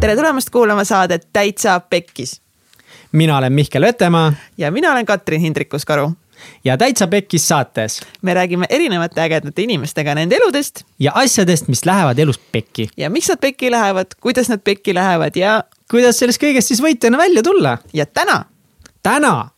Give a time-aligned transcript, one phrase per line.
[0.00, 2.40] tere tulemast kuulama saadet Täitsa Pekkis
[3.12, 6.12] mina olen Mihkel Vetemaa ja mina olen Katrin Hindrikus-Karu.
[6.64, 10.84] ja Täitsa Pekkis saates me räägime erinevate ägedate inimestega nende eludest.
[10.98, 12.88] ja asjadest, mis lähevad elus pekki.
[12.96, 15.64] ja miks nad pekki lähevad, kuidas nad pekki lähevad ja.
[15.90, 17.78] kuidas sellest kõigest siis võitjana välja tulla.
[17.92, 18.44] ja täna.
[19.02, 19.48] täna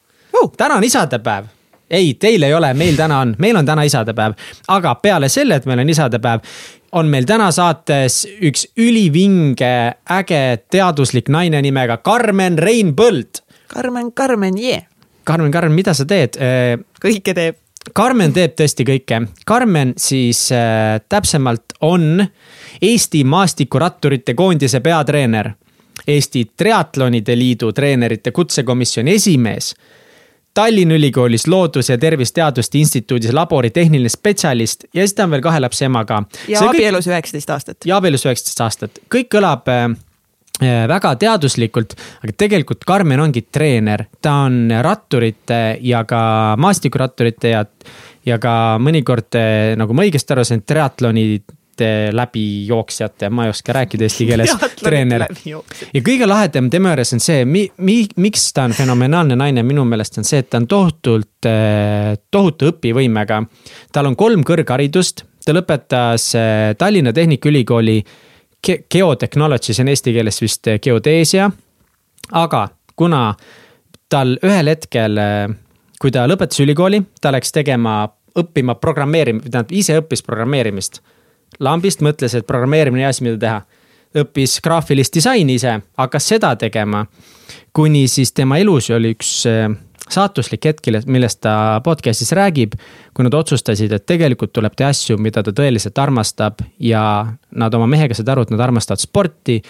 [0.43, 1.45] uh., täna on isadepäev
[1.93, 4.37] ei, teil ei ole, meil täna on, meil on täna isadepäev,
[4.73, 6.45] aga peale selle, et meil on isadepäev,
[6.99, 9.75] on meil täna saates üks ülivinge,
[10.19, 10.43] äge
[10.73, 13.43] teaduslik naine nimega Karmen Rein Põld.
[13.73, 14.83] Karmen, Karmen, jee.
[15.25, 16.39] Karmen, Karmen, mida sa teed?
[17.03, 17.59] kõike teeb.
[17.93, 19.25] Karmen teeb tõesti kõike.
[19.47, 22.23] Karmen siis äh, täpsemalt on
[22.83, 25.51] Eesti maastikuratturite koondise peatreener,
[26.07, 29.73] Eesti Triatlonide Liidu treenerite kutsekomisjoni esimees
[30.55, 35.61] Tallinna Ülikoolis Loodus- ja Tervisteaduste Instituudis labori tehniline spetsialist ja siis ta on veel kahe
[35.61, 36.23] lapse ema ka.
[36.49, 37.87] ja see abielus üheksateist aastat.
[37.89, 39.87] ja abielus üheksateist aastat, kõik kõlab äh,
[40.61, 46.23] äh, väga teaduslikult, aga tegelikult Karmen ongi treener, ta on ratturite ja ka
[46.61, 47.65] maastikuratturite ja,
[48.27, 51.27] ja ka mõnikord, äh, nagu ma õigesti aru sain, triatloni
[52.13, 54.53] läbijooksjate, ma ei oska rääkida eesti keeles,
[54.85, 55.25] treener.
[55.47, 59.85] ja kõige lahedam tema juures on see, mi-, mi-, miks ta on fenomenaalne naine, minu
[59.89, 63.43] meelest on see, et ta on tohutult, eh, tohutu õpivõimega.
[63.93, 67.99] tal on kolm kõrgharidust, ta lõpetas eh, Tallinna Tehnikaülikooli
[68.67, 71.51] ge geotehnology, see on eesti keeles vist eh, geodeesia.
[72.33, 73.35] aga kuna
[74.13, 75.17] tal ühel hetkel,
[75.99, 78.03] kui ta lõpetas ülikooli, ta läks tegema
[78.39, 81.01] õppima programmeerimist, tähendab ise õppis programmeerimist
[81.61, 83.63] lambist mõtles, et programmeerimine hea asi, mida teha.
[84.23, 87.07] õppis graafilist disaini ise, hakkas seda tegema.
[87.73, 89.71] kuni siis tema elus oli üks äh,
[90.11, 92.75] saatuslik hetk, millest ta podcast'is räägib.
[93.15, 97.87] kui nad otsustasid, et tegelikult tuleb teha asju, mida ta tõeliselt armastab ja nad oma
[97.87, 99.63] mehega said aru, et nad armastavad sporti.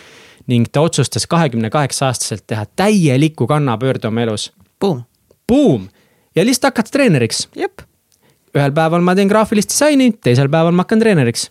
[0.46, 4.52] ning ta otsustas kahekümne kaheksa aastaselt teha täieliku kannapöörde oma elus.
[4.80, 5.02] Boom.
[5.48, 5.88] Boom
[6.34, 7.48] ja lihtsalt hakata treeneriks.
[8.56, 11.50] ühel päeval ma teen graafilist disaini, teisel päeval ma hakkan treeneriks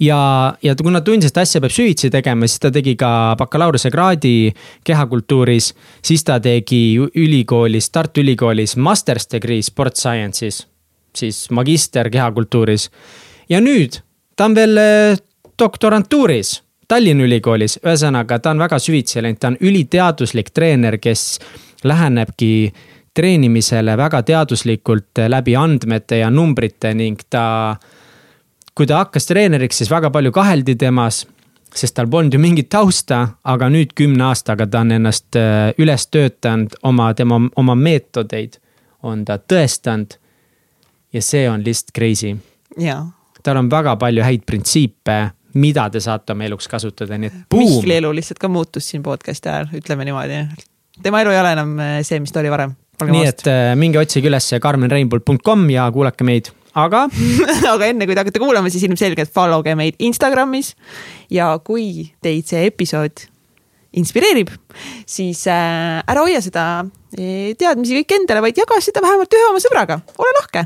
[0.00, 4.54] ja, ja kuna tundis, et asja peab süvitsi tegema, siis ta tegi ka bakalaureusekraadi
[4.84, 5.74] kehakultuuris.
[6.02, 10.66] siis ta tegi ülikoolis, Tartu Ülikoolis master's degree sport science'is,
[11.16, 12.90] siis magister kehakultuuris.
[13.48, 14.00] ja nüüd
[14.36, 15.16] ta on veel eh,
[15.58, 21.38] doktorantuuris Tallinna Ülikoolis, ühesõnaga ta on väga süvitsi läinud, ta on üliteaduslik treener, kes
[21.84, 22.72] lähenebki
[23.14, 27.76] treenimisele väga teaduslikult läbi andmete ja numbrite ning ta
[28.74, 31.22] kui ta hakkas treeneriks, siis väga palju kaheldi temas,
[31.74, 33.20] sest tal polnud ju mingit tausta,
[33.50, 38.58] aga nüüd kümne aastaga ta on ennast äh, üles töötanud, oma, tema, oma meetodeid
[39.06, 40.18] on ta tõestanud.
[41.14, 42.34] ja see on lihtsalt crazy.
[43.42, 45.18] tal on väga palju häid printsiipe,
[45.54, 47.36] mida te saate oma eluks kasutada, nii et.
[47.54, 50.40] Mihkli elu lihtsalt ka muutus siin podcast'i ajal, ütleme niimoodi.
[51.02, 52.74] tema elu ei ole enam äh, see, mis ta oli varem.
[53.06, 57.04] nii et äh, minge otsige üles karmenreinbold.com ja kuulake meid aga
[57.74, 60.74] aga enne kui te hakkate kuulama, siis ilmselgelt follow ge meid Instagramis.
[61.32, 63.28] ja kui teid see episood
[63.94, 64.50] inspireerib,
[65.06, 66.84] siis äh, ära hoia seda
[67.14, 70.64] eh, teadmisi kõik endale, vaid jaga seda vähemalt ühe oma sõbraga, ole lahke.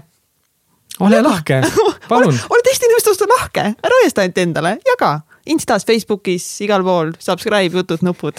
[1.05, 1.61] ole lahke,
[2.11, 5.19] palun ole, ole teiste inimeste vastu lahke, ära hoia seda ainult endale, jaga.
[5.49, 8.37] Instas, Facebookis, igal pool, subscribe, jutud, nupud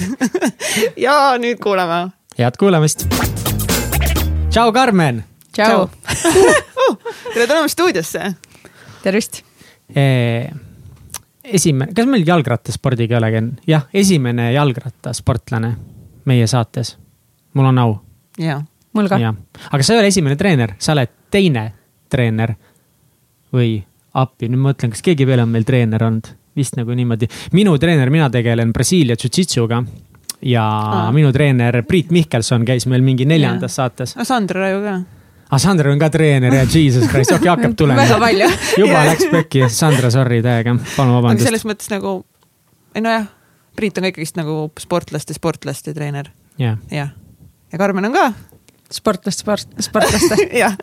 [1.06, 2.09] ja nüüd kuulame.
[2.38, 3.08] head kuulamist.
[4.50, 5.24] tšau, Karmen.
[5.53, 5.88] tšau
[7.34, 8.34] tere tulemast stuudiosse.
[9.04, 9.42] tervist.
[11.44, 15.76] esimene, kas meil jalgrattaspordiga ei olegi, jah, esimene jalgrattasportlane
[16.30, 16.98] meie saates.
[17.54, 17.96] mul on au.
[18.38, 18.62] jaa.
[18.94, 19.20] mul ka.
[19.72, 21.72] aga sa ei ole esimene treener, sa oled teine
[22.10, 22.56] treener.
[23.54, 23.80] või
[24.14, 27.30] appi, nüüd ma mõtlen, kas keegi veel on meil treener olnud, vist nagu niimoodi.
[27.54, 29.84] minu treener, mina tegelen Brasiilia jujitsuga
[30.42, 31.12] ja Aa.
[31.12, 33.84] minu treener Priit Mihkelson käis meil mingi neljandas ja.
[33.84, 34.16] saates.
[34.24, 35.00] Sandra Raju ka
[35.50, 38.04] aga ah, Sandra on ka treener ja jesus christ, okei okay, hakkab tulema.
[38.06, 38.50] väga palju
[38.84, 41.47] juba läks pekki, Sandra, sorry täiega, palun vabandust.
[41.47, 42.20] selles mõttes nagu,
[42.94, 43.26] ei nojah,
[43.79, 46.29] Priit on ka ikkagist nagu sportlaste, sportlaste treener.
[46.62, 46.78] jah.
[46.94, 47.09] jah,
[47.73, 48.28] ja Karmen on ka
[48.94, 50.76] sportlaste, sport, sportlaste jah,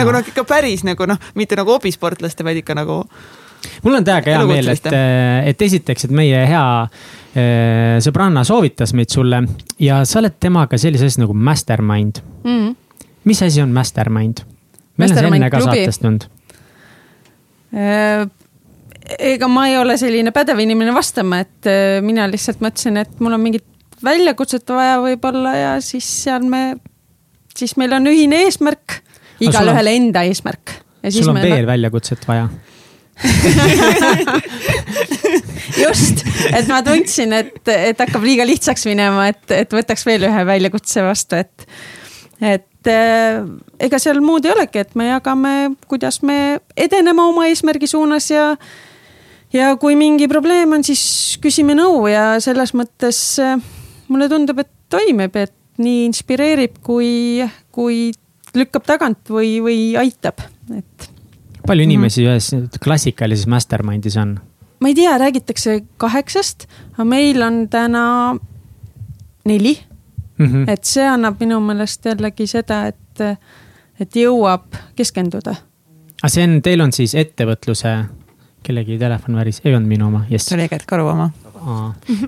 [0.00, 3.02] nagu noh, ikka päris nagu noh, mitte nagu hobisportlaste, vaid ikka nagu.
[3.84, 4.88] mul on täiega hea meel, et,
[5.50, 9.42] et esiteks, et meie hea äh, sõbranna soovitas meid sulle
[9.76, 12.56] ja sa oled temaga sellises asjas nagu mastermind mm.
[12.56, 12.72] -hmm
[13.24, 14.44] mis asi on Mastermind?
[14.96, 16.26] meil on see enne ka saates tulnud.
[17.74, 18.26] Äh,
[19.32, 23.34] ega ma ei ole selline pädev inimene vastama, et äh, mina lihtsalt mõtlesin, et mul
[23.34, 23.66] on mingit
[24.04, 26.76] väljakutset vaja võib-olla ja siis seal me,
[27.56, 29.00] siis meil on ühine eesmärk,
[29.42, 30.78] igalühel enda eesmärk.
[31.08, 32.48] sul on veel väljakutset vaja?
[35.84, 40.46] just, et ma tundsin, et, et hakkab liiga lihtsaks minema, et, et võtaks veel ühe
[40.48, 41.66] väljakutse vastu, et,
[42.42, 43.44] et äh,
[43.82, 45.54] ega seal muud ei olegi, et me jagame,
[45.90, 48.54] kuidas me edeneme oma eesmärgi suunas ja
[49.54, 53.58] ja kui mingi probleem on, siis küsime nõu ja selles mõttes äh,
[54.08, 57.42] mulle tundub, et toimib, et nii inspireerib, kui,
[57.74, 58.12] kui
[58.54, 60.44] lükkab tagant või, või aitab,
[60.74, 61.08] et.
[61.66, 62.66] palju inimesi mm -hmm.
[62.68, 64.38] ühes klassikalises mastermind'is on?
[64.80, 68.36] ma ei tea, räägitakse kaheksast, aga meil on täna
[69.44, 69.78] neli
[70.38, 70.46] mm.
[70.46, 70.70] -hmm.
[70.70, 73.24] et see annab minu meelest jällegi seda, et,
[74.00, 75.56] et jõuab keskenduda.
[76.22, 77.96] aga see on, teil on siis ettevõtluse,
[78.62, 80.48] kellegi telefon väris, ei olnud minu oma, jess.
[80.48, 81.30] see oli Gert Karu oma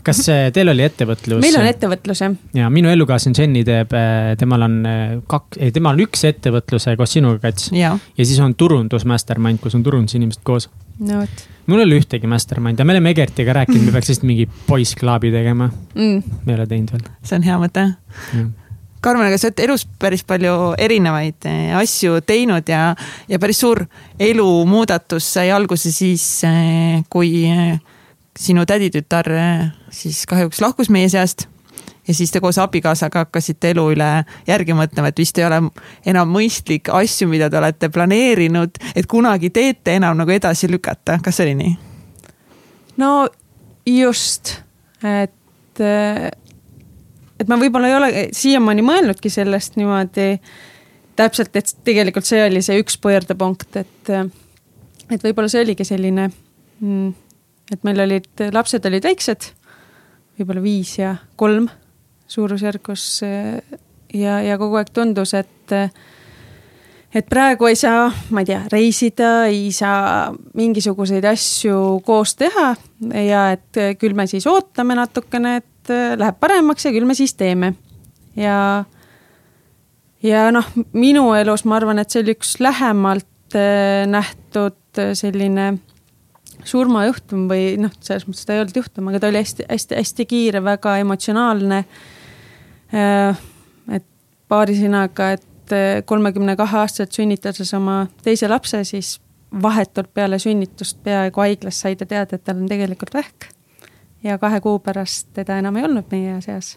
[0.07, 0.23] kas
[0.55, 1.41] teil oli ettevõtlus?
[1.43, 2.37] meil on ettevõtlus jah.
[2.57, 6.97] ja minu elukaaslane Jenny teeb, äh, temal on äh, kaks, ei temal on üks ettevõtluse
[6.99, 7.71] koos sinuga, Kats.
[7.75, 10.71] ja siis on turundus mastermind, kus on turundusinimesed koos.
[10.99, 11.47] no vot.
[11.67, 12.83] Mul ei ole ühtegi mastermind'i.
[12.83, 15.71] Ja me oleme Egertiga rääkinud, me peaks lihtsalt mingi poissklaabi tegema.
[15.95, 16.39] Mm..
[16.45, 17.11] me ei ole teinud veel.
[17.27, 17.89] see on hea mõte.
[19.07, 22.89] Karmen, aga sa oled elus päris palju erinevaid äh, asju teinud ja,
[23.29, 23.85] ja päris suur
[24.19, 26.25] elumuudatus sai alguse siis,
[27.13, 27.45] kui
[28.39, 31.47] sinu täditütar eh, siis kahjuks lahkus meie seast
[32.09, 34.11] ja siis te koos abikaasaga hakkasite elu üle
[34.47, 35.61] järgi mõtlema, et vist ei ole
[36.07, 41.41] enam mõistlik asju, mida te olete planeerinud, et kunagi teete enam nagu edasi lükata, kas
[41.45, 41.75] oli nii?
[43.03, 43.11] no
[43.87, 44.57] just,
[45.05, 50.35] et, et ma võib-olla ei ole siiamaani mõelnudki sellest niimoodi
[51.17, 54.11] täpselt, et tegelikult see oli see üks pöördepunkt, et,
[55.11, 56.29] et võib-olla see oligi selline
[56.81, 57.15] mm,
[57.73, 59.51] et meil olid, lapsed olid väiksed,
[60.39, 61.69] võib-olla viis ja kolm
[62.29, 63.21] suurusjärgus.
[64.15, 65.75] ja, ja kogu aeg tundus, et,
[67.15, 72.75] et praegu ei saa, ma ei tea, reisida, ei saa mingisuguseid asju koos teha
[73.27, 77.75] ja et küll me siis ootame natukene, et läheb paremaks ja küll me siis teeme.
[78.37, 78.85] ja,
[80.23, 83.57] ja noh, minu elus ma arvan, et see oli üks lähemalt
[84.11, 85.77] nähtud selline
[86.67, 90.97] surmajuhtum või noh, selles mõttes ta ei olnud juhtum, aga ta oli hästi-hästi-hästi kiire, väga
[91.03, 91.79] emotsionaalne.
[91.85, 92.16] Äh,
[92.93, 94.05] et
[94.49, 99.17] paari sõnaga, et äh, kolmekümne kahe aastaselt sünnitades oma teise lapse, siis
[99.63, 103.51] vahetult peale sünnitust peaaegu haiglas sai ta teada, et tal on tegelikult vähk.
[104.23, 106.77] ja kahe kuu pärast teda enam ei olnud meie seas.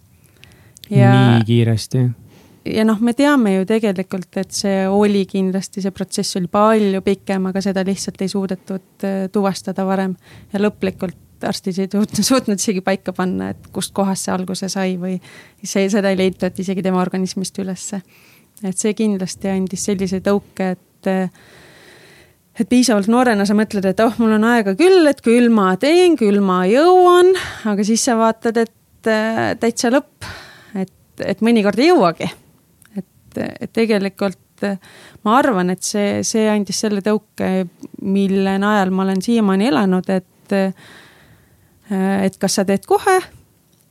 [0.89, 2.09] nii kiiresti
[2.65, 7.47] ja noh, me teame ju tegelikult, et see oli kindlasti, see protsess oli palju pikem,
[7.49, 10.15] aga seda lihtsalt ei suudetud äh, tuvastada varem.
[10.53, 11.17] ja lõplikult
[11.47, 15.17] arstid ei suutnud, suutnud isegi paika panna, et kustkohast see alguse sai või
[15.63, 18.01] see, seda ei leitud isegi tema organismist ülesse.
[18.63, 21.29] et see kindlasti andis sellise tõuke, et äh,
[22.59, 26.17] et piisavalt noorena sa mõtled, et oh, mul on aega küll, et küll ma teen,
[26.19, 27.31] küll ma jõuan,
[27.71, 30.27] aga siis sa vaatad, et äh, täitsa lõpp,
[30.75, 30.93] et,
[31.23, 32.31] et mõnikord ei jõuagi
[33.39, 34.77] et, et tegelikult eh,
[35.25, 37.67] ma arvan, et see, see andis selle tõuke,
[38.05, 40.57] mille najal ma olen siiamaani elanud, et,
[41.89, 43.19] et kas sa teed kohe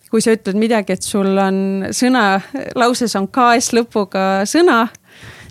[0.08, 2.40] kui sa ütled midagi, et sul on sõna,
[2.78, 4.86] lauses on KS lõpuga sõna,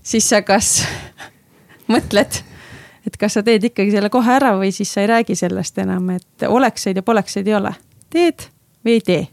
[0.01, 0.79] siis sa kas
[1.93, 2.39] mõtled,
[3.05, 6.09] et kas sa teed ikkagi selle kohe ära või siis sa ei räägi sellest enam,
[6.15, 7.75] et olekseid ja polekseid ei ole.
[8.09, 8.49] teed
[8.85, 9.27] või ei tee.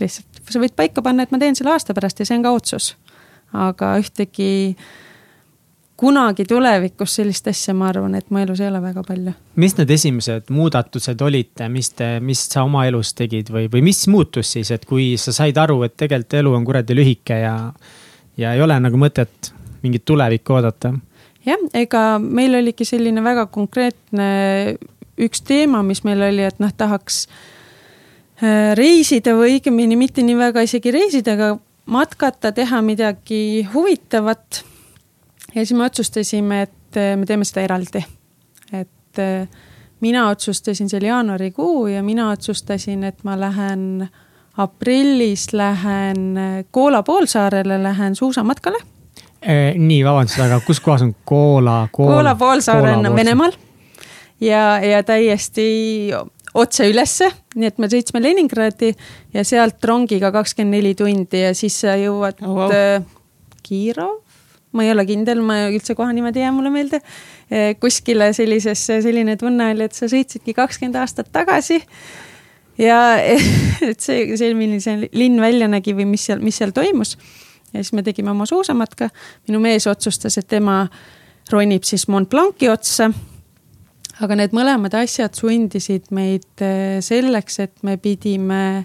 [0.00, 2.52] lihtsalt sa võid paika panna, et ma teen selle aasta pärast ja see on ka
[2.52, 2.92] otsus
[3.56, 4.76] aga ühtegi
[6.00, 9.34] kunagi tulevikus sellist asja, ma arvan, et mu elus ei ole väga palju.
[9.60, 14.06] mis need esimesed muudatused olid, mis te, mis sa oma elus tegid või, või mis
[14.08, 17.54] muutus siis, et kui sa said aru, et tegelikult elu on kuradi lühike ja,
[18.40, 19.52] ja ei ole nagu mõtet
[19.84, 20.94] mingit tulevikku oodata?
[21.46, 24.30] jah, ega meil oligi selline väga konkreetne
[25.20, 27.26] üks teema, mis meil oli, et noh, tahaks
[28.40, 31.52] äh, reisida või õigemini mitte nii väga isegi reisida, aga
[31.90, 34.64] matkata, teha midagi huvitavat.
[35.54, 38.04] Ja siis me otsustasime, et eh, me teeme seda eraldi.
[38.72, 39.48] et eh,
[40.00, 44.08] mina otsustasin, see oli jaanuarikuu ja mina otsustasin, et ma lähen
[44.56, 48.78] aprillis lähen eh, Koola poolsaarele, lähen suusamatkale
[49.76, 51.88] nii, vabandust, aga kus kohas on Koola?
[51.92, 53.54] Koola poolsaar on Venemaal
[54.40, 56.10] ja, ja täiesti
[56.54, 58.90] otse ülesse, nii et me sõitsime Leningradi
[59.34, 62.74] ja sealt rongiga kakskümmend neli tundi ja siis sa jõuad oh, wow.
[62.74, 63.04] Äh,
[63.66, 64.20] Kirov,
[64.72, 67.00] ma ei ole kindel, ma üldse koha niimoodi ei jää mulle meelde.
[67.50, 71.80] Äh, kuskile sellisesse, selline tunne oli, et sa sõitsidki kakskümmend aastat tagasi.
[72.78, 73.00] ja
[73.90, 77.16] et see, see, milline see linn välja nägi või mis seal, mis seal toimus.
[77.72, 79.10] ja siis me tegime oma suusamatka.
[79.48, 80.86] minu mees otsustas, et tema
[81.50, 83.10] ronib siis Mont Blanc'i otsa
[84.20, 88.84] aga need mõlemad asjad sundisid meid eh, selleks, et me pidime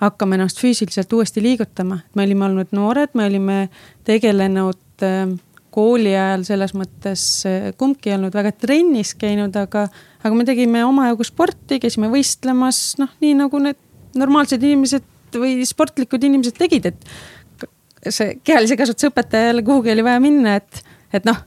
[0.00, 2.00] hakkama ennast füüsiliselt uuesti liigutama.
[2.14, 3.58] me olime olnud noored, me olime
[4.04, 5.34] tegelenud eh,
[5.74, 9.86] kooli ajal selles mõttes eh, kumbki ei olnud väga trennis käinud, aga,
[10.22, 13.78] aga me tegime omajagu sporti, käisime võistlemas, noh, nii nagu need
[14.18, 15.06] normaalsed inimesed
[15.38, 20.82] või sportlikud inimesed tegid, et see kehalise kasvatuse õpetajale kuhugi oli vaja minna, et,
[21.14, 21.38] et noh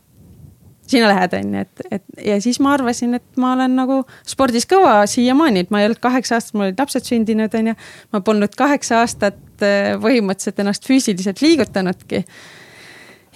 [0.87, 4.67] sina lähed, on ju, et, et ja siis ma arvasin, et ma olen nagu spordis
[4.69, 7.77] kõva siiamaani, et ma ei olnud kaheksa aastat, mul olid lapsed sündinud, on ju.
[8.13, 12.23] ma polnud kaheksa aastat äh, põhimõtteliselt ennast füüsiliselt liigutanudki.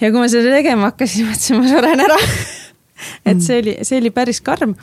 [0.00, 2.20] Ja kui ma seda tegema hakkasin, mõtlesin, ma suren ära
[3.30, 4.74] et see oli, see oli päris karm.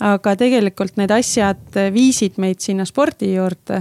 [0.00, 3.80] aga tegelikult need asjad viisid meid sinna spordi juurde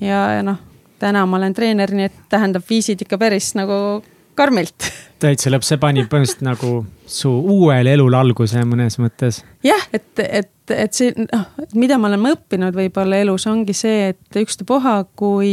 [0.00, 0.56] ja, ja noh,
[1.00, 4.00] täna ma olen treener, nii et tähendab, viisid ikka päris nagu
[4.38, 4.88] karmilt
[5.20, 6.72] täitsa lõpp, see pani põhimõtteliselt nagu
[7.10, 9.42] su uuele elule alguse mõnes mõttes.
[9.66, 14.40] jah, et, et, et see, noh, mida me oleme õppinud võib-olla elus ongi see, et
[14.40, 15.52] ükstapuha, kui,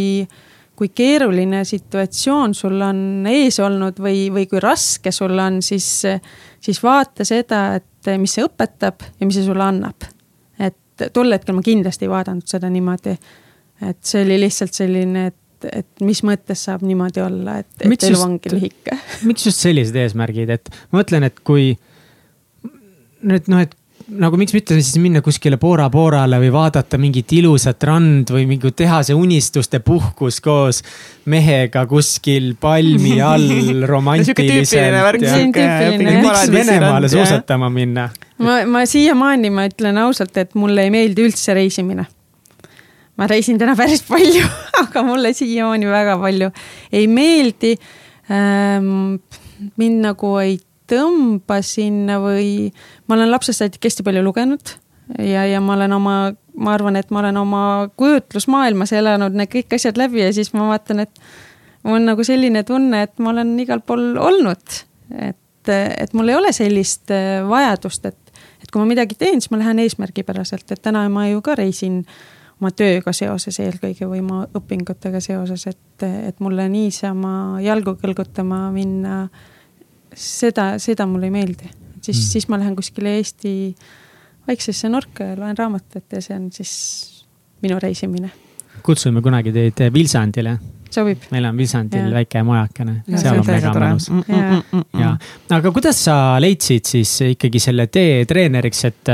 [0.78, 5.88] kui keeruline situatsioon sul on ees olnud või, või kui raske sul on, siis,
[6.62, 10.06] siis vaata seda, et mis see õpetab ja mis see sulle annab.
[10.60, 13.18] et tol hetkel ma kindlasti ei vaadanud seda niimoodi.
[13.90, 18.08] et see oli lihtsalt selline, et et, et mis mõttes saab niimoodi olla, et, et
[18.10, 18.98] elu ongi lühike.
[19.28, 21.72] miks just sellised eesmärgid, et ma mõtlen, et kui
[23.28, 23.74] nüüd noh, et
[24.08, 28.72] nagu miks mitte siis minna kuskile Bora Borale või vaadata mingit ilusat rand või mingi
[28.72, 30.82] teha see unistuste puhkus koos
[31.28, 35.20] mehega kuskil palmi all romantiliselt.
[36.08, 38.10] miks Venemaale suusatama minna?
[38.40, 42.08] ma, ma siiamaani, ma ütlen ausalt, et mulle ei meeldi üldse reisimine
[43.18, 44.46] ma reisin täna päris palju
[44.84, 46.54] aga mulle siiamaani väga palju
[46.94, 47.76] ei meeldi
[48.32, 49.18] ähm,.
[49.76, 52.70] mind nagu ei tõmba sinna või
[53.08, 54.75] ma olen lapsest saadik hästi palju lugenud
[55.20, 56.15] ja, ja ma olen oma,
[56.56, 57.63] ma arvan, et ma olen oma
[58.00, 61.22] kujutlusmaailmas elanud need kõik asjad läbi ja siis ma vaatan, et
[61.84, 64.79] mul on nagu selline tunne, et ma olen igal pool olnud.
[65.17, 69.51] et, et mul ei ole sellist äh, vajadust, et, et kui ma midagi teen, siis
[69.51, 72.17] ma lähen eesmärgipäraselt, et täna ma ju ka reisin äh,
[72.58, 79.27] oma tööga seoses eelkõige või oma õpingutega seoses, et, et mulle niisama jalgu kõlgutama minna,
[80.18, 81.70] seda, seda mulle ei meeldi.
[82.02, 83.54] siis mm., siis ma lähen kuskile Eesti
[84.48, 86.74] väiksesse nurka ja loen raamatut ja see on siis
[87.62, 88.32] minu reisimine.
[88.84, 90.58] kutsume kunagi teid Vilsandile
[90.92, 91.26] sobib.
[91.32, 92.14] meil on Vilsandil ja.
[92.20, 94.10] väike majakene, seal on mega mõnus.
[94.14, 95.12] Mm, mm, ja,
[95.58, 99.14] aga kuidas sa leidsid siis ikkagi selle tee treeneriks, et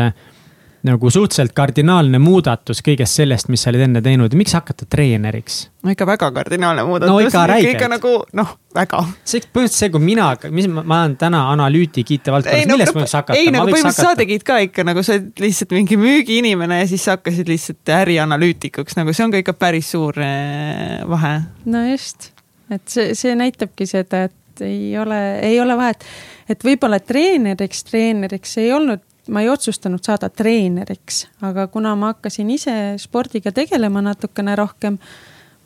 [0.84, 5.62] nagu suhteliselt kardinaalne muudatus kõigest sellest, mis sa olid enne teinud, miks hakata treeneriks?
[5.84, 7.12] no ikka väga kardinaalne muudatus.
[7.12, 7.78] no ikka räigelt.
[7.78, 9.00] ikka nagu noh, väga.
[9.24, 13.04] see põhimõtteliselt see, kui mina, mis ma, ma olen täna analüütik IT-valdkonnas, no, millest ma
[13.06, 13.40] võiks hakata?
[13.40, 17.08] ei nagu põhimõtteliselt sa tegid ka ikka nagu sa oled lihtsalt mingi müügiinimene ja siis
[17.08, 21.38] sa hakkasid lihtsalt ärianalüütikuks, nagu see on ka ikka päris suur eh, vahe.
[21.64, 22.34] no just,
[22.68, 26.04] et see, see näitabki seda, et ei ole, ei ole vahet,
[26.52, 32.50] et võib-olla treeneriks, treeneriks ei olnud ma ei otsustanud saada treeneriks, aga kuna ma hakkasin
[32.52, 34.98] ise spordiga tegelema natukene rohkem,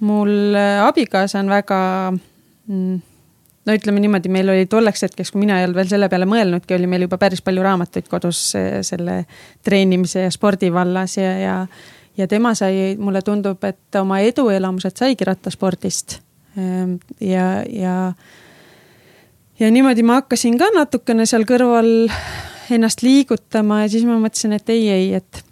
[0.06, 1.80] mul äh, abikaasa on väga
[2.68, 3.00] mm,
[3.68, 6.76] no ütleme niimoodi, meil oli tolleks hetkeks, kui mina ei olnud veel selle peale mõelnudki,
[6.78, 9.24] oli meil juba päris palju raamatuid kodus äh, selle
[9.66, 11.58] treenimise ja spordi vallas ja, ja.
[12.18, 16.20] ja tema sai, mulle tundub, et oma eduelamused saigi rattaspordist.
[16.58, 17.98] Ehm, ja, ja,
[19.60, 21.92] ja niimoodi ma hakkasin ka natukene seal kõrval
[22.76, 25.44] ennast liigutama ja siis ma mõtlesin, et ei, ei, et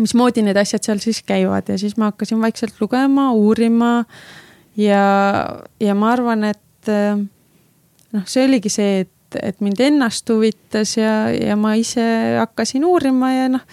[0.00, 4.04] mismoodi need asjad seal siis käivad ja siis ma hakkasin vaikselt lugema, uurima.
[4.76, 5.04] ja,
[5.80, 11.56] ja ma arvan, et noh, see oligi see, et, et mind ennast huvitas ja, ja
[11.60, 12.04] ma ise
[12.40, 13.64] hakkasin uurima ja noh.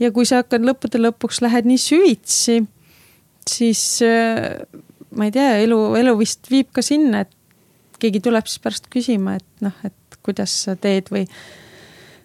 [0.00, 2.60] ja kui sa hakkad lõppude lõpuks lähed nii süvitsi,
[3.48, 3.84] siis
[5.14, 9.38] ma ei tea, elu, elu vist viib ka sinna, et keegi tuleb siis pärast küsima,
[9.40, 11.24] et noh, et kuidas sa teed või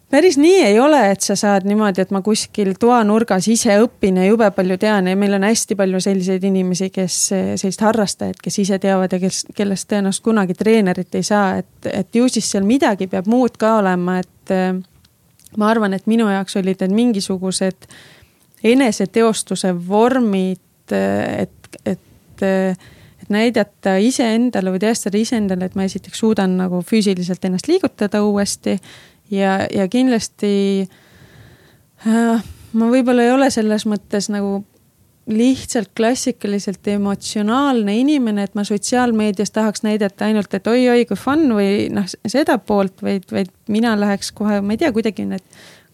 [0.09, 4.25] päris nii ei ole, et sa saad niimoodi, et ma kuskil toanurgas ise õpin ja
[4.25, 8.79] jube palju tean ja meil on hästi palju selliseid inimesi, kes, sellised harrastajad, kes ise
[8.81, 13.09] teavad ja kes, kellest tõenäoliselt kunagi treenerit ei saa, et, et ju siis seal midagi
[13.11, 14.71] peab muud ka olema, et äh,
[15.57, 17.89] ma arvan, et minu jaoks olid need mingisugused
[18.63, 20.61] eneseteostuse vormid,
[20.91, 27.69] et, et, et näidata iseendale või tõestada iseendale, et ma esiteks suudan nagu füüsiliselt ennast
[27.69, 28.79] liigutada uuesti
[29.31, 30.51] ja, ja kindlasti
[32.07, 32.43] äh,
[32.73, 34.59] ma võib-olla ei ole selles mõttes nagu
[35.29, 41.85] lihtsalt klassikaliselt emotsionaalne inimene, et ma sotsiaalmeedias tahaks näidata ainult, et oi-oi kui fun või
[41.93, 45.45] noh, seda poolt, vaid, vaid mina läheks kohe, ma ei tea, kuidagi need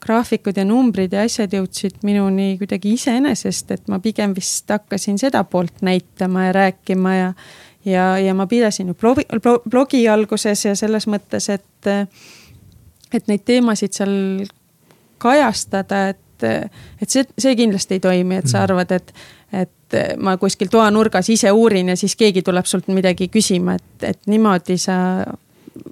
[0.06, 5.44] graafikud ja numbrid ja asjad jõudsid minuni kuidagi iseenesest, et ma pigem vist hakkasin seda
[5.50, 7.30] poolt näitama ja rääkima ja
[7.86, 9.28] ja, ja ma pidasin ju blogi,
[9.70, 11.92] blogi alguses ja selles mõttes, et
[13.16, 14.14] et neid teemasid seal
[15.22, 16.48] kajastada, et,
[17.02, 18.64] et see, see kindlasti ei toimi, et sa mhm.
[18.70, 19.16] arvad, et
[19.56, 24.20] et ma kuskil toanurgas ise uurin ja siis keegi tuleb sult midagi küsima, et, et
[24.28, 24.98] niimoodi sa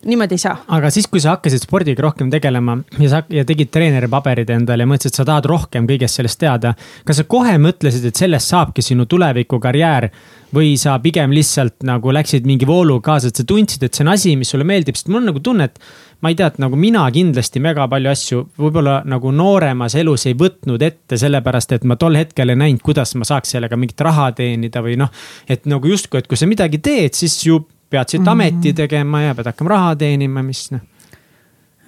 [0.06, 0.56] niimoodi ei saa.
[0.78, 4.86] aga siis, kui sa hakkasid spordiga rohkem tegelema ja sa ja tegid treeneri paberid endale
[4.86, 6.74] ja mõtlesid, et sa tahad rohkem kõigest sellest teada.
[7.06, 10.10] kas sa kohe mõtlesid, et sellest saabki sinu tulevikukarjäär
[10.54, 14.14] või sa pigem lihtsalt nagu läksid mingi vooluga kaasa, et sa tundsid, et see on
[14.14, 15.80] asi, mis sulle meeldib, sest mul on nagu tunne, et
[16.24, 20.38] ma ei tea, et nagu mina kindlasti väga palju asju võib-olla nagu nooremas elus ei
[20.40, 24.32] võtnud ette, sellepärast et ma tol hetkel ei näinud, kuidas ma saaks sellega mingit raha
[24.38, 25.12] teenida või noh.
[25.50, 27.60] et nagu justkui, et kui sa midagi teed, siis ju
[27.94, 28.32] pead siit mm -hmm.
[28.32, 30.82] ameti tegema ja pead hakkama raha teenima, mis noh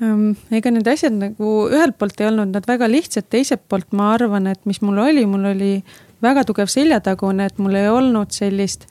[0.01, 4.13] ehm, ega need asjad nagu ühelt poolt ei olnud nad väga lihtsad, teiselt poolt ma
[4.13, 5.71] arvan, et mis mul oli, mul oli
[6.21, 8.87] väga tugev seljatagune, et mul ei olnud sellist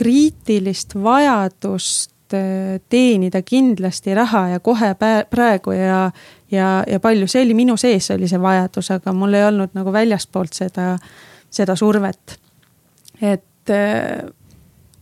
[0.00, 4.94] kriitilist vajadust äh, teenida kindlasti raha ja kohe
[5.30, 6.10] praegu ja,
[6.50, 9.92] ja, ja palju, see oli minu sees, oli see vajadus, aga mul ei olnud nagu
[9.92, 10.94] väljaspoolt seda,
[11.50, 12.38] seda survet.
[13.20, 14.24] et, äh,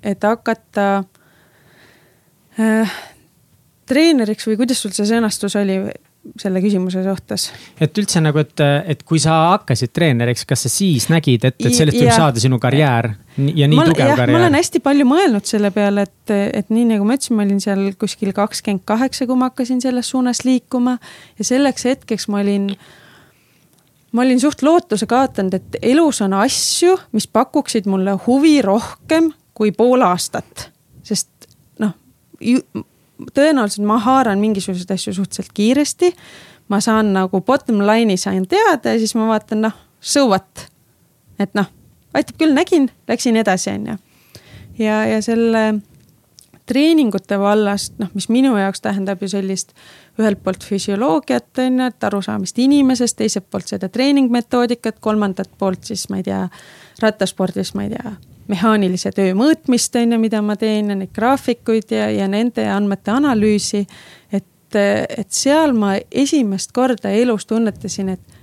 [0.03, 1.05] et hakata
[3.89, 5.79] treeneriks või kuidas sul see sõnastus oli
[6.37, 7.49] selle küsimuse suhtes?
[7.81, 8.61] et üldse nagu, et,
[8.93, 12.59] et kui sa hakkasid treeneriks, kas sa siis nägid, et, et sellest võib saada sinu
[12.63, 14.35] karjäär ja nii ma, tugev jah, karjäär?
[14.35, 17.61] ma olen hästi palju mõelnud selle peale, et, et nii nagu ma ütlesin, ma olin
[17.65, 20.99] seal kuskil kakskümmend kaheksa, kui ma hakkasin selles suunas liikuma
[21.39, 22.73] ja selleks hetkeks ma olin
[24.13, 29.73] ma olin suht lootuse kaotanud, et elus on asju, mis pakuksid mulle huvi rohkem kui
[29.75, 30.69] pool aastat.
[33.35, 36.15] Tõenäoliselt ma haaran mingisuguseid asju suhteliselt kiiresti.
[36.69, 40.69] ma saan nagu bottom line'i sain teada ja siis ma vaatan, noh, so what.
[41.39, 41.67] et noh,
[42.15, 43.97] aitab küll, nägin, läksin edasi, on ju.
[44.85, 45.81] ja, ja selle
[46.69, 49.73] treeningute vallast, noh, mis minu jaoks tähendab ju sellist
[50.21, 56.09] ühelt poolt füsioloogiat, on ju, et arusaamist inimesest, teiselt poolt seda treeningmetoodikat, kolmandat poolt siis
[56.13, 56.43] ma ei tea,
[57.03, 58.13] rattaspordis, ma ei tea
[58.49, 63.13] mehaanilise töö mõõtmist, on ju, mida ma teen ja neid graafikuid ja, ja nende andmete
[63.15, 63.85] analüüsi.
[64.33, 68.39] et, et seal ma esimest korda elus tunnetasin, et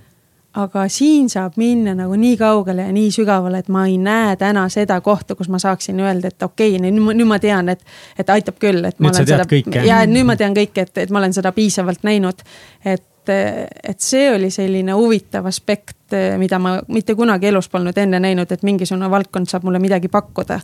[0.56, 4.64] aga siin saab minna nagu nii kaugele ja nii sügavale, et ma ei näe täna
[4.72, 7.82] seda kohta, kus ma saaksin öelda, et okei okay,, nüüd, ma tean, et,
[8.18, 9.84] et aitab küll, et ma nüüd olen seda.
[9.84, 12.40] ja nüüd ma tean kõike, et, et ma olen seda piisavalt näinud.
[12.84, 18.52] et, et see oli selline huvitav aspekt, mida ma mitte kunagi elus polnud enne näinud,
[18.52, 20.60] et mingisugune valdkond saab mulle midagi pakkuda.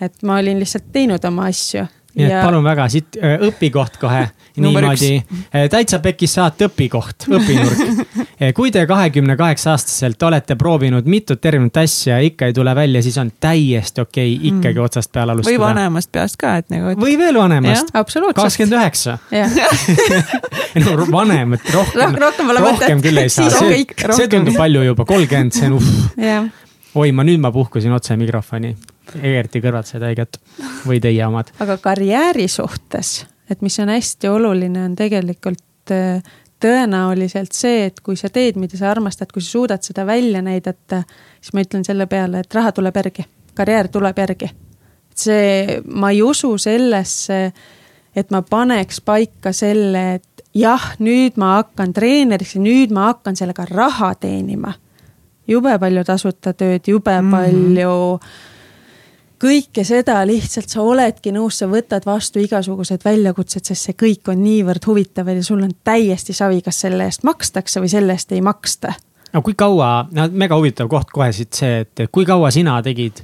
[0.00, 1.86] et ma olin lihtsalt teinud oma asju
[2.18, 2.42] nii et ja...
[2.42, 4.24] palun väga, siit õpikoht kohe
[4.62, 5.22] niimoodi.
[5.70, 8.52] täitsa pekis saate õpikoht, õpinurk.
[8.56, 13.18] kui te kahekümne kaheksa aastaselt olete proovinud mitut erinevat asja, ikka ei tule välja, siis
[13.22, 14.84] on täiesti okei okay, ikkagi mm.
[14.84, 15.54] otsast peale alustada.
[15.54, 17.00] või vanemast peast ka, et nagu et....
[17.00, 17.94] või veel vanemast.
[17.94, 19.18] kakskümmend üheksa.
[20.84, 25.70] no vanemat rohkem, rohkem, rohkem küll ei saa, see, see tundub palju juba, kolmkümmend, see
[25.70, 26.46] on uh.
[26.98, 28.74] oi, ma nüüd ma puhkusin otse mikrofoni
[29.16, 30.40] Egerti kõrvad said haiget
[30.86, 31.52] või teie omad.
[31.60, 36.22] aga karjääri suhtes, et mis on hästi oluline, on tegelikult äh,
[36.60, 41.02] tõenäoliselt see, et kui sa teed, mida sa armastad, kui sa suudad seda välja näidata,
[41.40, 43.26] siis ma ütlen selle peale, et raha tuleb järgi,
[43.58, 44.50] karjäär tuleb järgi.
[45.18, 47.52] see, ma ei usu sellesse,
[48.16, 53.36] et ma paneks paika selle, et jah, nüüd ma hakkan treeneriks ja nüüd ma hakkan
[53.36, 54.72] sellega raha teenima.
[55.48, 58.20] jube palju tasuta tööd, jube mm palju
[59.42, 64.42] kõike seda lihtsalt sa oledki nõus, sa võtad vastu igasugused väljakutsed, sest see kõik on
[64.42, 68.42] niivõrd huvitav ja sul on täiesti savi, kas selle eest makstakse või selle eest ei
[68.44, 68.94] maksta.
[69.32, 73.22] no kui kaua, no mega huvitav koht kohe siit see, et kui kaua sina tegid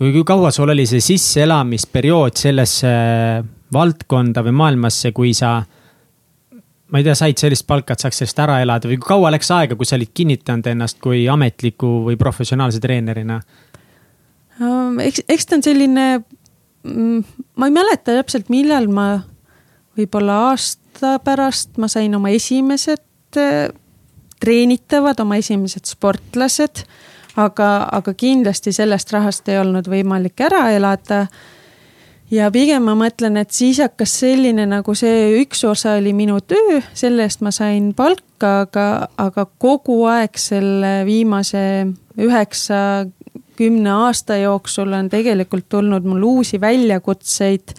[0.00, 2.92] või kui kaua sul oli see sisseelamisperiood sellesse
[3.72, 5.58] valdkonda või maailmasse, kui sa
[6.86, 9.50] ma ei tea, said sellist palka, et saaks sellest ära elada või kui kaua läks
[9.54, 13.40] aega, kui sa olid kinnitanud ennast kui ametliku või professionaalse treenerina?
[13.40, 13.65] Ähm,
[15.04, 16.06] eks, eks ta on selline,
[16.84, 17.24] mm,
[17.56, 19.08] ma ei mäleta täpselt, millal ma,
[19.98, 23.68] võib-olla aasta pärast ma sain oma esimesed äh,
[24.40, 26.86] treenitavad, oma esimesed sportlased.
[27.36, 31.26] aga, aga kindlasti sellest rahast ei olnud võimalik ära elada
[32.32, 36.80] ja pigem ma mõtlen, et siis hakkas selline nagu see üks osa oli minu töö,
[36.96, 38.86] selle eest ma sain palka, aga,
[39.20, 41.62] aga kogu aeg selle viimase
[42.16, 42.80] üheksa,
[43.56, 47.74] kümne aasta jooksul on tegelikult tulnud mul uusi väljakutseid,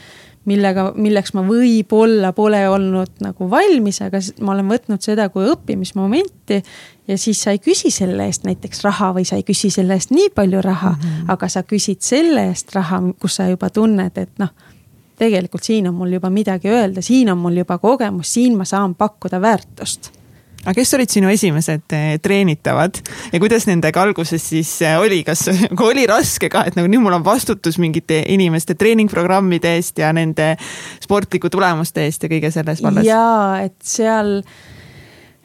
[0.47, 6.61] millega, milleks ma võib-olla pole olnud nagu valmis, aga ma olen võtnud seda kui õppimismomenti.
[7.07, 10.11] ja siis sa ei küsi selle eest näiteks raha või sa ei küsi selle eest
[10.11, 11.31] nii palju raha mm, -hmm.
[11.33, 14.53] aga sa küsid selle eest raha, kus sa juba tunned, et noh
[15.17, 18.95] tegelikult siin on mul juba midagi öelda, siin on mul juba kogemus, siin ma saan
[18.95, 20.16] pakkuda väärtust
[20.67, 22.99] aga kes olid sinu esimesed eh, treenitavad?
[23.31, 25.45] Ja kuidas nendega alguses siis eh, oli, kas
[25.89, 30.53] oli raske ka, et nagu nüüd mul on vastutus mingite inimeste treeningprogrammide eest ja nende
[31.03, 33.07] sportliku tulemuste eest ja kõige selles vallas?
[33.07, 34.41] jaa, et seal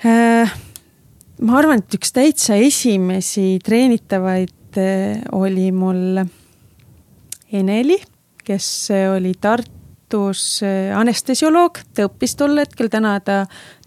[0.03, 0.57] äh,
[1.43, 6.25] ma arvan, et üks täitsa esimesi treenitavaid äh, oli mul
[7.53, 7.99] Eneli,
[8.43, 8.67] kes
[9.13, 10.63] oli Tartus
[10.97, 13.43] anestesioloog, ta õppis tol hetkel, täna ta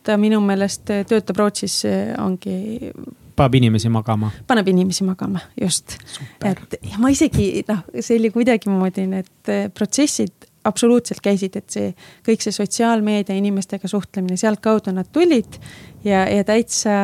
[0.05, 1.81] ta minu meelest töötab Rootsis,
[2.21, 2.91] ongi.
[3.35, 4.31] paneb inimesi magama.
[4.47, 5.97] paneb inimesi magama, just.
[6.45, 11.91] et ja ma isegi noh, see oli kuidagimoodi need protsessid absoluutselt käisid, et see
[12.25, 15.59] kõik see sotsiaalmeedia inimestega suhtlemine, sealtkaudu nad tulid
[16.05, 16.95] ja, ja täitsa,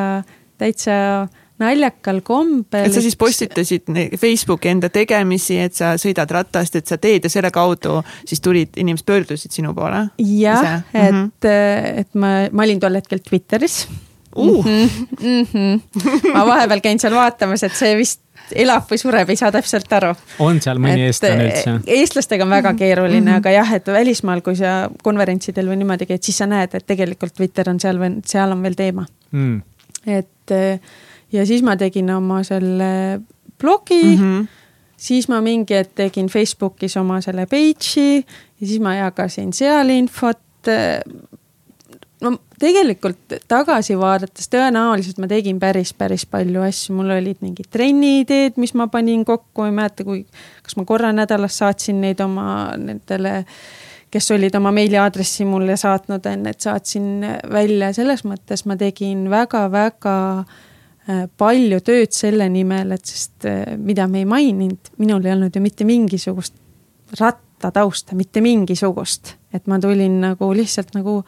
[0.62, 0.96] täitsa
[1.62, 2.86] naljakal kombel.
[2.88, 7.34] et sa siis postitasid Facebooki enda tegemisi, et sa sõidad ratast, et sa teed ja
[7.34, 10.08] selle kaudu siis tulid, inimesed pöördusid sinu poole?
[10.18, 12.00] jah, et mm, -hmm.
[12.02, 13.86] et ma, ma olin tol hetkel Twitteris
[14.36, 14.66] uh..
[14.66, 16.34] Mm -hmm.
[16.34, 18.22] ma vahepeal käin seal vaatamas, et see vist
[18.56, 20.14] elab või sureb, ei saa täpselt aru.
[20.40, 21.76] on seal mõni eestlane üldse?
[21.88, 23.38] eestlastega on väga keeruline mm, -hmm.
[23.38, 27.34] aga jah, et välismaal, kui sa konverentsidel või niimoodi käid, siis sa näed, et tegelikult
[27.38, 29.62] Twitter on seal või seal on veel teema mm..
[30.08, 30.58] et
[31.32, 33.22] ja siis ma tegin oma selle
[33.62, 34.22] blogi mm.
[34.22, 34.48] -hmm.
[34.98, 38.24] siis ma mingi hetk tegin Facebookis oma selle page'i
[38.62, 40.40] ja siis ma jagasin seal infot.
[42.22, 48.60] no tegelikult tagasi vaadates tõenäoliselt ma tegin päris, päris palju asju, mul olid mingid trenniideed,
[48.62, 50.26] mis ma panin kokku, ei mäleta, kui,
[50.62, 53.46] kas ma korra nädalas saatsin neid oma nendele
[54.12, 60.16] kes olid oma meiliaadressi mulle saatnud, enne et saatsin välja, selles mõttes ma tegin väga-väga
[61.38, 65.62] palju tööd selle nimel, et sest äh, mida me ei maininud, minul ei olnud ju
[65.64, 66.58] mitte mingisugust
[67.20, 69.36] rattatausta, mitte mingisugust.
[69.54, 71.24] et ma tulin nagu lihtsalt nagu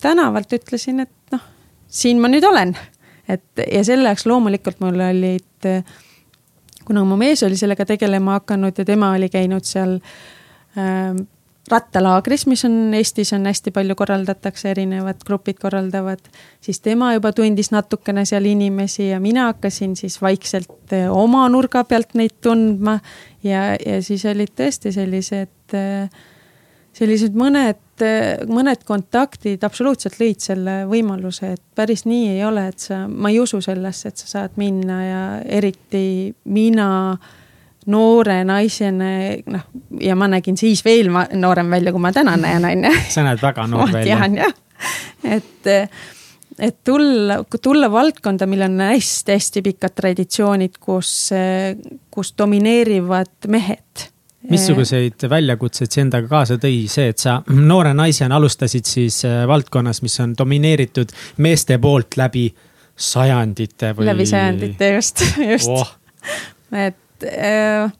[0.00, 1.42] tänavalt ütlesin, et noh,
[1.88, 2.76] siin ma nüüd olen.
[3.28, 5.84] et ja selle jaoks loomulikult mul olid, äh,
[6.84, 9.98] kuna mu mees oli sellega tegelema hakanud ja tema oli käinud seal
[10.78, 11.10] äh,
[11.70, 16.24] rattalaagris, mis on Eestis on hästi palju korraldatakse, erinevad grupid korraldavad,
[16.60, 21.84] siis tema juba tundis natukene seal inimesi ja mina hakkasin siis vaikselt eh, oma nurga
[21.84, 22.98] pealt neid tundma.
[23.42, 26.08] ja, ja siis olid tõesti sellised, eh,
[26.98, 32.82] sellised mõned, eh, mõned kontaktid absoluutselt lõid selle võimaluse, et päris nii ei ole, et
[32.82, 36.90] sa, ma ei usu sellesse, et sa saad minna ja eriti mina
[37.90, 39.10] noore naisena,
[39.52, 39.66] noh,
[40.00, 42.94] ja ma nägin siis veel noorem välja, kui ma täna näen, on ju.
[43.12, 44.18] sa näed väga noor välja.
[44.18, 44.54] tean jah,
[45.38, 45.72] et,
[46.58, 51.30] et tulla, tulla valdkonda, millel on hästi-hästi pikad traditsioonid, kus,
[52.10, 54.08] kus domineerivad mehed
[54.50, 60.02] missuguseid väljakutseid see endaga kaasa tõi, see, et sa noore naisena alustasid siis äh, valdkonnas,
[60.02, 61.12] mis on domineeritud
[61.44, 62.48] meeste poolt läbi
[62.96, 64.08] sajandite või?
[64.10, 65.94] läbi sajandite, just, just oh..
[66.74, 67.92] et äh,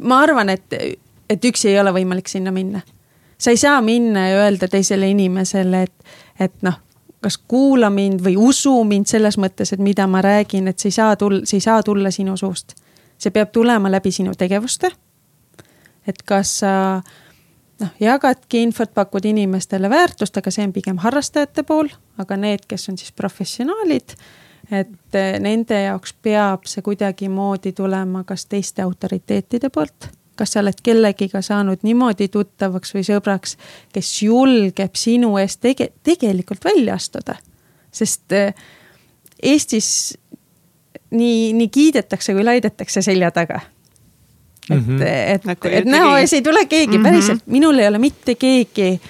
[0.00, 0.74] ma arvan, et,
[1.30, 2.80] et üksi ei ole võimalik sinna minna.
[3.38, 6.78] sa ei saa minna ja öelda teisele inimesele, et, et noh,
[7.22, 10.98] kas kuula mind või usu mind selles mõttes, et mida ma räägin, et see ei
[10.98, 12.74] saa tulla, see ei saa tulla sinu suust.
[13.18, 14.90] see peab tulema läbi sinu tegevuste.
[16.06, 17.02] et kas sa
[17.80, 22.88] noh, jagadki infot, pakud inimestele väärtust, aga see on pigem harrastajate pool, aga need, kes
[22.88, 24.16] on siis professionaalid
[24.72, 30.80] et eh, nende jaoks peab see kuidagimoodi tulema kas teiste autoriteetide poolt, kas sa oled
[30.82, 33.56] kellegiga saanud niimoodi tuttavaks või sõbraks,
[33.92, 37.36] kes julgeb sinu eest tege-, tegelikult välja astuda.
[37.92, 38.54] sest eh,
[39.42, 40.14] Eestis
[41.10, 43.60] nii, nii kiidetakse kui laidetakse selja taga.
[44.70, 45.02] et mm, -hmm.
[45.34, 47.08] et, nagu et näo ees ei tule keegi mm, -hmm.
[47.08, 49.00] päriselt, minul ei ole mitte keegi.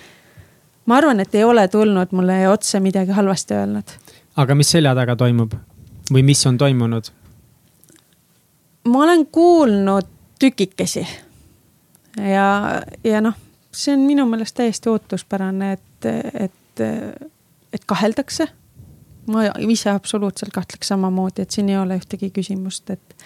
[0.86, 4.01] ma arvan, et ei ole tulnud mulle otse midagi halvasti öelnud
[4.36, 5.54] aga mis selja taga toimub
[6.12, 7.10] või mis on toimunud?
[8.88, 11.06] ma olen kuulnud tükikesi
[12.16, 13.36] ja, ja noh,
[13.72, 16.82] see on minu meelest täiesti ootuspärane, et, et,
[17.72, 18.48] et kaheldakse.
[19.26, 23.16] ma ise absoluutselt kahtleks samamoodi, et siin ei ole ühtegi küsimust, et,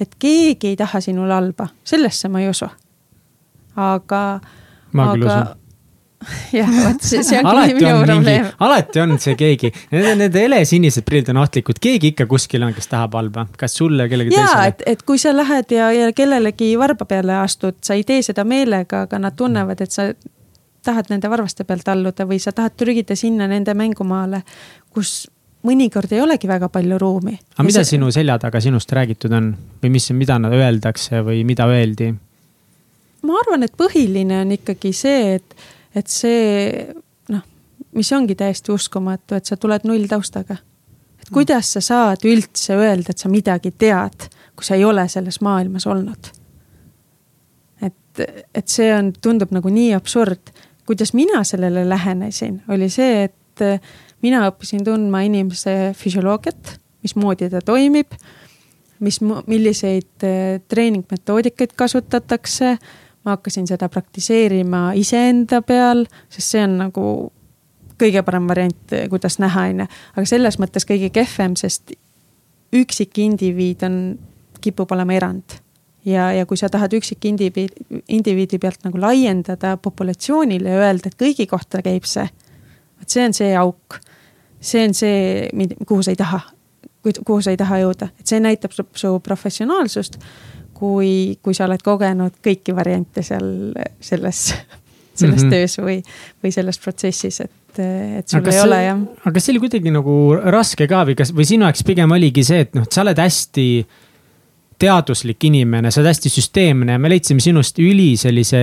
[0.00, 2.68] et keegi ei taha sinule halba, sellesse ma ei usu.
[3.76, 4.40] aga.
[4.98, 5.56] aga,
[6.58, 8.48] jah, vot see, see ongi minu on probleem.
[8.66, 12.90] alati on see keegi, need, need helesinised prillid on ohtlikud, keegi ikka kuskil on, kes
[12.90, 14.50] tahab halba, kas sulle, kellegi teisele?
[14.50, 18.22] jaa, et, et kui sa lähed ja, ja kellelegi varba peale astud, sa ei tee
[18.26, 20.10] seda meelega, aga nad tunnevad, et sa
[20.84, 24.42] tahad nende varvaste pealt alluda või sa tahad trügida sinna nende mängumaale,
[24.92, 25.24] kus
[25.64, 27.38] mõnikord ei olegi väga palju ruumi.
[27.56, 27.96] aga mida see...
[27.96, 32.12] sinu selja taga sinust räägitud on või mis, mida nad öeldakse või mida öeldi?
[33.24, 35.56] ma arvan, et põhiline on ikkagi see, et,
[35.94, 36.86] et see
[37.32, 37.42] noh,
[37.94, 40.56] mis ongi täiesti uskumatu, et sa tuled nulltaustaga.
[41.22, 45.40] et kuidas sa saad üldse öelda, et sa midagi tead, kui sa ei ole selles
[45.40, 46.30] maailmas olnud.
[47.82, 48.20] et,
[48.54, 50.52] et see on, tundub nagu nii absurd.
[50.86, 53.68] kuidas mina sellele lähenesin, oli see, et
[54.24, 58.14] mina õppisin tundma inimese füsioloogiat, mismoodi ta toimib,
[59.04, 62.76] mis, milliseid eh, treeningmetoodikaid kasutatakse.
[63.24, 67.08] Ma hakkasin seda praktiseerima iseenda peal, sest see on nagu
[68.00, 69.90] kõige parem variant, eh, kuidas näha, on ju.
[70.16, 71.94] aga selles mõttes kõige kehvem, sest
[72.74, 74.00] üksikindiviid on,
[74.60, 75.60] kipub olema erand
[76.04, 81.46] ja, ja kui sa tahad üksikindiviidi, indiviidi pealt nagu laiendada populatsioonile ja öelda, et kõigi
[81.46, 82.26] kohta käib see.
[82.98, 84.00] vot see on see auk
[84.64, 85.48] see on see,
[85.86, 86.40] kuhu sa ei taha,
[87.26, 90.18] kuhu sa ei taha jõuda, et see näitab su, su professionaalsust.
[90.74, 93.50] Kui, kui sa oled kogenud kõiki variante seal
[94.00, 94.46] selles,
[95.14, 95.50] selles mm -hmm.
[95.50, 95.98] töös või,
[96.42, 99.04] või selles protsessis, et, et sul ei ole jah.
[99.24, 100.16] aga kas see oli kuidagi nagu
[100.56, 103.68] raske ka või kas, või sinu jaoks pigem oligi see, et noh, sa oled hästi
[104.78, 108.60] teaduslik inimene, sa oled hästi süsteemne ja me leidsime sinust üli sellise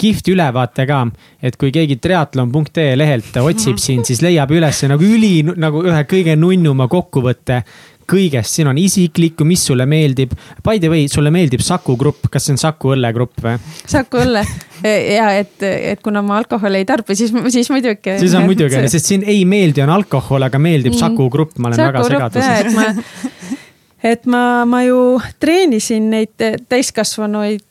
[0.00, 1.00] kihvti ülevaate ka.
[1.42, 6.36] et kui keegi triatlon.ee lehelt otsib sind, siis leiab üles nagu üli nagu ühe kõige
[6.36, 7.62] nunnuma kokkuvõtte
[8.08, 10.34] kõigest, siin on isiklikku, mis sulle meeldib.
[10.64, 13.56] By the way, sulle meeldib Saku Grupp, kas see on Saku õllegrupp või?
[13.90, 14.44] Saku õlle
[14.84, 18.18] ja et, et kuna ma alkoholi ei tarbi, siis, siis muidugi.
[18.20, 20.96] siis on muidugi, sest siin ei meeldi, on alkohol, aga meeldib.
[20.98, 23.62] Saku Grupp, ma olen Saku väga segaduses
[24.04, 24.98] et ma, ma ju
[25.40, 27.64] treenisin neid täiskasvanuid,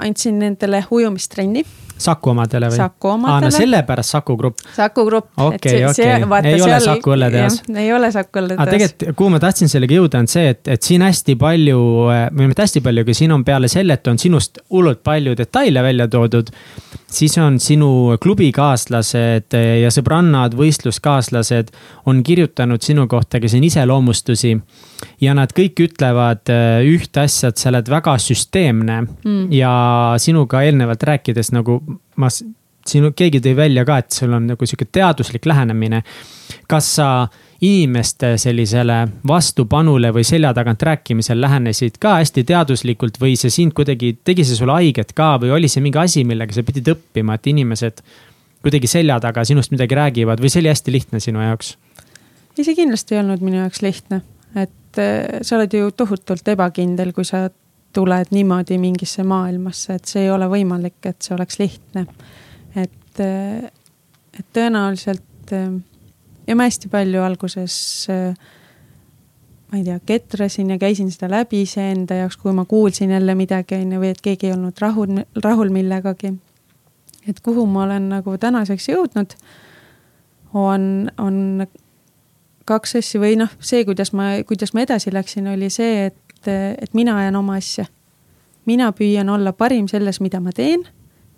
[0.00, 1.64] andsin nendele ujumistrenni
[2.00, 2.78] Saku omadele või?
[2.80, 3.36] Saku omadele.
[3.36, 4.62] aa, no sellepärast Saku Grupp.
[4.76, 5.30] Saku Grupp.
[5.36, 6.10] okei, okei,
[6.52, 7.60] ei ole Saku õlletehas.
[7.76, 8.62] ei ole Saku õlletehas.
[8.62, 11.80] aga tegelikult, kuhu ma tahtsin sellega jõuda, on see, et, et siin hästi palju,
[12.36, 15.84] või mitte hästi palju, aga siin on peale selle, et on sinust hullult palju detaile
[15.84, 16.52] välja toodud
[17.10, 21.72] siis on sinu klubikaaslased ja sõbrannad, võistluskaaslased
[22.10, 24.56] on kirjutanud sinu kohta ka siin iseloomustusi.
[25.20, 29.46] ja nad kõik ütlevad äh, ühte asja, et sa oled väga süsteemne mm.
[29.52, 29.72] ja
[30.18, 31.80] sinuga eelnevalt rääkides nagu
[32.20, 32.28] ma,
[32.86, 36.02] sinu, keegi tõi välja ka, et sul on nagu sihuke teaduslik lähenemine.
[36.68, 37.28] kas sa
[37.60, 38.96] inimeste sellisele
[39.28, 44.56] vastupanule või selja tagant rääkimisel lähenesid ka hästi teaduslikult või see sind kuidagi, tegi see
[44.56, 48.00] sulle haiget ka või oli see mingi asi, millega sa pidid õppima, et inimesed
[48.64, 51.76] kuidagi selja taga sinust midagi räägivad või see oli hästi lihtne sinu jaoks?
[52.56, 54.22] ei, see kindlasti ei olnud minu jaoks lihtne,
[54.56, 57.48] et äh, sa oled ju tohutult ebakindel, kui sa
[57.92, 62.06] tuled niimoodi mingisse maailmasse, et see ei ole võimalik, et see oleks lihtne.
[62.76, 63.70] et, äh,
[64.38, 65.72] et tõenäoliselt äh,
[66.46, 67.76] ja ma hästi palju alguses
[68.10, 68.34] äh,
[69.70, 73.78] ma ei tea, ketrasin ja käisin seda läbi iseenda jaoks, kui ma kuulsin jälle midagi,
[73.78, 76.34] on ju, või et keegi ei olnud rahul, rahul millegagi.
[77.28, 79.36] et kuhu ma olen nagu tänaseks jõudnud,
[80.54, 81.66] on, on
[82.66, 86.94] kaks asja või noh, see, kuidas ma, kuidas ma edasi läksin, oli see, et, et
[86.94, 87.86] mina ajan oma asja.
[88.66, 90.84] mina püüan olla parim selles, mida ma teen,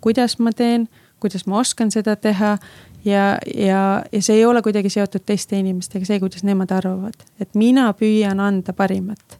[0.01, 0.87] kuidas ma teen,
[1.19, 2.57] kuidas ma oskan seda teha
[3.05, 7.55] ja, ja, ja see ei ole kuidagi seotud teiste inimestega, see, kuidas nemad arvavad, et
[7.59, 9.39] mina püüan anda parimat.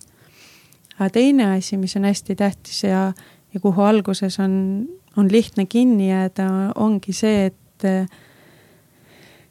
[0.98, 3.12] aga teine asi, mis on hästi tähtis ja,
[3.54, 7.88] ja kuhu alguses on, on lihtne kinni jääda, ongi see, et,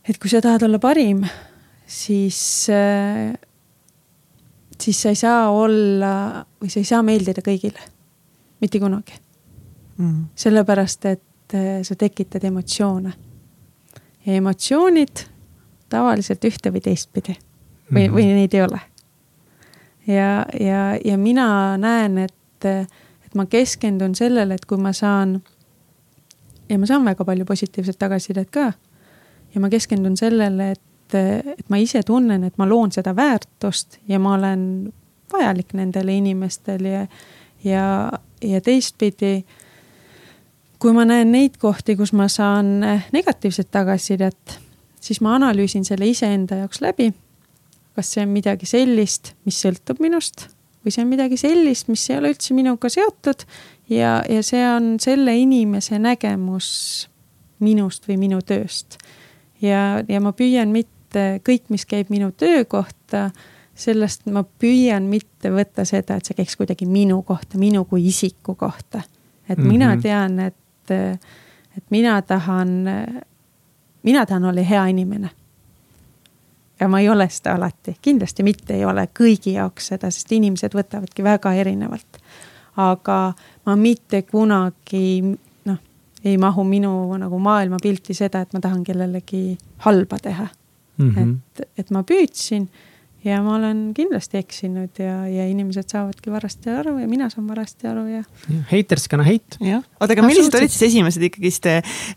[0.08, 1.24] et kui sa tahad olla parim,
[1.86, 2.68] siis,
[4.82, 6.12] siis sa ei saa olla
[6.60, 7.82] või sa ei saa meeldida kõigile,
[8.62, 9.18] mitte kunagi.
[9.98, 10.32] Mm..
[10.34, 13.12] sellepärast, et sa tekitad emotsioone.
[14.26, 15.26] Ja emotsioonid
[15.92, 17.36] tavaliselt ühte või teistpidi.
[17.92, 18.80] Või mm, või neid ei ole.
[20.06, 25.42] ja, ja, ja mina näen, et, et ma keskendun sellele, et kui ma saan
[26.72, 28.72] ja ma saan väga palju positiivset tagasisidet ka.
[29.54, 30.82] ja ma keskendun sellele, et,
[31.14, 34.92] et ma ise tunnen, et ma loon seda väärtust ja ma olen
[35.32, 37.06] vajalik nendele inimestele ja,
[37.64, 37.84] ja,
[38.42, 39.42] ja teistpidi
[40.82, 42.80] kui ma näen neid kohti, kus ma saan
[43.14, 44.58] negatiivset tagasisidet,
[45.00, 47.12] siis ma analüüsin selle iseenda jaoks läbi.
[47.92, 50.46] kas see on midagi sellist, mis sõltub minust
[50.82, 53.44] või see on midagi sellist, mis ei ole üldse minuga seotud
[53.92, 56.70] ja, ja see on selle inimese nägemus
[57.62, 58.98] minust või minu tööst.
[59.60, 63.30] ja, ja ma püüan mitte kõik, mis käib minu töö kohta,
[63.74, 68.54] sellest ma püüan mitte võtta seda, et see käiks kuidagi minu kohta, minu kui isiku
[68.54, 69.02] kohta.
[69.48, 69.68] et mm -hmm.
[69.68, 70.54] mina tean, et
[70.90, 71.20] et,
[71.76, 72.68] et mina tahan,
[74.02, 75.30] mina tahan olla hea inimene.
[76.80, 80.74] ja ma ei ole seda alati, kindlasti mitte ei ole kõigi jaoks seda, sest inimesed
[80.74, 82.18] võtavadki väga erinevalt.
[82.76, 83.32] aga
[83.66, 85.22] ma mitte kunagi
[85.64, 85.78] noh,
[86.24, 90.48] ei mahu minu nagu maailmapilti seda, et ma tahan kellelegi halba teha
[91.02, 91.14] mm.
[91.14, 91.36] -hmm.
[91.60, 92.68] et, et ma püüdsin
[93.24, 97.88] ja ma olen kindlasti eksinud ja, ja inimesed saavadki varasti aru ja mina saan varasti
[97.88, 98.22] aru ja.
[98.72, 99.58] Haters gonna hate.
[100.00, 101.68] oota, aga millised olid siis esimesed ikkagist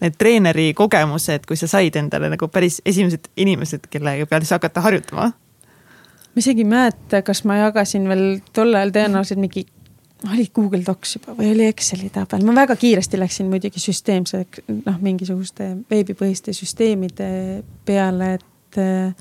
[0.01, 4.81] need treeneri kogemused, kui sa said endale nagu päris esimesed inimesed, kelle peale siis hakata
[4.81, 5.31] harjutama?
[6.35, 9.67] ma isegi ei mäleta, kas ma jagasin veel tol ajal tõenäoliselt mingi
[10.31, 14.97] oli Google Docs juba või oli Exceli tabel, ma väga kiiresti läksin muidugi süsteemse, noh,
[15.05, 17.29] mingisuguste veebipõhiste süsteemide
[17.85, 18.45] peale, et
[18.81, 19.15] äh,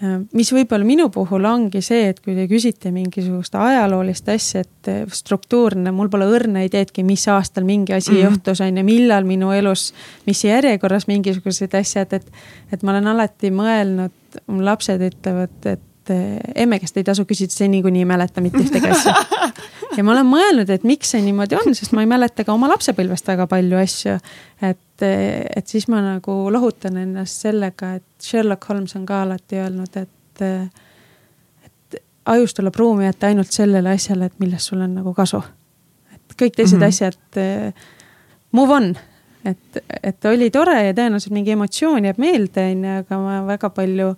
[0.00, 4.88] Äh, mis võib-olla minu puhul ongi see, et kui te küsite mingisugust ajaloolist asja, et
[4.88, 8.30] äh, struktuurne, mul pole õrna ideedki, mis aastal mingi asi mm -hmm.
[8.30, 9.90] juhtus, on ju, millal minu elus,
[10.26, 12.32] mis järjekorras mingisugused asjad, et.
[12.72, 17.68] et ma olen alati mõelnud, mu lapsed ütlevad, et emme käest ei tasu küsida, see
[17.68, 19.14] niikuinii ei mäleta mitte ühtegi asja.
[19.96, 22.70] ja ma olen mõelnud, et miks see niimoodi on, sest ma ei mäleta ka oma
[22.72, 24.16] lapsepõlvest väga palju asju.
[24.62, 30.00] et, et siis ma nagu lohutan ennast sellega, et Sherlock Holmes on ka alati öelnud,
[30.00, 30.44] et,
[31.66, 32.00] et
[32.34, 35.42] ajus tuleb ruumi jätta ainult sellele asjale, et millest sul on nagu kasu.
[36.14, 36.88] et kõik teised mm -hmm.
[36.88, 37.74] asjad,
[38.52, 38.92] move on
[39.44, 43.70] et, et oli tore ja tõenäoliselt mingi emotsioon jääb meelde, on ju, aga ma väga
[43.76, 44.12] palju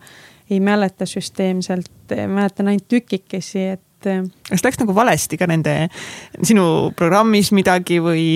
[0.52, 4.10] ei mäleta süsteemselt, mäletan ainult tükikesi, et.
[4.48, 5.86] kas läks nagu valesti ka nende
[6.42, 8.26] sinu programmis midagi või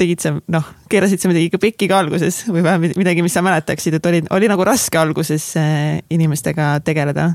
[0.00, 3.44] tegid sa noh, keerasid sa midagi ikka pekki ka alguses või vähemalt midagi, mis sa
[3.44, 7.32] mäletaksid, et oli, oli nagu raske alguses äh, inimestega tegeleda?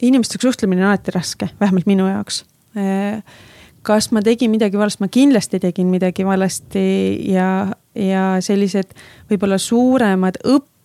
[0.00, 2.44] inimestega suhtlemine on alati raske, vähemalt minu jaoks.
[2.78, 3.20] Äh,
[3.86, 6.84] kas ma tegin midagi valesti, ma kindlasti tegin midagi valesti
[7.32, 7.50] ja,
[7.94, 8.94] ja sellised
[9.30, 10.79] võib-olla suuremad õppimised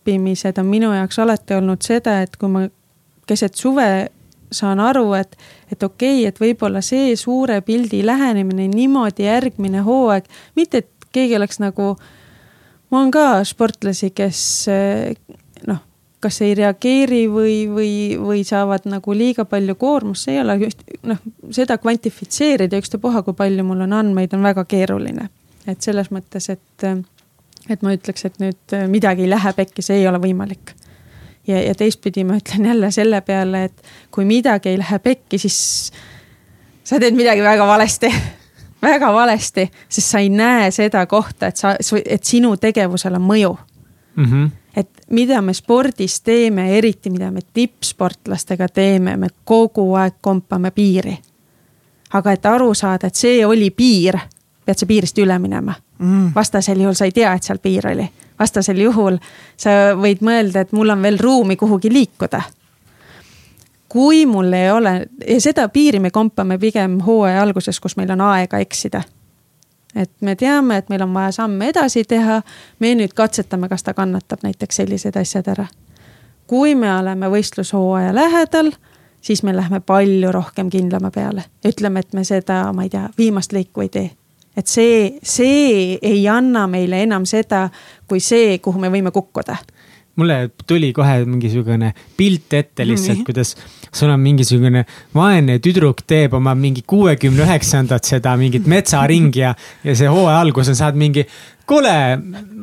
[0.58, 2.66] on minu jaoks alati olnud seda, et kui ma
[3.26, 3.88] keset suve
[4.52, 5.36] saan aru, et,
[5.72, 11.36] et okei okay,, et võib-olla see suure pildi lähenemine niimoodi järgmine hooaeg, mitte et keegi
[11.36, 11.94] oleks nagu,
[12.90, 14.40] ma olen ka sportlasi, kes
[15.66, 15.82] noh,
[16.22, 17.90] kas ei reageeri või, või,
[18.20, 21.20] või saavad nagu liiga palju koormust, see ei ole just noh,
[21.54, 25.28] seda kvantifitseerida ükstapuha, kui palju mul on andmeid, on väga keeruline.
[25.66, 26.84] et selles mõttes, et,
[27.70, 30.74] et ma ütleks, et nüüd midagi ei lähe pekki, see ei ole võimalik
[31.46, 35.92] ja, ja teistpidi ma ütlen jälle selle peale, et kui midagi ei lähe pekki, siis
[36.84, 38.10] sa teed midagi väga valesti
[38.82, 43.56] väga valesti, sest sa ei näe seda kohta, et sa, et sinu tegevusel on mõju
[44.16, 44.24] mm.
[44.24, 44.50] -hmm.
[44.76, 51.18] et mida me spordis teeme, eriti mida me tippsportlastega teeme, me kogu aeg kompame piiri.
[52.12, 54.18] aga et aru saada, et see oli piir,
[54.64, 56.30] pead sa piirist üle minema mm..
[56.34, 58.08] vastasel juhul sa ei tea, et seal piir oli.
[58.38, 59.18] vastasel juhul
[59.56, 62.42] sa võid mõelda, et mul on veel ruumi kuhugi liikuda
[63.88, 68.20] kui mul ei ole ja seda piiri me kompame pigem hooaja alguses, kus meil on
[68.20, 69.02] aega eksida.
[69.94, 72.42] et me teame, et meil on vaja samme edasi teha.
[72.78, 75.66] me nüüd katsetame, kas ta kannatab näiteks sellised asjad ära.
[76.46, 78.72] kui me oleme võistlushooaja lähedal,
[79.20, 81.44] siis me lähme palju rohkem kindlama peale.
[81.64, 84.10] ütleme, et me seda, ma ei tea, viimast lõiku ei tee
[84.56, 87.66] et see, see ei anna meile enam seda,
[88.08, 89.58] kui see, kuhu me võime kukkuda
[90.16, 93.52] mulle tuli kohe mingisugune pilt ette lihtsalt, kuidas
[93.92, 99.52] sul on mingisugune vaene tüdruk teeb oma mingi kuuekümne üheksandat seda mingit metsaringi ja,
[99.84, 101.26] ja see hooaja alguses saad mingi.
[101.66, 101.92] kuule,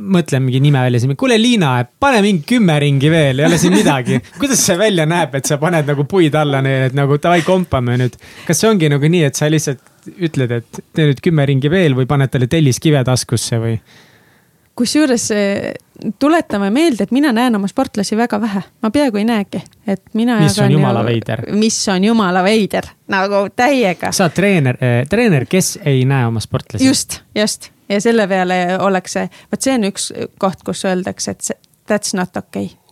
[0.03, 4.19] mõtlen mingi nime välja, kuule Liina, pane mingi kümme ringi veel, ei ole siin midagi.
[4.41, 7.97] kuidas see välja näeb, et sa paned nagu puid alla neile, et nagu davai, kompame
[8.01, 8.17] nüüd.
[8.47, 11.95] kas see ongi nagu nii, et sa lihtsalt ütled, et tee nüüd kümme ringi veel
[11.97, 13.77] või paned talle telliskive taskusse või?
[14.73, 15.73] kusjuures eh,
[16.19, 20.39] tuletame meelde, et mina näen oma sportlasi väga vähe, ma peaaegu ei näegi, et mina.
[20.41, 21.43] mis on jumala ju, veider.
[21.53, 24.11] mis on jumala veider, nagu täiega.
[24.11, 26.87] sa oled treener äh,, treener, kes ei näe oma sportlasi.
[26.87, 32.15] just, just ja selle peale ollakse, vot see on üks koht, kus öeldakse, et that's
[32.17, 32.83] not okei okay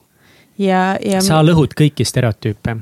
[0.57, 1.22] ja, ja.
[1.22, 2.76] sa lõhud kõiki stereotüüpe.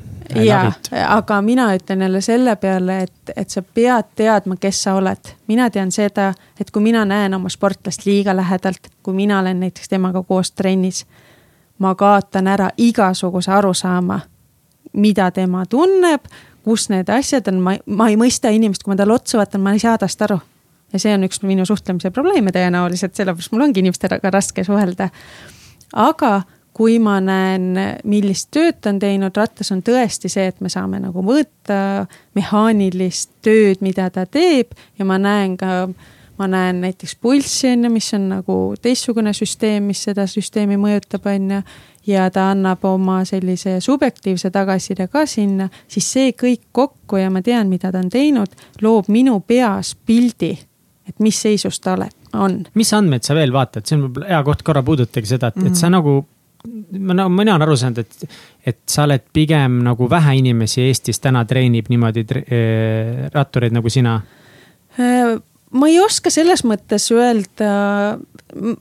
[0.44, 0.62] ja,
[1.08, 5.34] aga mina ütlen jälle selle peale, et, et sa pead teadma, kes sa oled.
[5.48, 9.90] mina tean seda, et kui mina näen oma sportlast liiga lähedalt, kui mina olen näiteks
[9.90, 11.06] temaga koos trennis.
[11.78, 14.20] ma kaotan ära igasuguse arusaama,
[14.94, 16.22] mida tema tunneb,
[16.64, 19.74] kus need asjad on, ma, ma ei mõista inimest, kui ma talle otsa vaatan, ma
[19.74, 20.40] ei saa tast aru
[20.94, 25.10] ja see on üks minu suhtlemise probleeme tõenäoliselt, sellepärast mul ongi inimestega raske suhelda.
[25.94, 26.42] aga
[26.80, 27.74] kui ma näen,
[28.08, 32.06] millist tööd ta on teinud, rattas on tõesti see, et me saame nagu mõõta
[32.38, 35.90] mehaanilist tööd, mida ta teeb ja ma näen ka
[36.40, 41.28] ma näen näiteks pulssi on ju, mis on nagu teistsugune süsteem, mis seda süsteemi mõjutab,
[41.28, 41.62] on ju.
[42.08, 47.44] ja ta annab oma sellise subjektiivse tagasiside ka sinna, siis see kõik kokku ja ma
[47.44, 50.56] tean, mida ta on teinud, loob minu peas pildi,
[51.10, 52.62] et mis seisus ta ole, on.
[52.80, 55.66] mis andmeid sa veel vaatad, see on võib-olla hea koht korra puudutage seda, et mm,
[55.66, 55.74] -hmm.
[55.74, 56.20] et sa nagu
[57.00, 58.32] ma nagu, mina olen aru saanud, et,
[58.68, 63.90] et sa oled pigem nagu vähe inimesi Eestis täna treenib niimoodi tre, äh, rattureid nagu
[63.90, 64.20] sina
[65.00, 65.38] äh,
[65.72, 68.18] ma ei oska selles mõttes öelda,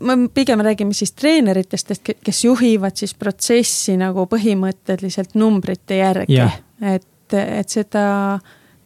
[0.00, 1.92] me pigem räägime siis treeneritest,
[2.24, 6.40] kes juhivad siis protsessi nagu põhimõtteliselt numbrite järgi
[6.80, 8.38] et, et seda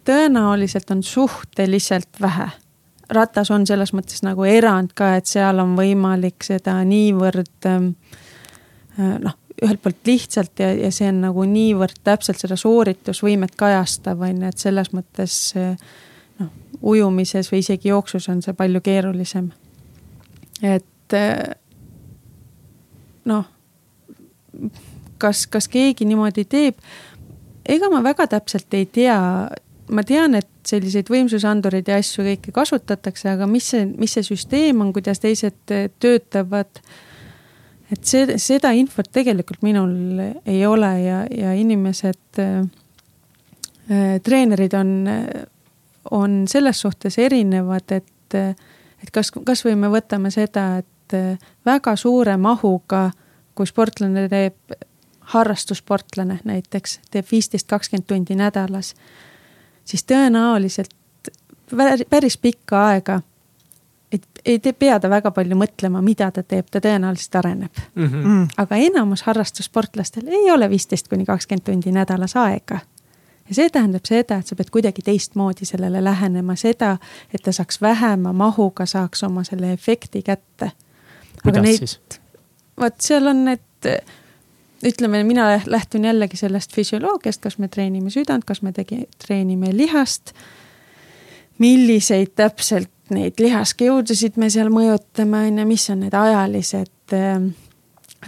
[0.07, 2.49] tõenäoliselt on suhteliselt vähe.
[3.15, 7.93] Ratas on selles mõttes nagu erand ka, et seal on võimalik seda niivõrd ähm,
[8.99, 14.23] äh, noh, ühelt poolt lihtsalt ja, ja see on nagu niivõrd täpselt seda sooritusvõimet kajastav,
[14.25, 15.77] on ju, et selles mõttes äh,
[16.83, 19.51] ujumises või isegi jooksus on see palju keerulisem.
[20.63, 21.55] et eh,
[23.25, 23.47] noh,
[25.19, 26.79] kas, kas keegi niimoodi teeb?
[27.69, 29.19] ega ma väga täpselt ei tea.
[29.93, 34.81] Ma tean, et selliseid võimsusandureid ja asju kõike kasutatakse, aga mis see, mis see süsteem
[34.85, 35.59] on, kuidas teised
[36.01, 36.83] töötavad?
[37.93, 42.63] Et see, seda infot tegelikult minul ei ole ja, ja inimesed äh,,
[44.25, 44.93] treenerid on
[46.11, 48.35] on selles suhtes erinevad, et,
[49.03, 51.17] et kas, kasvõi me võtame seda, et
[51.67, 53.11] väga suure mahuga,
[53.55, 54.77] kui sportlane teeb,
[55.33, 58.95] harrastussportlane näiteks teeb viisteist, kakskümmend tundi nädalas,
[59.85, 60.95] siis tõenäoliselt
[62.11, 63.21] päris pikka aega
[64.13, 68.05] et ei te pea ta väga palju mõtlema, mida ta teeb, ta tõenäoliselt areneb mhm.
[68.05, 68.25] mm.
[68.25, 68.49] -hmm.
[68.57, 72.81] aga enamus harrastussportlastel ei ole viisteist kuni kakskümmend tundi nädalas aega
[73.49, 76.97] ja see tähendab seda, et sa pead kuidagi teistmoodi sellele lähenema, seda,
[77.35, 80.73] et ta saaks vähema mahuga, saaks oma selle efekti kätte.
[81.43, 81.99] kuidas neid, siis?
[82.81, 83.91] vot seal on need,
[84.87, 90.33] ütleme, mina lähtun jällegi sellest füsioloogiast, kas me treenime südant, kas me tegi, treenime lihast.
[91.59, 97.45] milliseid täpselt neid lihaskeudusid me seal mõjutame, on ju, mis on need ajalised äh,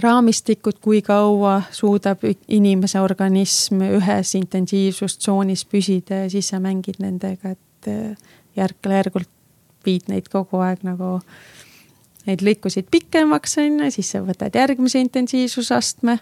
[0.02, 7.90] raamistikud, kui kaua suudab inimese organism ühes intensiivsustsoonis püsida ja siis sa mängid nendega, et
[7.90, 9.30] äh, järk-järgult
[9.84, 11.18] viid neid kogu aeg nagu,
[12.28, 16.18] neid lõikusid pikemaks, on ju, siis sa võtad järgmise intensiivsusastme,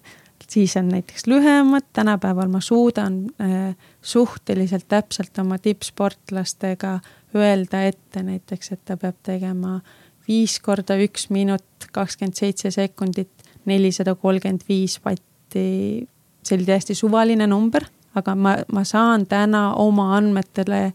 [0.52, 6.98] siis on näiteks lühemad, tänapäeval ma suudan äh, suhteliselt täpselt oma tippsportlastega
[7.34, 9.80] öelda ette näiteks, et ta peab tegema
[10.28, 16.08] viis korda üks minut, kakskümmend seitse sekundit nelisada kolmkümmend viis vatti.
[16.42, 17.84] see oli täiesti suvaline number,
[18.18, 20.92] aga ma, ma saan täna oma andmetele,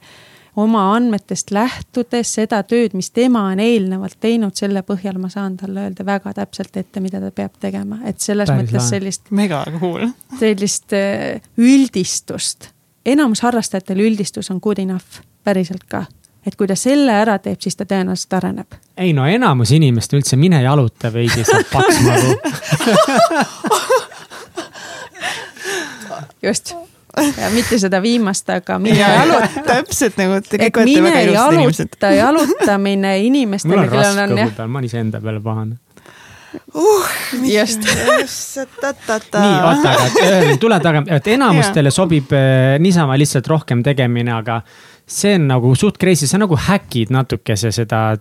[0.58, 5.86] oma andmetest lähtudes seda tööd, mis tema on eelnevalt teinud, selle põhjal ma saan talle
[5.86, 9.30] öelda väga täpselt ette, mida ta peab tegema, et selles Päris mõttes sellist.
[9.38, 10.08] mega cool.
[10.40, 12.72] sellist äh, üldistust,
[13.06, 16.06] enamus harrastajatel üldistus on good enough, päriselt ka
[16.48, 18.70] et kui ta selle ära teeb, siis ta tõenäoliselt areneb.
[18.98, 22.32] ei no enamus inimest üldse mine jaluta veidi, saab paks magu
[26.48, 26.74] just
[27.42, 29.64] ja mitte seda viimast, aga mine jaluta.
[29.68, 31.98] täpselt nagu väga ilusad inimesed.
[32.22, 34.56] jalutamine inimestele, kellel on jah.
[34.68, 35.78] ma olen iseenda peale pahane
[36.76, 37.10] uh,
[37.58, 37.88] just.
[37.88, 42.34] nii, oota, aga tule tagasi, et enamustele sobib
[42.84, 44.62] niisama lihtsalt rohkem tegemine, aga
[45.08, 48.18] see on nagu suht crazy, sa nagu häkid natukese seda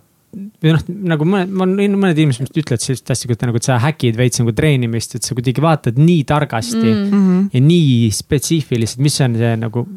[0.63, 0.83] või noh,
[1.13, 1.53] nagu mõned,
[1.95, 5.27] mõned inimesed vist ütlevad sellist asja, et nagu, et sa häkid veits nagu treenimist, et
[5.27, 7.47] sa kuidagi vaatad nii targasti mm -hmm.
[7.53, 9.87] ja nii spetsiifiliselt, mis on see nagu.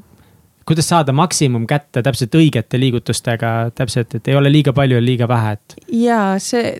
[0.70, 5.28] kuidas saada maksimum kätte täpselt õigete liigutustega, täpselt, et ei ole liiga palju ja liiga
[5.28, 5.74] vähe, et.
[5.88, 6.78] ja see,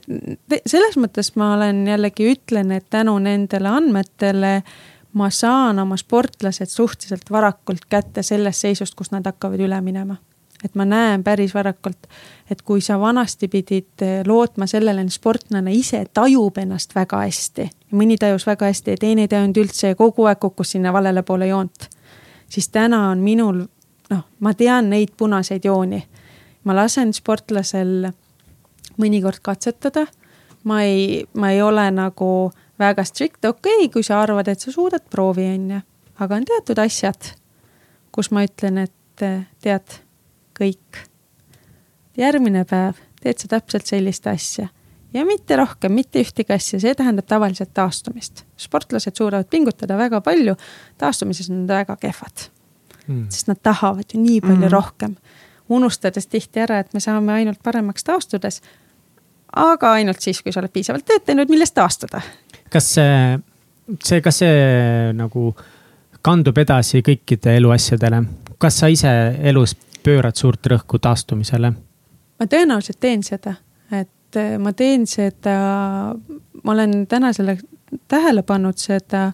[0.67, 4.63] selles mõttes ma olen jällegi ütlen, et tänu nendele andmetele
[5.13, 10.17] ma saan oma sportlased suhteliselt varakult kätte sellest seisust, kus nad hakkavad üle minema.
[10.65, 12.07] Et ma näen päris varakult,
[12.51, 17.71] et kui sa vanasti pidid eh, lootma sellele, et sportlane ise tajub ennast väga hästi.
[17.93, 21.23] mõni tajus väga hästi ja teine ei tajunud üldse ja kogu aeg kukkus sinna valele
[21.23, 21.89] poole joont.
[22.49, 23.67] siis täna on minul,
[24.11, 26.07] noh, ma tean neid punaseid jooni.
[26.65, 28.13] ma lasen sportlasel
[28.99, 30.07] mõnikord katsetada.
[30.65, 34.73] ma ei, ma ei ole nagu väga strict, okei okay,, kui sa arvad, et sa
[34.73, 35.81] suudad, proovi, on ju.
[36.21, 37.33] aga on teatud asjad,
[38.13, 40.01] kus ma ütlen, et eh, tead,
[40.61, 41.07] kõik.
[42.17, 44.69] järgmine päev teed sa täpselt sellist asja
[45.15, 48.45] ja mitte rohkem, mitte ühtegi asja, see tähendab tavaliselt taastumist.
[48.57, 50.57] sportlased suudavad pingutada väga palju,
[50.99, 52.47] taastumises on nad väga kehvad
[53.07, 53.27] mm..
[53.29, 54.73] sest nad tahavad ju nii palju mm.
[54.73, 55.17] rohkem.
[55.69, 58.63] unustades tihti ära, et me saame ainult paremaks taastudes.
[59.57, 62.23] aga ainult siis, kui sa oled piisavalt tööd teinud, millest taastuda.
[62.71, 63.39] kas see,
[64.05, 65.55] see, kas see nagu
[66.23, 68.25] kandub edasi kõikide eluasjadele?
[68.59, 71.73] kas sa ise elus pöörad suurt rõhku taastumisele?
[72.41, 73.55] ma tõenäoliselt teen seda,
[73.93, 75.57] et äh, ma teen seda,
[76.63, 77.59] ma olen tänasele
[78.09, 79.31] tähele pannud seda,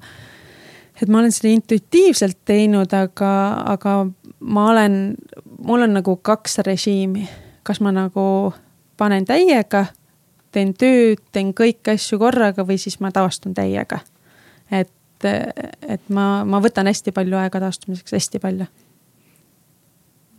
[1.03, 3.33] et ma olen seda intuitiivselt teinud, aga,
[3.73, 3.97] aga
[4.41, 5.15] ma olen,
[5.59, 7.29] mul on nagu kaks režiimi.
[7.67, 8.55] kas ma nagu
[8.97, 9.87] panen täiega,
[10.55, 13.99] teen tööd, teen kõiki asju korraga või siis ma taastun täiega.
[14.71, 14.93] et,
[15.25, 18.67] et ma, ma võtan hästi palju aega taastumiseks, hästi palju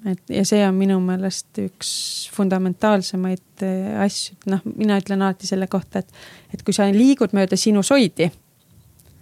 [0.05, 1.89] et ja see on minu meelest üks
[2.35, 6.13] fundamentaalsemaid äh, asju, et noh, mina ütlen alati selle kohta, et,
[6.53, 8.29] et kui sa liigud mööda sinusoidi,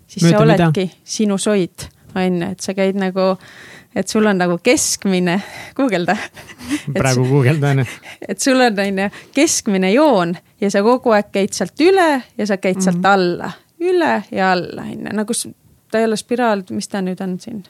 [0.08, 1.02] siis mööda sa oledki mida?
[1.16, 3.32] sinusoid, on ju, et sa käid nagu,
[3.96, 5.38] et sul on nagu keskmine,
[5.78, 6.18] guugelda.
[7.00, 7.86] praegu guugeldan.
[8.28, 12.48] et sul on, on ju, keskmine joon ja sa kogu aeg käid sealt üle ja
[12.48, 12.92] sa käid mm -hmm.
[12.92, 15.40] sealt alla, üle ja alla, on ju, nagu
[15.92, 17.64] ta ei ole spiraal, mis ta nüüd on siin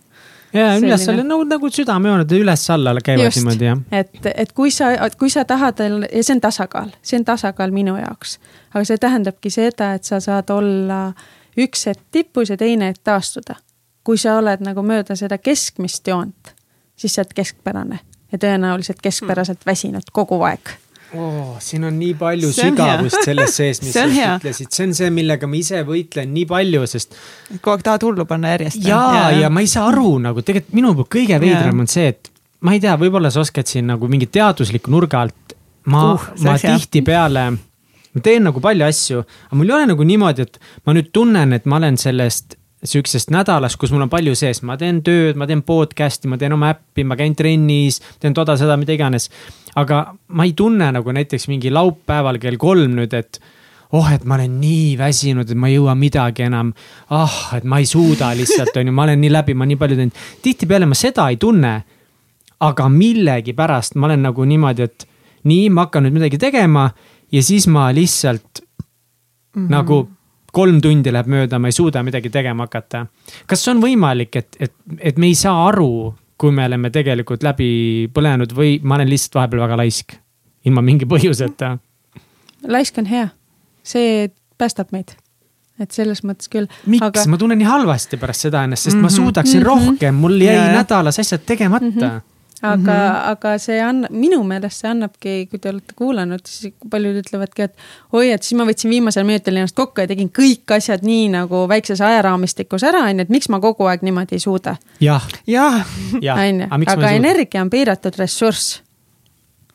[0.56, 3.82] ja üles-alla nagu, nagu südamejooned üles-alla käivad Just, niimoodi jah.
[3.92, 7.98] et, et kui sa, kui sa tahad, ja see on tasakaal, see on tasakaal minu
[8.00, 8.40] jaoks.
[8.74, 11.02] aga see tähendabki seda, et sa saad olla
[11.60, 13.60] üks hetk tipus ja teine hetk taastuda.
[14.04, 16.56] kui sa oled nagu mööda seda keskmist joont,
[16.96, 18.00] siis sa oled keskpärane
[18.32, 20.78] ja tõenäoliselt keskpäraselt väsinud kogu aeg
[21.14, 21.56] oh,.
[21.64, 25.60] siin on nii palju sügavust selles sees, mis sa ütlesid, see on see, millega ma
[25.60, 27.18] ise võitlen nii palju, sest.
[27.60, 28.82] kogu aeg tahad hullu panna järjest.
[28.88, 32.32] ja, ja, ja ma ei saa aru nagu tegelikult minu kõige veidram on see, et
[32.66, 35.56] ma ei tea, võib-olla sa oskad siin nagu mingi teadusliku nurga alt.
[35.92, 37.48] ma uh,, ma tihtipeale,
[38.16, 41.54] ma teen nagu palju asju, aga mul ei ole nagu niimoodi, et ma nüüd tunnen,
[41.54, 45.48] et ma olen sellest sihukesest nädalast, kus mul on palju sees, ma teen tööd, ma
[45.50, 49.30] teen podcast'i, ma teen oma äppi, ma käin trennis, teen toda, seda, mida iganes
[49.76, 53.40] aga ma ei tunne nagu näiteks mingi laupäeval kell kolm nüüd, et
[53.96, 56.74] oh, et ma olen nii väsinud, et ma ei jõua midagi enam.
[57.10, 60.00] ah et ma ei suuda lihtsalt, on ju, ma olen nii läbi, ma nii palju
[60.00, 60.24] teinud.
[60.42, 61.76] tihtipeale ma seda ei tunne.
[62.60, 65.08] aga millegipärast ma olen nagu niimoodi, et
[65.44, 66.90] nii, ma hakkan nüüd midagi tegema
[67.32, 69.70] ja siis ma lihtsalt mm -hmm.
[69.70, 70.10] nagu
[70.56, 73.06] kolm tundi läheb mööda, ma ei suuda midagi tegema hakata.
[73.46, 78.10] kas on võimalik, et, et, et me ei saa aru kui me oleme tegelikult läbi
[78.14, 80.18] põlenud või ma olen lihtsalt vahepeal väga laisk,
[80.66, 81.78] ilma mingi põhjuseta.
[82.68, 83.30] laisk on hea,
[83.84, 85.16] see päästab meid
[85.80, 86.70] et selles mõttes küll.
[86.88, 89.04] miks aga..., ma tunnen nii halvasti pärast seda ennast, sest mm -hmm.
[89.04, 89.16] ma mhm.
[89.16, 89.90] suudaksin mm -hmm.
[89.90, 92.00] rohkem, mul jäi ja, nädalas asjad tegemata mm.
[92.00, 93.32] -hmm aga mm, -hmm.
[93.32, 97.76] aga see annab, minu meelest see annabki, kui te olete kuulanud, siis paljud ütlevadki, et
[98.12, 101.66] oi, et siis ma võtsin viimasel minutil ennast kokku ja tegin kõik asjad nii nagu
[101.70, 104.78] väikses ajaraamistikus ära, on ju, et miks ma kogu aeg niimoodi ei suuda.
[105.02, 105.28] jah,
[106.22, 106.40] jah.
[106.48, 108.82] on ju, aga energia on piiratud ressurss.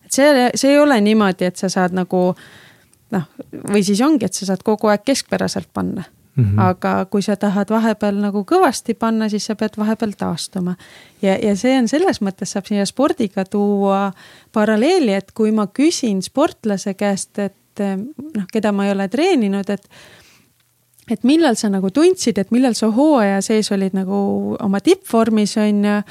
[0.04, 2.34] et see, see ei ole niimoodi, et sa saad nagu
[3.10, 3.28] noh,
[3.68, 6.04] või siis ongi, et sa saad kogu aeg keskpäraselt panna
[6.40, 6.60] Mm -hmm.
[6.62, 10.74] aga kui sa tahad vahepeal nagu kõvasti panna, siis sa pead vahepeal taastuma.
[11.22, 14.12] ja, ja see on selles mõttes saab siia spordiga tuua
[14.52, 17.54] paralleeli, et kui ma küsin sportlase käest, et
[18.36, 19.88] noh, keda ma ei ole treeninud, et
[21.10, 25.84] et millal sa nagu tundsid, et millal sa hooaja sees olid nagu oma tippvormis on
[25.84, 26.02] ju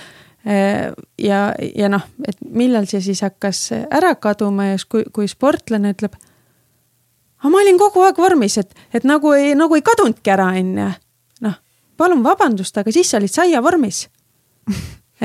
[1.18, 1.40] ja,
[1.76, 6.16] ja noh, et millal see siis hakkas ära kaduma ja kui, kui sportlane ütleb
[7.40, 10.90] aga ma olin kogu aeg vormis, et, et nagu ei, nagu ei kadunudki ära, onju.
[11.46, 11.56] noh,
[11.98, 14.08] palun vabandust, aga siis sa olid saiavormis.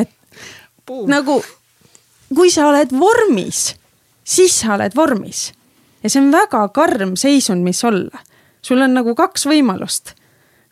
[0.01, 0.11] et
[0.87, 1.07] Puh.
[1.11, 1.41] nagu,
[2.35, 3.75] kui sa oled vormis,
[4.25, 5.53] siis sa oled vormis.
[6.03, 8.23] ja see on väga karm seisund, mis olla.
[8.63, 10.15] sul on nagu kaks võimalust.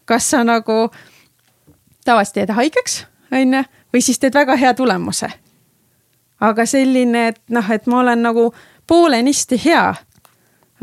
[0.05, 0.91] kas sa nagu
[2.05, 5.33] tavaliselt jääd haigeks, onju, või siis teed väga hea tulemuse.
[6.41, 8.53] aga selline, et noh, et ma olen nagu
[8.87, 9.95] poolenisti hea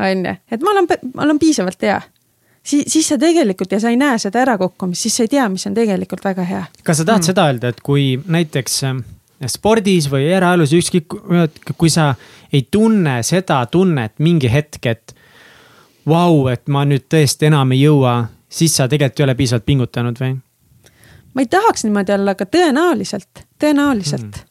[0.00, 2.00] on ju, et ma olen, ma olen piisavalt hea
[2.62, 5.66] siis, siis sa tegelikult ja sa ei näe seda ärakukkumist, siis sa ei tea, mis
[5.66, 6.64] on tegelikult väga hea.
[6.84, 7.28] kas sa tahad mm.
[7.32, 9.00] seda öelda, et kui näiteks äh,
[9.46, 11.16] spordis või eraelus ükskõik,
[11.78, 12.14] kui sa
[12.52, 15.16] ei tunne seda tunnet mingi hetk, et
[16.08, 20.22] vau, et ma nüüd tõesti enam ei jõua, siis sa tegelikult ei ole piisavalt pingutanud
[20.22, 20.36] või?
[21.34, 24.46] ma ei tahaks niimoodi olla, aga tõenäoliselt, tõenäoliselt mm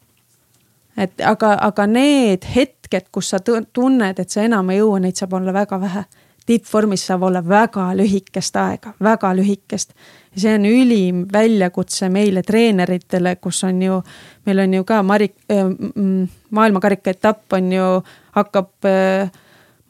[1.00, 5.38] et aga, aga need hetked, kus sa tunned, et sa enam ei jõua, neid saab
[5.39, 6.04] olla väga vähe.
[6.50, 9.93] tippvormis saab olla väga lühikest aega, väga lühikest.
[10.36, 14.02] see on ülim väljakutse meile treeneritele, kus on ju,
[14.45, 19.32] meil on ju ka Marik- äh,, maailmakarika etapp on ju, hakkab äh,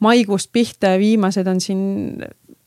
[0.00, 2.24] maikuust pihta ja viimased on siin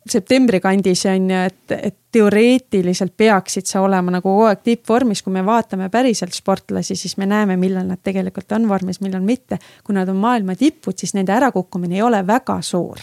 [0.09, 5.33] septembri kandis on ju, et, et teoreetiliselt peaksid sa olema nagu kogu aeg tippvormis, kui
[5.33, 9.59] me vaatame päriselt sportlasi, siis me näeme, millal nad tegelikult on vormis, millal mitte.
[9.83, 13.01] kui nad on maailma tipud, siis nende ärakukkumine ei ole väga suur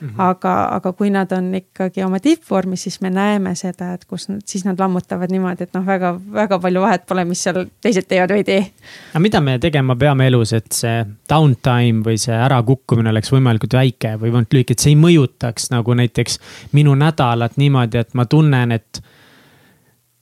[0.00, 0.14] Mm -hmm.
[0.18, 4.40] aga, aga kui nad on ikkagi oma tippvormis, siis me näeme seda, et kus nad,
[4.44, 8.30] siis nad lammutavad niimoodi, et noh, väga, väga palju vahet pole, mis seal teised teevad
[8.30, 8.64] või ei tee.
[9.10, 14.14] aga mida me tegema peame elus, et see downtime või see ärakukkumine oleks võimalikult väike
[14.16, 16.38] või võimalikult lühike, et see ei mõjutaks nagu näiteks
[16.72, 19.02] minu nädalat niimoodi, et ma tunnen, et,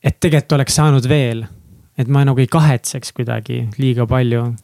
[0.03, 1.47] et tegelikult oleks saanud veel.
[1.99, 4.55] et ma nagu ei kahetseks kuidagi liiga palju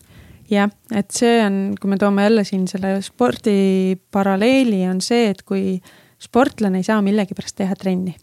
[0.51, 5.43] jah, et see on, kui me toome jälle siin selle spordi paralleeli, on see, et
[5.43, 5.79] kui
[6.21, 8.17] sportlane ei saa millegipärast teha trenni,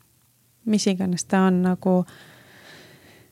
[0.65, 2.01] mis iganes ta on nagu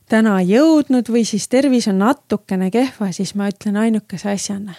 [0.09, 4.73] täna jõudnud või siis tervis on natukene kehva, siis ma ütlen ainukese asjana.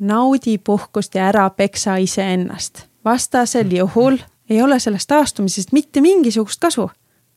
[0.00, 2.86] naudi puhkust ja ära peksa iseennast.
[3.04, 4.18] vastasel juhul
[4.50, 6.90] ei ole sellest taastumisest mitte mingisugust kasu.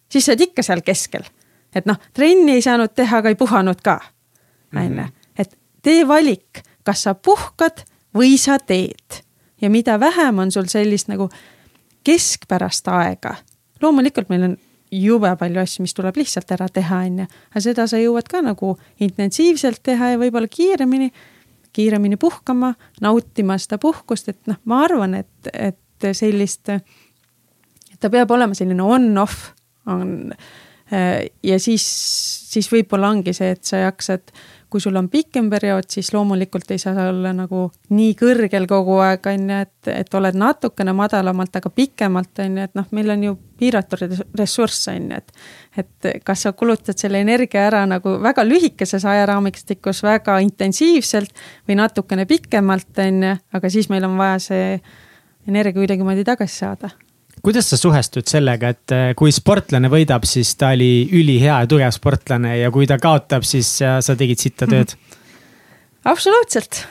[0.10, 1.24] siis sa oled ikka seal keskel.
[1.76, 4.00] et noh, trenni ei saanud teha, aga ei puhanud ka.
[4.76, 5.23] on ju
[5.84, 7.84] tee valik, kas sa puhkad
[8.16, 9.24] või sa teed.
[9.62, 11.30] ja mida vähem on sul sellist nagu
[12.04, 13.36] keskpärast aega.
[13.82, 14.58] loomulikult meil on
[14.92, 17.28] jube palju asju, mis tuleb lihtsalt ära teha, on ju.
[17.52, 21.12] aga seda sa jõuad ka nagu intensiivselt teha ja võib-olla kiiremini,
[21.74, 26.70] kiiremini puhkama, nautima seda puhkust, et noh, ma arvan, et, et sellist,
[28.00, 29.54] ta peab olema selline on-off,
[29.90, 30.34] on
[31.44, 31.86] ja siis,
[32.54, 34.34] siis võib-olla ongi see, et sa jaksad
[34.74, 39.30] kui sul on pikem periood, siis loomulikult ei saa olla nagu nii kõrgel kogu aeg,
[39.30, 43.28] on ju, et, et oled natukene madalamalt, aga pikemalt, on ju, et noh, meil on
[43.28, 45.46] ju piiratud ressurss, on ju, et.
[45.84, 52.26] et kas sa kulutad selle energia ära nagu väga lühikeses ajaraamistikus väga intensiivselt või natukene
[52.30, 54.68] pikemalt, on ju, aga siis meil on vaja see
[55.48, 56.94] energia kuidagimoodi tagasi saada
[57.44, 61.92] kuidas sa suhestud sellega, et eh, kui sportlane võidab, siis ta oli ülihea ja tugev
[61.96, 64.96] sportlane ja kui ta kaotab, siis sa tegid sitta tööd?
[66.08, 66.84] absoluutselt,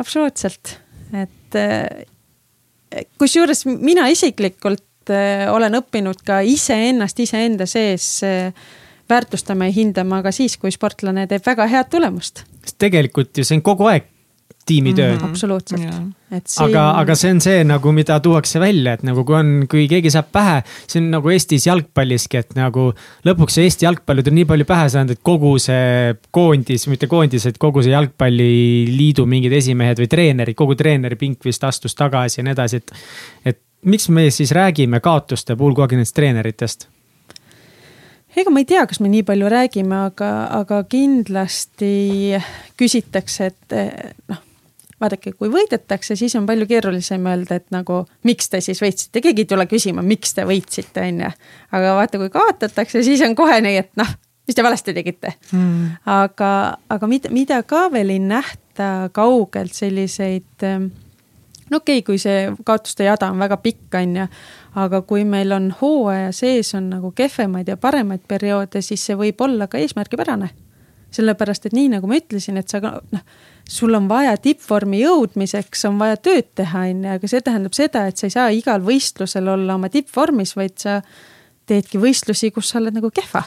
[0.00, 0.76] absoluutselt,
[1.16, 2.04] et eh,
[3.20, 8.12] kusjuures mina isiklikult eh, olen õppinud ka iseennast iseenda sees
[9.10, 12.44] väärtustama ja hindama ka siis, kui sportlane teeb väga head tulemust.
[12.64, 14.08] sest tegelikult ju see on kogu aeg
[14.66, 15.18] tiimitöö mm.
[15.18, 15.24] -hmm.
[15.24, 16.02] absoluutselt yeah..
[16.46, 16.68] Siin...
[16.68, 20.12] aga, aga see on see nagu, mida tuuakse välja, et nagu kui on, kui keegi
[20.14, 22.90] saab pähe, see on nagu Eestis jalgpalliski, et nagu
[23.26, 27.48] lõpuks see Eesti jalgpallid on nii palju pähe saanud, et kogu see koondis, mitte koondis,
[27.50, 32.56] et kogu see jalgpalliliidu mingid esimehed või treenerid, kogu treeneripink vist astus tagasi ja nii
[32.58, 32.94] edasi, et.
[33.44, 36.86] et miks me siis räägime kaotuste puhul kogu aeg nendest treeneritest?
[38.36, 40.28] ega ma ei tea, kas me nii palju räägime, aga,
[40.60, 42.36] aga kindlasti
[42.78, 43.76] küsitakse, et
[44.28, 44.44] noh
[45.00, 49.46] vaadake, kui võidetakse, siis on palju keerulisem öelda, et nagu miks te siis võitsite, keegi
[49.46, 51.30] ei tule küsima, miks te võitsite, on ju.
[51.78, 54.10] aga vaata, kui kaotatakse, siis on kohe nii, et noh,
[54.50, 56.00] mis te valesti tegite mm..
[56.10, 56.50] aga,
[56.90, 60.90] aga mida, mida ka veel ei nähta kaugelt selliseid ähm,
[61.70, 64.26] no okei okay,, kui see kaotuste jada on väga pikk, on ju,
[64.84, 69.40] aga kui meil on hooaja sees on nagu kehvemaid ja paremaid perioode, siis see võib
[69.46, 70.50] olla ka eesmärgipärane.
[71.10, 73.24] sellepärast, et nii nagu ma ütlesin, et sa noh
[73.70, 78.06] sul on vaja tippvormi jõudmiseks, on vaja tööd teha, on ju, aga see tähendab seda,
[78.10, 81.00] et sa ei saa igal võistlusel olla oma tippvormis, vaid sa
[81.70, 83.46] teedki võistlusi, kus sa oled nagu kehva.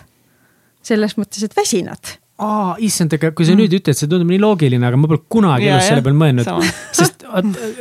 [0.84, 3.62] selles mõttes, et väsinud aa, issand, aga kui sa mm.
[3.62, 6.50] nüüd ütled, see tundub nii loogiline, aga ma pole kunagi elus selle peale mõelnud.
[6.98, 7.24] sest,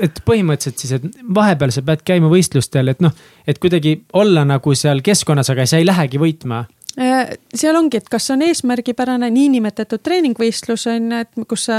[0.05, 3.17] et põhimõtteliselt siis, et vahepeal sa pead käima võistlustel, et noh,
[3.49, 6.63] et kuidagi olla nagu seal keskkonnas, aga sa ei lähegi võitma
[7.01, 11.79] Äh, seal ongi, et kas on eesmärgipärane niinimetatud treeningvõistlus on ju, et kus sa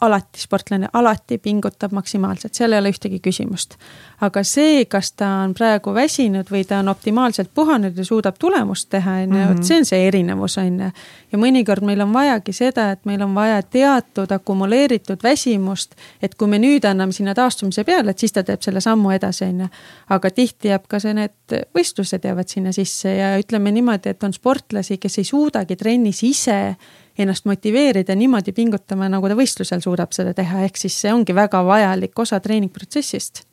[0.00, 3.74] alati, sportlane alati pingutab maksimaalselt, seal ei ole ühtegi küsimust.
[4.20, 8.90] aga see, kas ta on praegu väsinud või ta on optimaalselt puhanud ja suudab tulemust
[8.92, 9.64] teha, on ju, vot mhm.
[9.64, 10.90] see on see erinevus, on ju.
[11.32, 16.48] ja mõnikord meil on vajagi seda, et meil on vaja teatud akumuleeritud väsimust, et kui
[16.48, 19.70] me nüüd anname sinna taastumise peale, et siis ta teeb selle sammu edasi, on ju.
[20.08, 24.36] aga tihti jääb ka see, need võistlused jäävad sinna sisse ja ütleme niimoodi, et on
[24.36, 26.76] sport sportlasi, kes ei suudagi trennis ise
[27.24, 31.62] ennast motiveerida niimoodi pingutama, nagu ta võistlusel suudab seda teha, ehk siis see ongi väga
[31.66, 33.44] vajalik osa treeningprotsessist.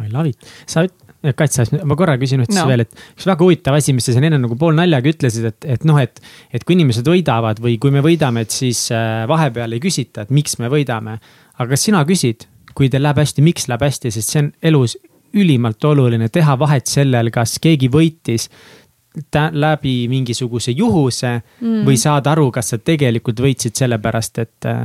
[0.00, 0.86] I love it, sa
[1.20, 2.64] Katja, ma korra küsin üldse no.
[2.70, 5.84] veel, et üks väga huvitav asi, mis sa siin enne nagu poolnaljaga ütlesid, et, et
[5.84, 6.16] noh, et.
[6.48, 10.32] et kui inimesed võidavad või kui me võidame, et siis äh, vahepeal ei küsita, et
[10.32, 11.18] miks me võidame.
[11.58, 14.96] aga kas sina küsid, kui teil läheb hästi, miks läheb hästi, sest see on elus
[15.36, 18.48] ülimalt oluline teha vahet sellel, kas keegi võitis
[19.52, 21.84] läbi mingisuguse juhuse mm.
[21.86, 24.84] või saad aru, kas sa tegelikult võitsid sellepärast, et äh,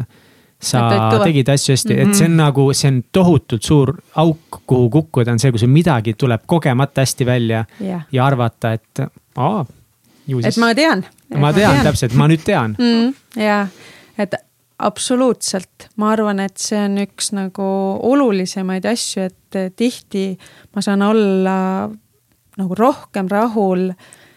[0.61, 2.09] sa Et tegid asju hästi mm, -hmm.
[2.09, 2.31] et see Mhm.
[2.31, 6.41] on nagu, see on tohutult suur auk, kuhu kukkuda, on see, kui sul midagi tuleb
[6.45, 8.01] kogemata hästi välja jah.
[8.11, 8.99] ja arvata, et
[9.35, 9.65] aa,
[10.27, 10.57] ju et siis.
[10.57, 11.05] ma tean.
[11.37, 13.13] ma tean täpselt, ma nüüd tean mm,.
[13.41, 13.67] ja,
[14.17, 14.33] et
[14.79, 17.67] absoluutselt, ma arvan, et see on üks nagu
[18.01, 20.37] olulisemaid asju, et tihti
[20.75, 21.89] ma saan olla
[22.57, 23.89] nagu rohkem rahul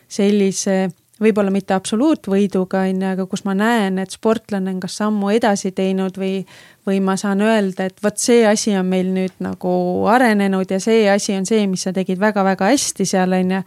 [0.08, 0.88] sellise
[1.18, 5.72] võib-olla mitte absoluutvõiduga, on ju, aga kus ma näen, et sportlane on kas sammu edasi
[5.74, 6.44] teinud või,
[6.86, 9.72] või ma saan öelda, et vot see asi on meil nüüd nagu
[10.10, 13.62] arenenud ja see asi on see, mis sa tegid väga-väga hästi seal, on ju.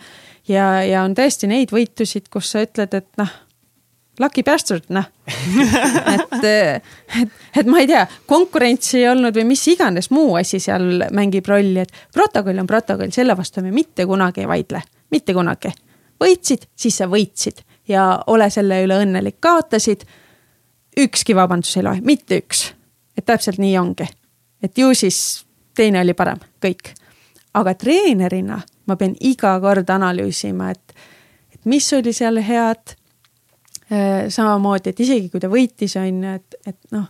[0.54, 3.36] ja, ja on tõesti neid võitusid, kus sa ütled, et noh,
[4.22, 5.06] lucky bastard, noh.
[6.14, 11.08] et, et, et ma ei tea, konkurentsi ei olnud või mis iganes muu asi seal
[11.16, 15.74] mängib rolli, et protokoll on protokoll, selle vastu me mitte kunagi ei vaidle, mitte kunagi.
[16.22, 20.06] võitsid, siis sa võitsid ja ole selle üle õnnelik, kaotasid.
[21.00, 22.72] ükski vabandus ei loe, mitte üks.
[23.18, 24.08] et täpselt nii ongi.
[24.64, 25.46] et ju siis
[25.76, 26.94] teine oli parem, kõik.
[27.54, 30.94] aga treenerina ma pean iga kord analüüsima, et,
[31.54, 33.01] et mis oli seal head
[33.92, 37.10] samamoodi, et isegi kui ta võitis, on ju, et, et noh,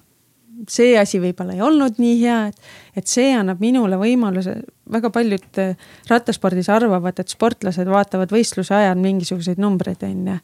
[0.70, 4.56] see asi võib-olla ei olnud nii hea, et, et see annab minule võimaluse,
[4.92, 10.38] väga paljud äh, rattaspordis arvavad, et sportlased vaatavad võistluse ajal mingisuguseid numbreid, on ju.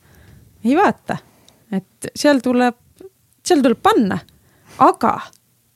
[0.66, 1.20] ei vaata,
[1.74, 2.78] et seal tuleb,
[3.46, 4.20] seal tuleb panna,
[4.84, 5.14] aga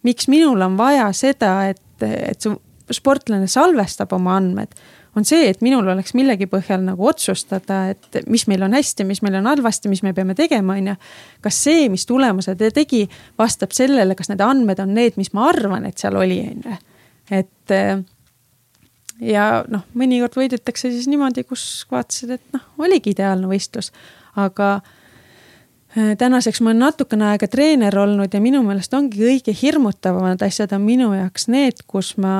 [0.07, 2.57] miks minul on vaja seda, et, et see
[2.91, 4.74] sportlane salvestab oma andmed
[5.16, 9.22] on see, et minul oleks millegi põhjal nagu otsustada, et mis meil on hästi, mis
[9.26, 10.95] meil on halvasti, mis me peame tegema, on ju.
[11.43, 13.03] kas see, mis tulemuse ta tegi,
[13.39, 16.80] vastab sellele, kas need andmed on need, mis ma arvan, et seal oli, on ju.
[17.41, 17.76] et
[19.22, 23.91] ja noh, mõnikord võidetakse siis niimoodi, kus vaatasid, et noh, oligi ideaalne võistlus,
[24.39, 24.80] aga
[26.18, 30.86] tänaseks ma olen natukene aega treener olnud ja minu meelest ongi kõige hirmutavamad asjad on
[30.86, 32.34] minu jaoks need, kus ma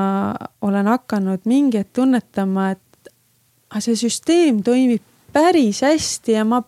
[0.64, 3.12] olen hakanud mingi hetk tunnetama, et
[3.80, 6.62] see süsteem toimib päris hästi ja ma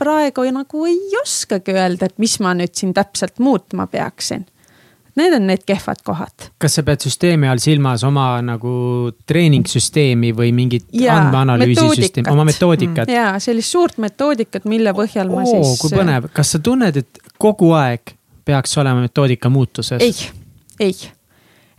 [0.00, 4.46] praegu nagu ei oskagi öelda, et mis ma nüüd siin täpselt muutma peaksin.
[5.20, 6.48] Need on need kehvad kohad.
[6.58, 8.72] kas sa pead süsteemi all silmas oma nagu
[9.28, 13.10] treeningssüsteemi või mingit andmeanalüüsisüsteemi, oma metoodikat?
[13.12, 15.80] ja sellist suurt metoodikat, mille põhjal ma Oo, siis.
[15.82, 18.14] kui põnev, kas sa tunned, et kogu aeg
[18.48, 20.00] peaks olema metoodika muutuses?
[20.00, 20.14] ei,
[20.80, 20.96] ei,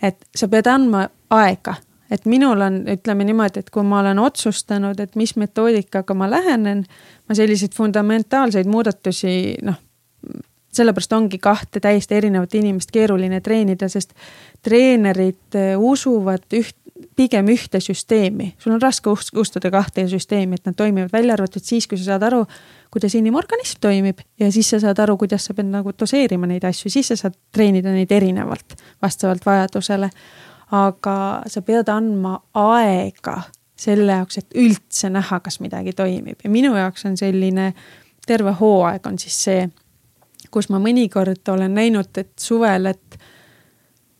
[0.01, 1.77] et sa pead andma aega,
[2.11, 6.85] et minul on, ütleme niimoodi, et kui ma olen otsustanud, et mis metoodikaga ma lähenen,
[7.29, 9.33] ma selliseid fundamentaalseid muudatusi,
[9.65, 9.81] noh
[10.71, 14.13] sellepärast ongi kahte täiesti erinevat inimest keeruline treenida, sest
[14.63, 16.77] treenerid usuvad üht,
[17.15, 18.53] pigem ühte süsteemi.
[18.59, 22.23] sul on raske uskuda kahte süsteemi, et nad toimivad välja arvatud siis, kui sa saad
[22.23, 22.45] aru,
[22.91, 26.91] kuidas inimorganism toimib ja siis sa saad aru, kuidas sa pead nagu doseerima neid asju,
[26.91, 30.09] siis sa saad treenida neid erinevalt, vastavalt vajadusele.
[30.71, 33.41] aga sa pead andma aega
[33.75, 37.73] selle jaoks, et üldse näha, kas midagi toimib ja minu jaoks on selline
[38.27, 39.69] terve hooaeg on siis see
[40.51, 43.19] kus ma mõnikord olen näinud, et suvel, et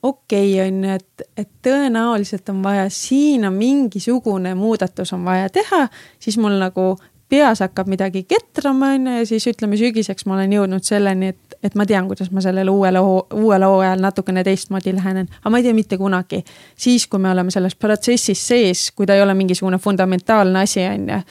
[0.03, 5.49] okei okay, on ju, et, et tõenäoliselt on vaja, siin on mingisugune muudatus on vaja
[5.53, 5.88] teha,
[6.19, 6.95] siis mul nagu
[7.32, 11.55] peas hakkab midagi ketrama, on ju, ja siis ütleme sügiseks ma olen jõudnud selleni, et,
[11.63, 15.29] et ma tean, kuidas ma sellele uuele, uuele hooajal natukene teistmoodi lähenen.
[15.39, 16.43] aga ma ei tea mitte kunagi.
[16.75, 21.09] siis, kui me oleme selles protsessis sees, kui ta ei ole mingisugune fundamentaalne asi, on
[21.09, 21.21] ju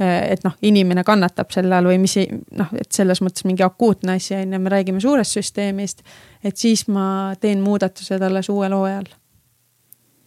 [0.00, 2.14] et noh, inimene kannatab selle all või mis
[2.56, 6.02] noh, et selles mõttes mingi akuutne asi on ju, me räägime suurest süsteemist.
[6.44, 9.08] et siis ma teen muudatused alles uuel hooajal.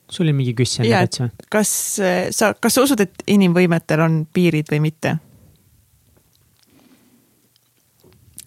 [0.09, 1.29] sul oli mingi küsimus enne täitsa?
[1.49, 1.71] kas
[2.35, 5.15] sa, kas sa usud, et inimvõimetel on piirid või mitte?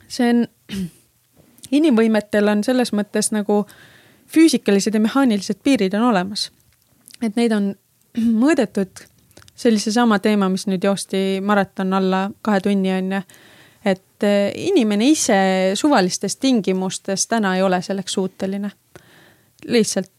[0.08, 0.44] see on,
[1.80, 3.64] inimvõimetel on selles mõttes nagu
[4.34, 6.50] füüsikalised ja mehaanilised piirid on olemas.
[7.22, 7.72] et neid on
[8.44, 9.08] mõõdetud
[9.54, 13.20] sellise sama teema, mis nüüd joosti maraton alla kahe tunni on ju.
[13.84, 14.24] et
[14.56, 15.36] inimene ise
[15.74, 18.70] suvalistes tingimustes täna ei ole selleks suuteline.
[19.66, 20.10] lihtsalt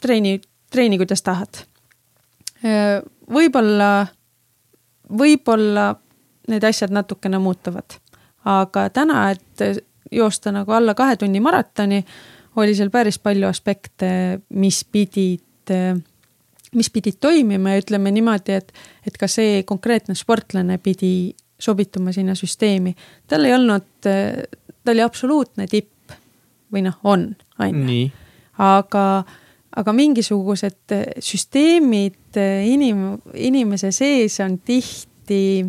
[0.00, 1.64] treeni, treeni kuidas tahad.
[3.30, 4.06] võib-olla,
[5.18, 5.94] võib-olla
[6.48, 7.96] need asjad natukene muutuvad,
[8.44, 12.04] aga täna, et joosta nagu alla kahe tunni maratoni,
[12.56, 15.74] oli seal päris palju aspekte, mis pidid
[16.76, 18.72] mis pidid toimima ja ütleme niimoodi, et,
[19.06, 22.94] et ka see konkreetne sportlane pidi sobituma sinna süsteemi.
[23.28, 26.14] tal ei olnud, ta oli absoluutne tipp
[26.72, 27.26] või noh, on,
[27.58, 28.08] on ju.
[28.58, 29.04] aga,
[29.76, 35.66] aga mingisugused süsteemid inim-, inimese sees on tihti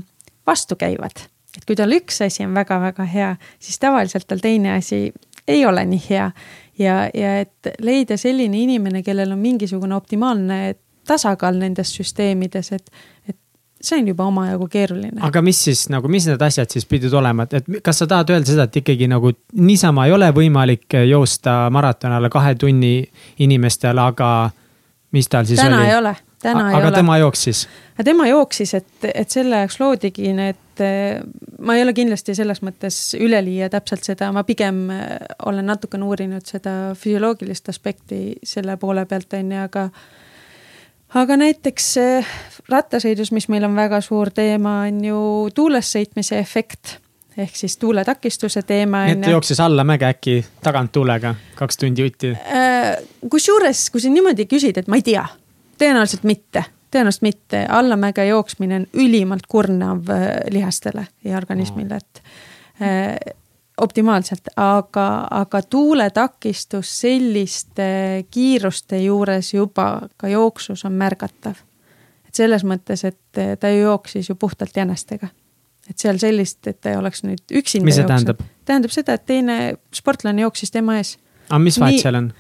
[0.48, 1.28] vastukäivad.
[1.58, 5.10] et kui tal üks asi on väga-väga hea, siis tavaliselt tal teine asi
[5.48, 6.32] ei ole nii hea.
[6.80, 10.76] ja, ja et leida selline inimene, kellel on mingisugune optimaalne
[11.08, 12.92] tasakaal nendes süsteemides, et,
[13.30, 13.38] et
[13.82, 15.22] see on juba omajagu keeruline.
[15.26, 18.34] aga mis siis nagu, mis need asjad siis pidid olema, et, et kas sa tahad
[18.34, 22.96] öelda seda, et ikkagi nagu niisama ei ole võimalik joosta maraton alla kahe tunni
[23.42, 24.52] inimestel, aga
[25.16, 25.90] mis tal siis täna oli?
[25.90, 26.96] ei ole, täna ei aga ole.
[27.02, 27.66] tema jooksis?
[28.06, 30.86] tema jooksis, et, et selle jaoks loodigi need,
[31.62, 34.88] ma ei ole kindlasti selles mõttes üleliia täpselt seda, ma pigem
[35.46, 39.90] olen natukene uurinud seda füsioloogilist aspekti selle poole pealt, on ju, aga
[41.16, 41.94] aga näiteks
[42.72, 45.22] rattasõidus, mis meil on väga suur teema, on ju
[45.56, 46.98] tuules sõitmise efekt
[47.38, 49.06] ehk siis tuuletakistuse teema.
[49.06, 52.34] nii et ta jooksis allamäge äkki tagant tuulega kaks tundi jutti?
[53.30, 55.24] kusjuures, kui sa niimoodi küsid, et ma ei tea,
[55.80, 60.12] tõenäoliselt mitte, tõenäoliselt mitte, allamäge jooksmine on ülimalt kurnav
[60.52, 63.38] lihastele ja organismile, et
[63.82, 71.58] optimaalselt, aga, aga tuuletakistus selliste kiiruste juures juba ka jooksus on märgatav.
[72.28, 75.28] et selles mõttes, et ta ju jooksis ju puhtalt jänestega.
[75.90, 77.86] et seal sellist, et ta ei oleks nüüd üksinda.
[77.86, 78.46] mis see tähendab?
[78.66, 79.58] tähendab seda, et teine
[79.94, 81.18] sportlane jooksis tema ees.
[81.50, 82.34] aga mis vahet seal on?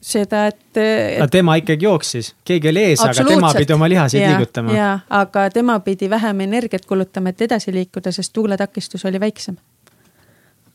[0.00, 1.20] seda, et, et....
[1.20, 4.74] aga tema ikkagi jooksis, keegi oli ees, aga tema pidi oma lihaseid ja, liigutama.
[4.74, 9.56] jaa, aga tema pidi vähem energiat kulutama, et edasi liikuda, sest tuuletakistus oli väiksem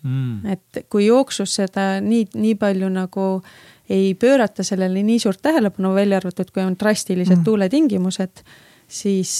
[0.03, 0.45] mm..
[0.55, 3.27] et kui jooksus seda nii, nii palju nagu
[3.89, 7.43] ei pöörata sellele nii suurt tähelepanu, välja arvatud, kui on drastilised mm.
[7.43, 8.43] tuuletingimused,
[8.89, 9.31] siis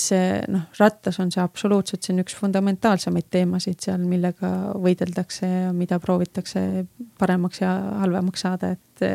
[0.49, 4.49] noh, rattas on see absoluutselt, see on üks fundamentaalsemaid teemasid seal, millega
[4.81, 6.85] võideldakse ja mida proovitakse
[7.21, 9.05] paremaks ja halvemaks saada, et,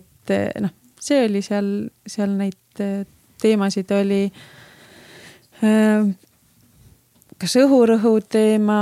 [0.00, 1.70] et noh, see oli seal,
[2.08, 2.84] seal neid
[3.44, 4.22] teemasid oli
[7.44, 8.78] kas õhurõhu teema,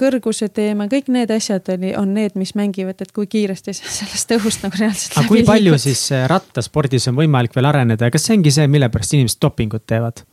[0.00, 4.32] kõrguse teema, kõik need asjad oli, on need, mis mängivad, et kui kiiresti sa sellest
[4.38, 5.84] õhust nagu reaalselt aga kui palju liigud.
[5.84, 9.40] siis äh, rattaspordis on võimalik veel areneda ja kas see ongi see, mille pärast inimesed
[9.44, 10.24] dopingut teevad?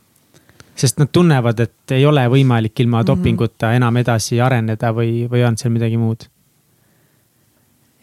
[0.76, 3.10] sest nad tunnevad, et ei ole võimalik ilma -hmm.
[3.12, 6.28] dopinguta enam edasi areneda või, või on seal midagi muud?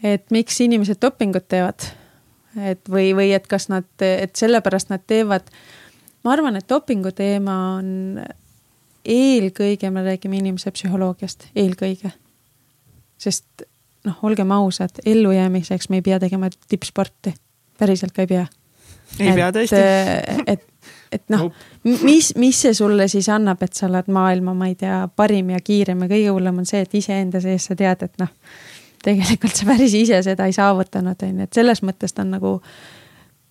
[0.02, 1.90] et miks inimesed dopingut teevad?
[2.70, 5.50] et või, või et kas nad, et sellepärast nad teevad.
[6.24, 8.22] ma arvan, et dopingu teema on
[9.04, 12.12] eelkõige me räägime inimese psühholoogiast, eelkõige.
[13.18, 13.64] sest
[14.04, 17.34] noh, olgem ausad, ellujäämiseks me ei pea tegema tippsporti,
[17.78, 18.46] päriselt ka ei pea.
[19.20, 19.80] ei et, pea tõesti.
[20.46, 20.66] et,
[21.12, 21.48] et noh,
[22.02, 25.60] mis, mis see sulle siis annab, et sa oled maailma, ma ei tea, parim ja
[25.64, 28.32] kiirem ja kõige hullem on see, et iseenda sees sa tead, et noh,
[29.04, 32.58] tegelikult sa päris ise seda ei saavutanud, on ju, et selles mõttes ta on nagu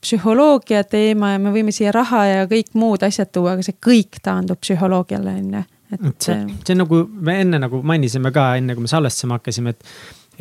[0.04, 4.20] psühholoogia teema ja me võime siia raha ja kõik muud asjad tuua, aga see kõik
[4.24, 5.64] taandub psühholoogiale, on ju.
[5.94, 9.76] et see, see on nagu, me enne nagu mainisime ka, enne kui me salvestama hakkasime,
[9.76, 9.90] et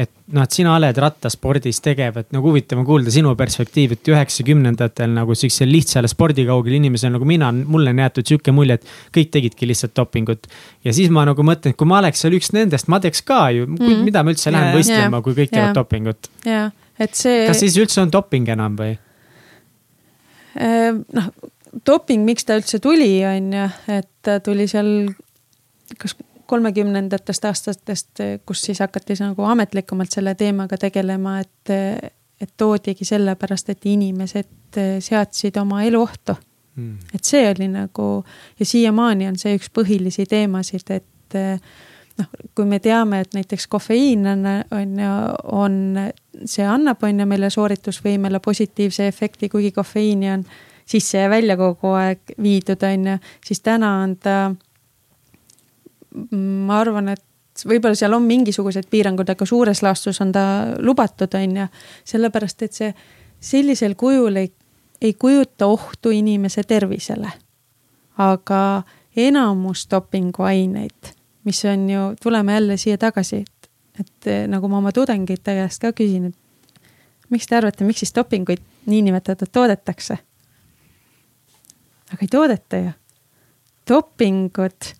[0.00, 4.10] et noh, et sina oled rattaspordis tegev, et nagu huvitav on kuulda sinu perspektiivi, et
[4.12, 9.32] üheksakümnendatel nagu siuksel lihtsal spordikaugel inimesel nagu mina, mulle on jäetud sihuke mulje, et kõik
[9.36, 10.48] tegidki lihtsalt dopingut.
[10.84, 13.44] ja siis ma nagu mõtlen, et kui ma oleks seal üks nendest, ma teeks ka
[13.52, 14.04] ju mm, -hmm.
[14.08, 15.76] mida ma üldse lähen yeah, võistlema yeah,, kui kõik teevad yeah.
[15.76, 16.30] dopingut.
[16.46, 17.46] jah, et see.
[17.46, 18.96] kas siis üldse on doping enam või?
[20.60, 21.30] Ehm, noh,
[21.86, 24.92] doping, miks ta üldse tuli, on ju, et tuli seal
[26.00, 26.16] kas
[26.52, 33.86] kolmekümnendatest aastatest, kus siis hakati nagu ametlikumalt selle teemaga tegelema, et, et toodigi sellepärast, et
[33.88, 36.36] inimesed seadsid oma elu ohtu.
[36.72, 36.94] Mm..
[37.12, 38.04] et see oli nagu
[38.56, 41.44] ja siiamaani on see üks põhilisi teemasid, et
[42.18, 45.14] noh, kui me teame, et näiteks kofeiin on, on ju,
[45.52, 45.78] on,
[46.44, 50.44] see annab, on ju, meile sooritusvõimele positiivse efekti, kuigi kofeiini on
[50.88, 54.38] sisse ja välja kogu aeg viidud, on ju, siis täna on ta.
[56.40, 60.44] ma arvan, et võib-olla seal on mingisugused piirangud, aga suures laastus on ta
[60.78, 61.68] lubatud, on ju,
[62.12, 62.92] sellepärast et see
[63.42, 64.52] sellisel kujul ei,
[65.00, 67.32] ei kujuta ohtu inimese tervisele.
[68.18, 68.82] aga
[69.16, 71.14] enamus dopinguaineid
[71.44, 73.70] mis on ju, tuleme jälle siia tagasi, et,
[74.00, 78.14] et eh, nagu ma oma tudengite käest ka küsin, et miks te arvate, miks siis
[78.14, 80.18] dopinguid niinimetatud toodetakse?
[82.12, 82.90] aga ei toodeta ju.
[83.88, 84.92] dopingud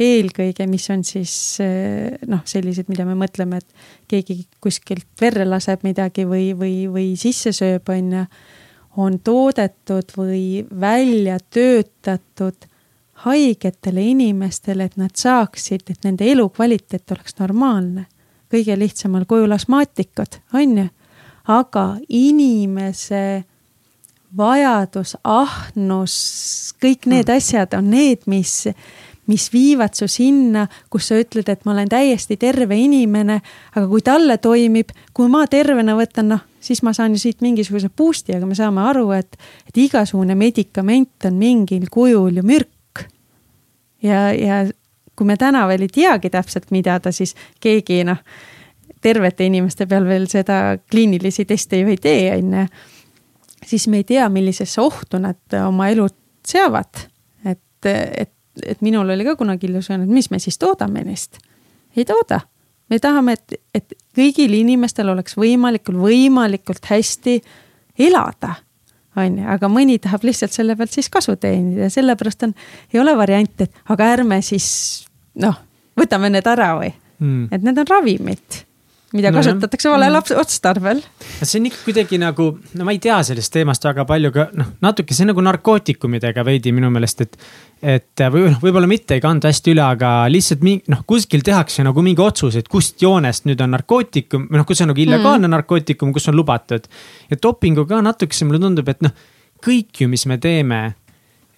[0.00, 5.84] eelkõige, mis on siis eh, noh, sellised, mida me mõtleme, et keegi kuskilt verre laseb
[5.84, 8.24] midagi või, või, või sisse sööb, on ju,
[9.00, 12.69] on toodetud või välja töötatud
[13.24, 18.06] haigetele inimestele, et nad saaksid, et nende elukvaliteet oleks normaalne.
[18.50, 20.88] kõige lihtsamal kujul astmaatikud, on ju.
[21.46, 23.44] aga inimese
[24.36, 26.16] vajadus, ahnus,
[26.82, 27.36] kõik need mm.
[27.36, 28.68] asjad on need, mis,
[29.30, 33.40] mis viivad su sinna, kus sa ütled, et ma olen täiesti terve inimene,
[33.74, 37.90] aga kui talle toimib, kui ma tervena võtan, noh, siis ma saan ju siit mingisuguse
[37.96, 39.38] boost'i, aga me saame aru, et,
[39.70, 42.74] et igasugune medikament on mingil kujul ju mürk.
[44.02, 44.64] Ja, ja
[45.16, 48.20] kui me täna veel ei teagi täpselt, mida ta siis keegi noh,
[49.00, 52.66] tervete inimeste peal veel seda kliinilisi teste ju ei tee, on ju.
[53.66, 56.08] siis me ei tea, millisesse ohtu nad oma elu
[56.46, 57.06] seavad.
[57.44, 58.32] et, et,
[58.66, 61.38] et minul oli ka kunagi illusioon, et mis me siis toodame neist.
[61.96, 62.40] ei tooda.
[62.88, 67.40] me tahame, et, et kõigil inimestel oleks võimalikult, võimalikult hästi
[67.98, 68.54] elada
[69.16, 72.54] on ju, aga mõni tahab lihtsalt selle pealt siis kasu teenida ja sellepärast on,
[72.94, 74.70] ei ole varianti, et aga ärme siis
[75.42, 75.58] noh,
[75.98, 76.92] võtame need ära või?
[77.20, 77.48] Mm..
[77.52, 78.62] et need on ravimid
[79.16, 80.38] mida kasutatakse valel mm.
[80.38, 81.00] otstarbel.
[81.42, 82.46] see on ikka kuidagi nagu,
[82.78, 86.44] no ma ei tea sellest teemast väga palju, aga noh, natuke see on nagu narkootikumidega
[86.46, 87.40] veidi minu meelest, et.
[87.80, 91.84] et või noh, võib-olla mitte ei kandu hästi üle, aga lihtsalt mingi noh, kuskil tehakse
[91.86, 95.48] nagu mingi otsus, et kust joonest nüüd on narkootikum või noh, kus on nagu illegaalne
[95.48, 95.56] mm.
[95.56, 96.86] narkootikum, kus on lubatud.
[97.30, 99.16] ja dopinguga natukese mulle tundub, et noh,
[99.64, 100.82] kõik ju, mis me teeme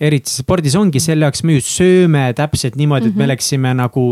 [0.03, 3.29] eriti spordis ongi selle jaoks, me ju sööme täpselt niimoodi, et me mhm.
[3.31, 4.07] oleksime nagu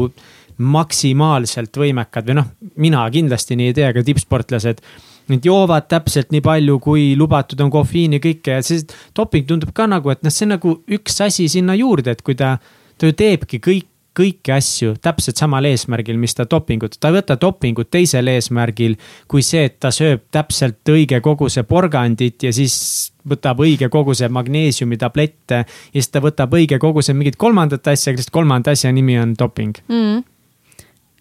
[0.60, 2.50] maksimaalselt võimekad või noh,
[2.80, 4.82] mina kindlasti nii ei tee, aga tippsportlased.
[5.30, 8.86] Nad joovad täpselt nii palju, kui lubatud on kofeiini, kõike ja siis
[9.16, 12.34] doping tundub ka nagu, et noh, see on nagu üks asi sinna juurde, et kui
[12.38, 12.56] ta,
[12.98, 13.86] ta ju teebki kõik
[14.20, 18.96] kõiki asju täpselt samal eesmärgil, mis ta dopingut, ta ei võta dopingut teisel eesmärgil.
[19.28, 25.64] kui see, et ta sööb täpselt õige koguse porgandit ja siis võtab õige koguse magneesiumitablette.
[25.64, 29.78] ja siis ta võtab õige koguse mingit kolmandat asja, sest kolmanda asja nimi on doping
[29.88, 30.29] mm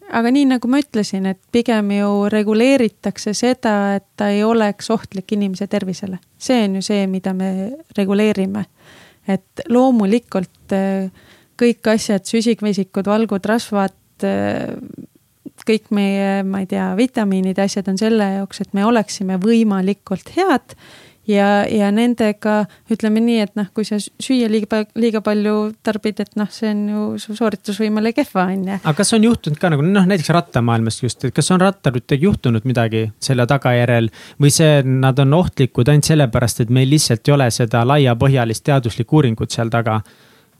[0.09, 5.35] aga nii nagu ma ütlesin, et pigem ju reguleeritakse seda, et ta ei oleks ohtlik
[5.35, 6.19] inimese tervisele.
[6.37, 8.65] see on ju see, mida me reguleerime.
[9.27, 11.11] et loomulikult äh,
[11.59, 14.73] kõik asjad, süsikvesikud, valgud, rasvad, äh,
[15.67, 20.31] kõik meie, ma ei tea, vitamiinid ja asjad on selle jaoks, et me oleksime võimalikult
[20.35, 20.75] head
[21.29, 25.55] ja, ja nendega ütleme nii, et noh, kui sa süüa liiga, liiga palju
[25.85, 28.79] tarbid, et noh, see on ju su sooritusvõimele kehva, on ju.
[28.79, 32.65] aga kas on juhtunud ka nagu noh, näiteks rattamaailmas just, et kas on rattaritega juhtunud
[32.69, 34.09] midagi selle tagajärjel
[34.41, 39.21] või see, nad on ohtlikud ainult sellepärast, et meil lihtsalt ei ole seda laiapõhjalist teaduslikku
[39.21, 40.01] uuringut seal taga.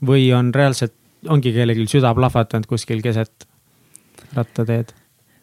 [0.06, 0.94] või on reaalselt,
[1.28, 3.44] ongi kellelgi süda plahvatanud kuskil keset
[4.32, 4.94] rattateed?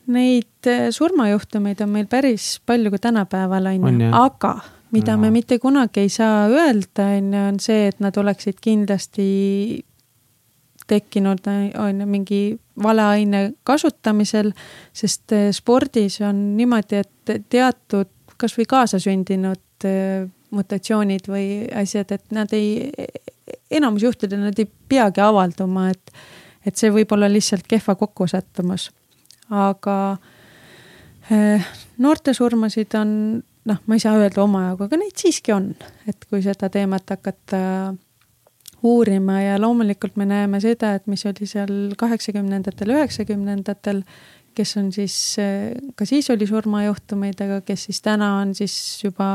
[0.07, 4.55] Neid eh, surmajuhtumeid on meil päris palju ka tänapäeval on ju, aga
[4.91, 5.21] mida no.
[5.21, 9.27] me mitte kunagi ei saa öelda, on ju, on see, et nad oleksid kindlasti
[10.87, 12.41] tekkinud, on ju, mingi
[12.83, 14.51] valeaine kasutamisel.
[14.93, 22.53] sest eh, spordis on niimoodi, et teatud kasvõi kaasasündinud eh, mutatsioonid või asjad, et nad
[22.55, 22.91] ei,
[23.71, 26.13] enamus juhtudel nad ei peagi avalduma, et,
[26.65, 28.91] et see võib olla lihtsalt kehva kokkusattumus.
[29.49, 30.17] aga
[31.31, 31.67] eh,
[31.97, 35.71] noorte surmasid on noh, ma ei saa öelda omajagu, aga neid siiski on,
[36.07, 37.61] et kui seda teemat hakata
[38.87, 44.03] uurima ja loomulikult me näeme seda, et mis oli seal kaheksakümnendatel, üheksakümnendatel,
[44.57, 45.15] kes on siis,
[45.95, 49.29] ka siis oli surmajuhtumeid, aga kes siis täna on siis juba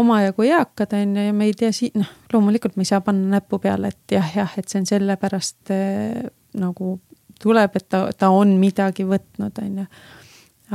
[0.00, 3.36] omajagu eakad, on ju, ja me ei tea si-, noh, loomulikult me ei saa panna
[3.36, 6.28] näppu peale, et jah, jah, et see on sellepärast äh,
[6.60, 6.96] nagu
[7.40, 9.86] tuleb, et ta, ta on midagi võtnud, on ju.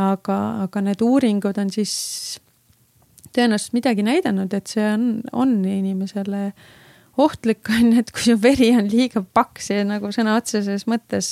[0.01, 1.93] aga, aga need uuringud on siis
[3.35, 5.05] tõenäoliselt midagi näidanud, et see on,
[5.35, 6.49] on inimesele
[7.21, 11.31] ohtlik on ju, et kui su veri on liiga paks ja nagu sõna otseses mõttes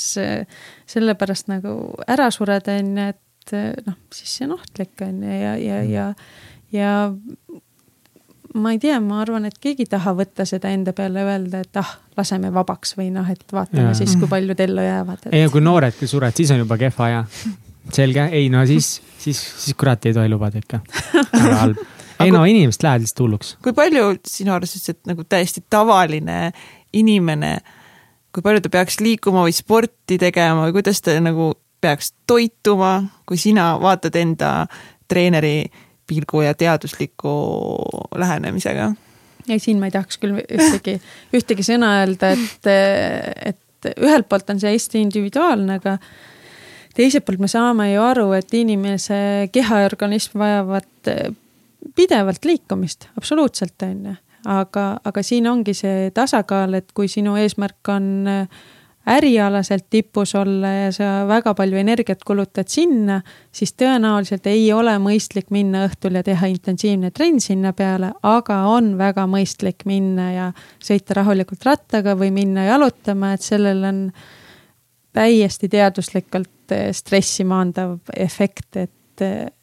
[0.94, 1.76] sellepärast nagu
[2.08, 6.08] ära sureda, on ju, et noh, siis see on ohtlik on ju ja, ja, ja,
[6.74, 6.94] ja
[8.54, 11.82] ma ei tea, ma arvan, et keegi ei taha võtta seda enda peale öelda, et
[11.82, 13.98] ah, laseme vabaks või noh, et vaatame ja.
[13.98, 15.34] siis, kui paljud ellu jäävad et....
[15.34, 17.24] ei, kui nooredki sured, siis on juba kehva ja
[17.94, 20.80] selge, ei no siis, siis, siis kurat ei tohi lubada ikka.
[21.34, 21.84] väga halb
[22.20, 23.56] ei no inimesed lähevad lihtsalt hulluks.
[23.64, 26.52] kui palju sinu arust siis, et nagu täiesti tavaline
[26.94, 27.58] inimene,
[28.34, 31.54] kui palju ta peaks liikuma või sporti tegema või kuidas ta nagu
[31.84, 32.96] peaks toituma,
[33.28, 34.54] kui sina vaatad enda
[35.12, 35.66] treeneri
[36.08, 37.34] pilgu ja teadusliku
[38.16, 38.94] lähenemisega?
[39.50, 41.00] ei, siin ma ei tahaks küll ühtegi,
[41.36, 42.70] ühtegi sõna öelda, et,
[43.52, 45.98] et ühelt poolt on see hästi individuaalne, aga
[46.96, 51.10] teiselt poolt me saame ju aru, et inimese keha ja organism vajavad
[51.96, 54.16] pidevalt liikumist, absoluutselt on ju.
[54.46, 58.64] aga, aga siin ongi see tasakaal, et kui sinu eesmärk on äh,
[59.08, 63.22] ärialaselt tipus olla ja sa väga palju energiat kulutad sinna,
[63.52, 68.94] siis tõenäoliselt ei ole mõistlik minna õhtul ja teha intensiivne trenn sinna peale, aga on
[68.98, 74.06] väga mõistlik minna ja sõita rahulikult rattaga või minna jalutama, et sellel on
[75.14, 79.54] täiesti teaduslikult eh, stressi maandav efekt, et, et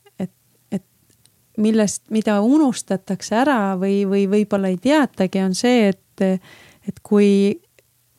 [1.60, 6.40] millest, mida unustatakse ära või, või võib-olla ei teatagi, on see, et,
[6.88, 7.60] et kui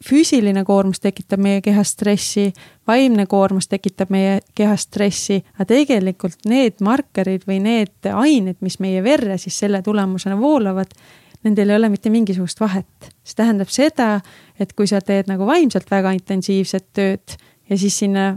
[0.02, 2.52] füüsiline koormus tekitab meie kehas stressi,
[2.88, 9.04] vaimne koormus tekitab meie kehas stressi, aga tegelikult need markerid või need ained, mis meie
[9.06, 10.94] verre siis selle tulemusena voolavad,
[11.46, 13.12] nendel ei ole mitte mingisugust vahet.
[13.24, 14.20] see tähendab seda,
[14.60, 17.38] et kui sa teed nagu vaimselt väga intensiivset tööd
[17.70, 18.36] ja siis sinna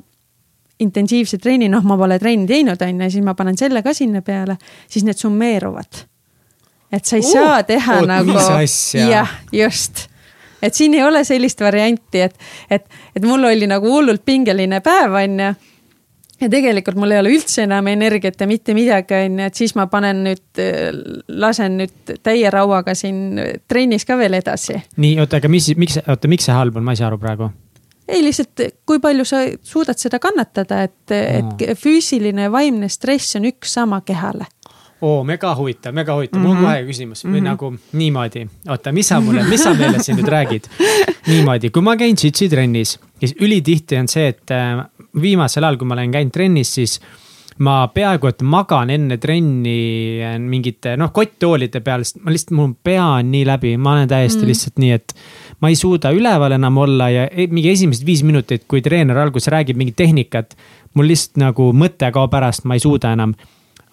[0.81, 4.22] intensiivse treeni, noh, ma pole trenni teinud, on ju, siis ma panen selle ka sinna
[4.27, 4.57] peale,
[4.91, 6.03] siis need summeeruvad.
[6.95, 8.35] et sa ei uh, saa teha oot, nagu,
[9.11, 10.07] jah, just.
[10.62, 12.35] et siin ei ole sellist varianti, et,
[12.70, 15.55] et, et mul oli nagu hullult pingeline päev, on ju.
[16.43, 19.77] ja tegelikult mul ei ole üldse enam energiat ja mitte midagi, on ju, et siis
[19.79, 20.64] ma panen nüüd,
[21.29, 24.81] lasen nüüd täie rauaga siin trennis ka veel edasi.
[24.97, 27.55] nii, oota, aga mis, miks, oota, miks see halb on, ma ei saa aru praegu
[28.09, 33.48] ei, lihtsalt kui palju sa suudad seda kannatada, et, et füüsiline ja vaimne stress on
[33.48, 34.46] üks sama kehale
[35.05, 36.48] oo, mega huvitav, mega huvitav mm, -hmm.
[36.48, 36.72] mul on mhm.
[36.72, 37.34] kohe küsimus mm -hmm.
[37.34, 37.48] või mhm.
[37.48, 38.46] nagu niimoodi.
[38.68, 40.64] oota, mis sa mulle, mis sa meile siin nüüd räägid?
[41.26, 44.84] niimoodi, kui ma käin Jitsi trennis, siis ülitihti on see, et äh,
[45.20, 47.00] viimasel ajal, kui ma olen käinud trennis, siis
[47.59, 52.72] ma peaaegu et magan enne trenni äh, mingite noh, kotttoolide peal, sest ma lihtsalt, mul
[52.82, 54.46] pea on nii läbi, ma olen täiesti mm.
[54.52, 55.14] lihtsalt nii, et.
[55.65, 59.81] Ma ei suuda üleval enam olla ja mingi esimesed viis minutit, kui treener alguses räägib
[59.81, 60.57] mingit tehnikat.
[60.95, 63.33] mul lihtsalt nagu mõte kaob ära, sest ma ei suuda enam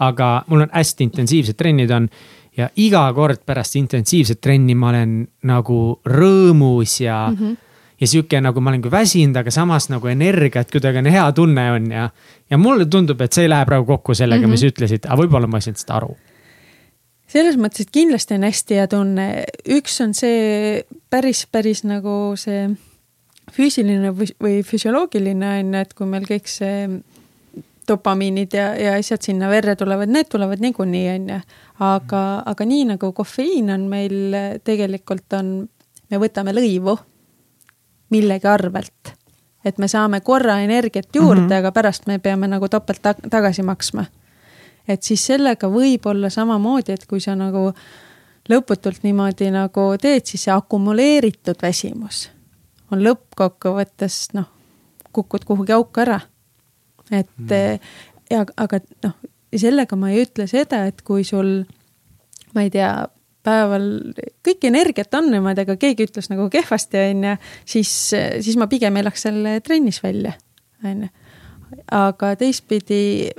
[0.01, 2.09] aga mul on hästi intensiivsed trennid on.
[2.57, 5.11] ja iga kord pärast intensiivset trenni ma olen
[5.47, 7.55] nagu rõõmus ja mm, -hmm.
[8.01, 11.71] ja sihuke nagu ma olen küll väsinud, aga samas nagu energiat kuidagi on hea tunne
[11.71, 12.09] on ja.
[12.49, 14.51] ja mulle tundub, et see ei lähe praegu kokku sellega mm, -hmm.
[14.51, 16.17] mis sa ütlesid, aga võib-olla ma ei saanud seda aru
[17.31, 19.27] selles mõttes, et kindlasti on hästi hea tunne,
[19.77, 20.81] üks on see
[21.13, 22.67] päris, päris nagu see
[23.51, 26.87] füüsiline või füsioloogiline on ju, et kui meil kõik see
[27.87, 31.39] dopamiinid ja, ja asjad sinna verre tulevad, need tulevad niikuinii, on ju.
[31.87, 34.35] aga, aga nii nagu kofeiin on meil
[34.67, 35.55] tegelikult on,
[36.11, 36.97] me võtame lõivu
[38.11, 39.15] millegi arvelt.
[39.65, 41.59] et me saame korra energiat juurde mm, -hmm.
[41.59, 44.05] aga pärast me peame nagu topelt ta tagasi maksma.
[44.87, 47.69] Et siis sellega võib olla samamoodi, et kui sa nagu
[48.49, 52.29] lõputult niimoodi nagu teed, siis see akumuleeritud väsimus
[52.91, 54.49] on lõppkokkuvõttes noh,
[55.15, 56.19] kukud kuhugi auku ära
[57.11, 57.79] et mm.
[58.31, 59.15] ja, aga noh,
[59.51, 61.61] sellega ma ei ütle seda, et kui sul,
[62.55, 62.91] ma ei tea,
[63.45, 63.87] päeval
[64.45, 67.35] kõik energiat on niimoodi, aga keegi ütles nagu kehvasti, on ju,
[67.73, 70.35] siis, siis ma pigem elaks selle trennis välja,
[70.85, 71.11] on ju.
[71.97, 73.31] aga teistpidi,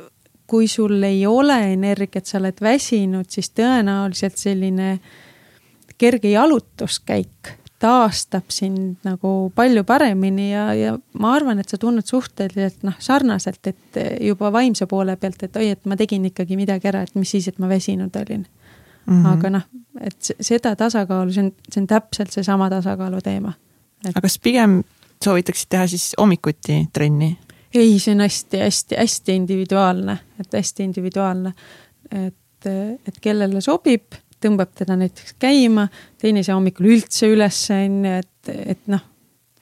[0.53, 4.99] kui sul ei ole energiat, sa oled väsinud, siis tõenäoliselt selline
[5.97, 12.85] kerge jalutuskäik taastab sind nagu palju paremini ja, ja ma arvan, et sa tunned suhteliselt
[12.87, 17.03] noh, sarnaselt, et juba vaimse poole pealt, et oi, et ma tegin ikkagi midagi ära,
[17.07, 19.17] et mis siis, et ma väsinud olin mm.
[19.17, 19.27] -hmm.
[19.33, 19.69] aga noh,
[20.01, 23.55] et seda tasakaalu, see on, see on täpselt seesama tasakaalu teema
[24.05, 24.13] et....
[24.13, 24.83] aga kas pigem
[25.25, 27.39] soovitaksid teha siis hommikuti trenni?
[27.75, 31.55] Ei, see on hästi-hästi-hästi individuaalne, et hästi individuaalne.
[32.13, 32.67] et,
[33.09, 35.87] et kellele sobib tõmbab teda näiteks käima,
[36.21, 39.09] teine ei saa hommikul üldse üles, on ju, et, et noh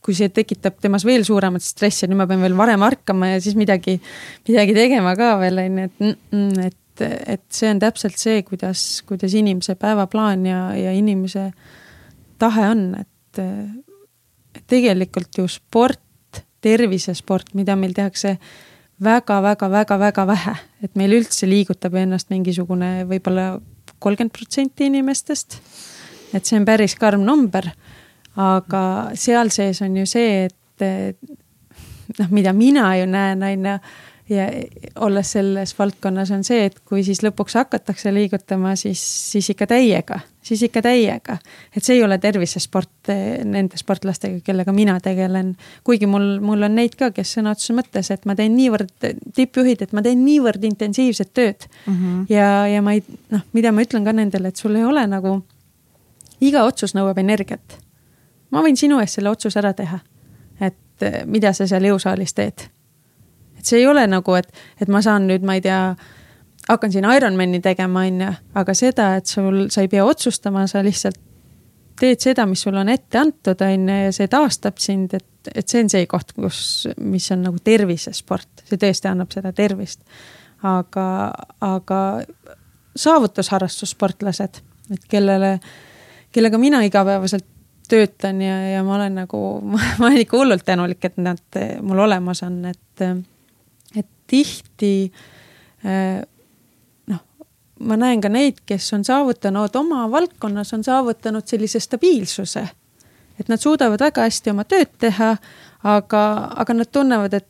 [0.00, 3.56] kui see tekitab temas veel suuremat stressi, nüüd ma pean veel varem ärkama ja siis
[3.58, 3.98] midagi,
[4.48, 7.04] midagi tegema ka veel on ju, et, et,
[7.36, 11.50] et see on täpselt see, kuidas, kuidas inimese päevaplaan ja, ja inimese
[12.40, 13.42] tahe on, et,
[14.70, 16.00] tegelikult ju sport,
[16.60, 18.36] tervisesport, mida meil tehakse
[19.00, 20.54] väga-väga-väga-väga vähe,
[20.84, 23.54] et meil üldse liigutab ennast mingisugune võib-olla
[24.00, 25.60] kolmkümmend protsenti inimestest.
[26.34, 27.70] et see on päris karm number.
[28.36, 30.84] aga seal sees on ju see, et
[32.18, 33.78] noh, mida mina ju näen, on ju
[34.30, 34.46] ja
[35.00, 39.00] olles selles valdkonnas on see, et kui siis lõpuks hakatakse liigutama, siis,
[39.32, 41.38] siis ikka täiega, siis ikka täiega.
[41.76, 45.56] et see ei ole tervisesport eh, nende sportlastega, kellega mina tegelen.
[45.84, 48.94] kuigi mul, mul on neid ka, kes sõna otseses mõttes, et ma teen niivõrd,
[49.34, 51.94] tippjuhid, et ma teen niivõrd intensiivset tööd mm.
[51.94, 52.24] -hmm.
[52.30, 53.04] ja, ja ma ei,
[53.34, 55.40] noh, mida ma ütlen ka nendele, et sul ei ole nagu,
[56.40, 57.80] iga otsus nõuab energiat.
[58.50, 59.98] ma võin sinu eest selle otsuse ära teha.
[60.60, 62.70] et eh, mida sa seal jõusaalis teed
[63.60, 64.48] et see ei ole nagu, et,
[64.80, 65.80] et ma saan nüüd, ma ei tea,
[66.68, 68.30] hakkan siin Ironmani tegema, on ju,
[68.60, 71.20] aga seda, et sul, sa ei pea otsustama, sa lihtsalt
[72.00, 75.68] teed seda, mis sulle on ette antud, on ju, ja see taastab sind, et, et
[75.68, 76.62] see on see koht, kus,
[77.04, 80.02] mis on nagu tervisesport, see tõesti annab seda tervist.
[80.66, 81.04] aga,
[81.64, 82.00] aga
[83.00, 84.60] saavutusharrastussportlased,
[84.92, 85.54] et kellele,
[86.32, 87.46] kellega mina igapäevaselt
[87.90, 89.40] töötan ja, ja ma olen nagu,
[89.98, 93.04] ma olen ikka hullult tänulik, et nad mul olemas on, et
[94.30, 94.94] tihti
[97.10, 97.22] noh,
[97.86, 102.68] ma näen ka neid, kes on saavutanud oma valdkonnas, on saavutanud sellise stabiilsuse.
[103.40, 105.30] et nad suudavad väga hästi oma tööd teha,
[105.82, 106.24] aga,
[106.60, 107.48] aga nad tunnevad, et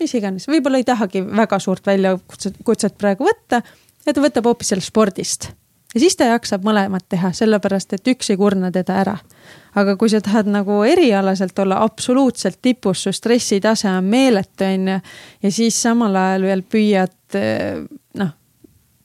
[0.00, 3.62] mis iganes, võib-olla ei tahagi väga suurt väljakutset, kutset praegu võtta
[4.06, 5.50] ja ta võtab hoopis sellest spordist
[5.94, 9.16] ja siis ta jaksab mõlemat teha, sellepärast et üks ei kurna teda ära.
[9.74, 15.00] aga kui sa tahad nagu erialaselt olla absoluutselt tipus, su stressitase on meeletu, on ju,
[15.42, 17.38] ja siis samal ajal veel püüad
[18.18, 18.32] noh,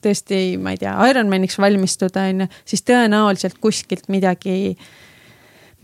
[0.02, 4.76] tõesti, ma ei tea, Ironmaniks valmistuda, on ju, siis tõenäoliselt kuskilt midagi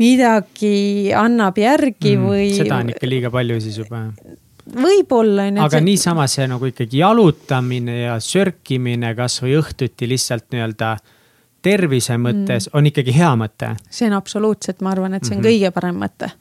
[0.01, 2.47] midagi annab järgi mm, või.
[2.57, 4.07] seda on ikka liiga palju siis juba
[4.77, 5.65] võib-olla on ju.
[5.65, 5.87] aga see...
[5.87, 10.95] niisama see nagu ikkagi jalutamine ja sörkimine kasvõi õhtuti lihtsalt nii-öelda
[11.63, 12.79] tervise mõttes mm.
[12.79, 13.75] on ikkagi hea mõte.
[13.91, 15.53] see on absoluutselt, ma arvan, et see on mm -hmm.
[15.53, 16.33] kõige parem mõte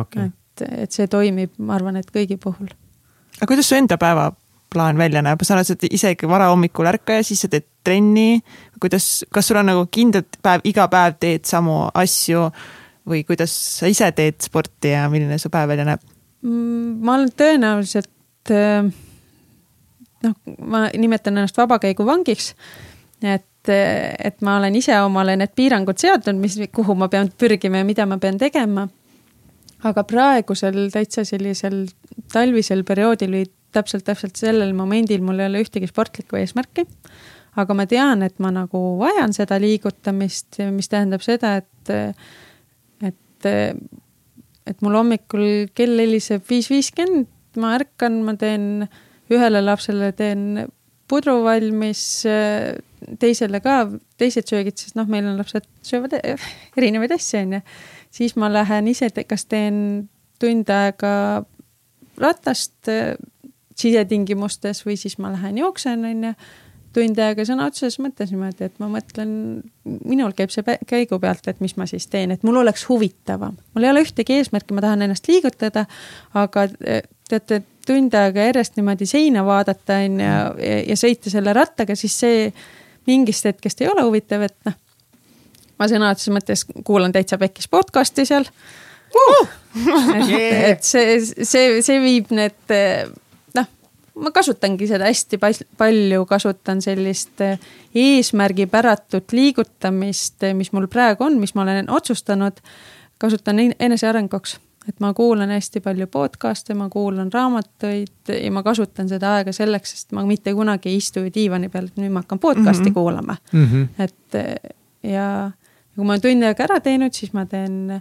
[0.00, 0.30] okay..
[0.30, 2.70] et, et see toimib, ma arvan, et kõigi puhul.
[3.40, 7.66] aga kuidas su enda päevaplaan välja näeb, sa oled isegi varahommikul ärkaja, siis sa teed
[7.84, 8.40] trenni,
[8.80, 12.48] kuidas, kas sul on nagu kindel päev, iga päev teed samu asju
[13.08, 16.13] või kuidas sa ise teed sporti ja milline su päev välja näeb?
[16.44, 18.90] Ma olen tõenäoliselt äh,
[20.24, 22.54] noh, ma nimetan ennast vabakäiguvangiks.
[23.24, 27.88] et, et ma olen ise omale need piirangud seadnud, mis, kuhu ma pean pürgima ja
[27.88, 28.88] mida ma pean tegema.
[29.84, 31.84] aga praegusel täitsa sellisel
[32.32, 33.44] talvisel perioodil või
[33.74, 36.86] täpselt, täpselt sellel momendil mul ei ole ühtegi sportlikku eesmärki.
[37.56, 42.16] aga ma tean, et ma nagu vajan seda liigutamist, mis tähendab seda, et,
[43.02, 43.50] et
[44.68, 47.28] et mul hommikul kell heliseb viis viiskümmend,
[47.60, 48.86] ma ärkan, ma teen
[49.32, 50.64] ühele lapsele teen
[51.10, 52.24] pudru valmis,
[53.20, 53.84] teisele ka
[54.20, 57.60] teised söögid, sest noh, meil on lapsed söövad erinevaid asju, onju.
[58.14, 60.08] siis ma lähen ise, kas teen
[60.40, 61.44] tund aega
[62.20, 62.90] ratast
[63.78, 66.34] sisetingimustes või siis ma lähen jooksen, onju
[66.94, 69.32] tund aega sõna otseses mõttes niimoodi, et ma mõtlen,
[69.84, 73.56] minul käib see käigu pealt, et mis ma siis teen, et mul oleks huvitavam.
[73.74, 75.86] mul ei ole ühtegi eesmärki, ma tahan ennast liigutada,
[76.38, 81.52] aga eh, teate, tund aega järjest niimoodi seina vaadata on ju ja, ja, sõita selle
[81.56, 82.46] rattaga, siis see
[83.08, 84.78] mingist hetkest ei ole huvitav, et noh.
[85.78, 88.46] ma sõna otseses mõttes kuulan täitsa pekkis podcast'i seal
[89.18, 89.52] uh!
[90.30, 90.32] et,
[90.70, 92.74] et see, see, see viib need
[94.14, 95.38] ma kasutangi seda hästi
[95.78, 97.58] palju, kasutan sellist eh,
[97.94, 102.60] eesmärgipäratut liigutamist, eh, mis mul praegu on, mis ma olen otsustanud.
[103.18, 104.58] kasutan enesearenguks,
[104.88, 109.94] et ma kuulan hästi palju podcast'e, ma kuulan raamatuid ja ma kasutan seda aega selleks,
[109.94, 112.94] sest ma mitte kunagi ei istu diivani peal, et nüüd ma hakkan podcast'i mm -hmm.
[112.94, 113.68] kuulama mm.
[113.72, 114.04] -hmm.
[114.04, 115.50] et eh, ja
[115.94, 118.00] kui ma olen tund aega ära teinud, siis ma teen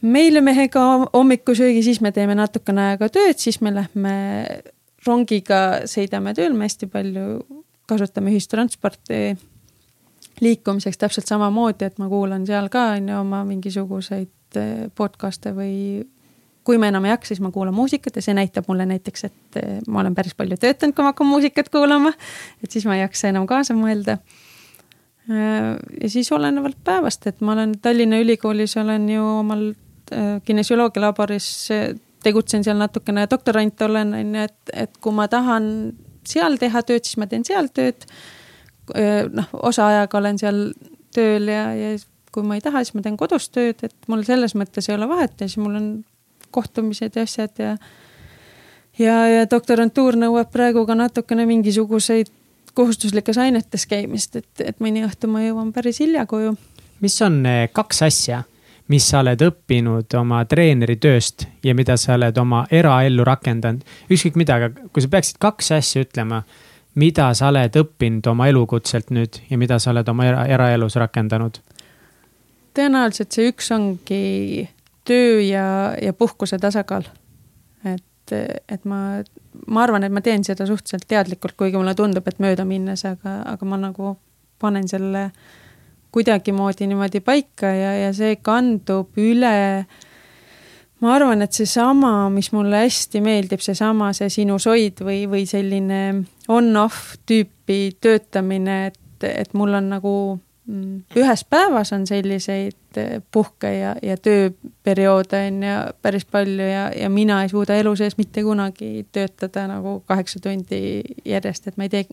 [0.00, 0.80] meile mehega
[1.12, 4.14] hommikusöögi, siis me teeme natukene aega tööd, siis me lähme
[5.08, 7.28] rongiga sõidame tööl, me hästi palju
[7.88, 9.22] kasutame ühistransporti
[10.40, 15.74] liikumiseks täpselt samamoodi, et ma kuulan seal ka on ju oma mingisuguseid eh, podcast'e või
[16.68, 19.60] kui ma enam ei jaksa, siis ma kuulan muusikat ja see näitab mulle näiteks, et
[19.60, 22.12] eh, ma olen päris palju töötanud, kui ma hakkan muusikat kuulama.
[22.62, 24.18] et siis ma ei jaksa enam kaasa mõelda.
[25.28, 25.72] Eh,
[26.02, 29.70] ja siis olenevalt päevast, et ma olen Tallinna Ülikoolis olen ju omal
[30.44, 31.68] kinesioloogia laboris
[32.24, 35.68] tegutsen seal natukene, doktorant olen, on ju, et, et kui ma tahan
[36.28, 38.06] seal teha tööd, siis ma teen seal tööd.
[39.32, 40.62] noh, osaajaga olen seal
[41.14, 41.90] tööl ja, ja
[42.32, 45.08] kui ma ei taha, siis ma teen kodus tööd, et mul selles mõttes ei ole
[45.08, 45.88] vahet ja siis mul on
[46.54, 47.76] kohtumised ja asjad ja.
[48.98, 52.32] ja, ja doktorantuur nõuab praegu ka natukene mingisuguseid
[52.78, 56.54] kohustuslikes ainetes käimist, et, et mõni õhtu ma jõuan päris hilja koju.
[57.00, 58.42] mis on eh, kaks asja
[58.88, 63.84] mis sa oled õppinud oma treeneri tööst ja mida sa oled oma eraellu rakendanud.
[64.10, 66.42] ükskõik mida, aga kui sa peaksid kaks asja ütlema,
[66.94, 71.60] mida sa oled õppinud oma elukutselt nüüd ja mida sa oled oma era, eraelus rakendanud?
[72.78, 74.68] tõenäoliselt see üks ongi
[75.08, 77.04] töö ja, ja puhkuse tasakaal.
[77.84, 79.20] et, et ma,
[79.66, 83.42] ma arvan, et ma teen seda suhteliselt teadlikult, kuigi mulle tundub, et mööda minnes, aga,
[83.52, 84.16] aga ma nagu
[84.58, 85.56] panen selle äh,
[86.18, 89.86] kuidagimoodi niimoodi paika ja, ja see kandub üle.
[90.98, 96.02] ma arvan, et seesama, mis mulle hästi meeldib, seesama, see sinusoid või, või selline
[96.50, 100.14] on-off tüüpi töötamine, et, et mul on nagu
[100.66, 106.88] mm, ühes päevas on selliseid eh, puhke ja, ja tööperioode on ju päris palju ja,
[106.90, 111.86] ja mina ei suuda elu sees mitte kunagi töötada nagu kaheksa tundi järjest, et ma
[111.86, 112.06] ei tee,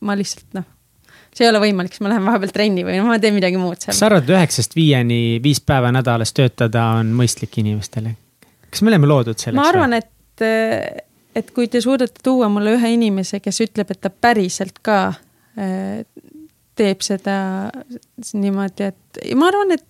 [0.00, 0.68] ma lihtsalt noh,
[1.34, 3.92] see ei ole võimalik, siis ma lähen vahepeal trenni või ma teen midagi muud seal.
[3.92, 8.16] kas sa arvad, et üheksast viieni viis päeva nädalas töötada on mõistlik inimestele?
[8.70, 9.60] kas me oleme loodud selleks?
[9.60, 10.46] ma arvan, et,
[11.36, 16.00] et kui te suudate tuua mulle ühe inimese, kes ütleb, et ta päriselt ka äh,
[16.80, 17.36] teeb seda
[18.32, 19.86] niimoodi, et ma arvan, et,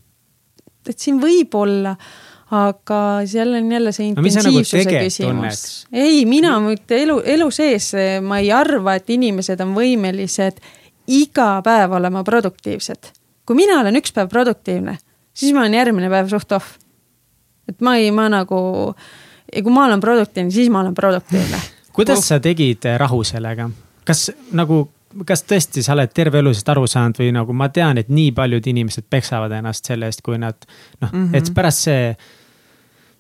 [0.89, 1.97] et siin võib olla
[2.51, 3.01] aga
[3.31, 5.61] seal on jälle see nagu intensiivsuse teget küsimus.
[5.93, 6.57] ei, mina
[6.97, 7.93] elu, elu sees
[8.27, 10.59] ma ei arva, et inimesed on võimelised
[11.11, 13.11] iga päev olema produktiivsed.
[13.47, 14.99] kui mina olen üks päev produktiivne,
[15.35, 16.77] siis ma olen järgmine päev suht off.
[17.69, 18.95] et ma ei, ma nagu,
[19.62, 21.61] kui ma olen produktiivne, siis ma olen produktiivne.
[21.97, 23.70] kuidas sa tegid eh, rahu sellega?
[24.05, 24.85] kas nagu,
[25.27, 28.31] kas tõesti sa oled terve elu sellest aru saanud või nagu ma tean, et nii
[28.32, 30.55] paljud inimesed peksavad ennast selle eest, kui nad
[31.01, 31.32] noh mm Mhm.
[31.32, 31.37] -hmm.
[31.37, 32.16] et pärast see.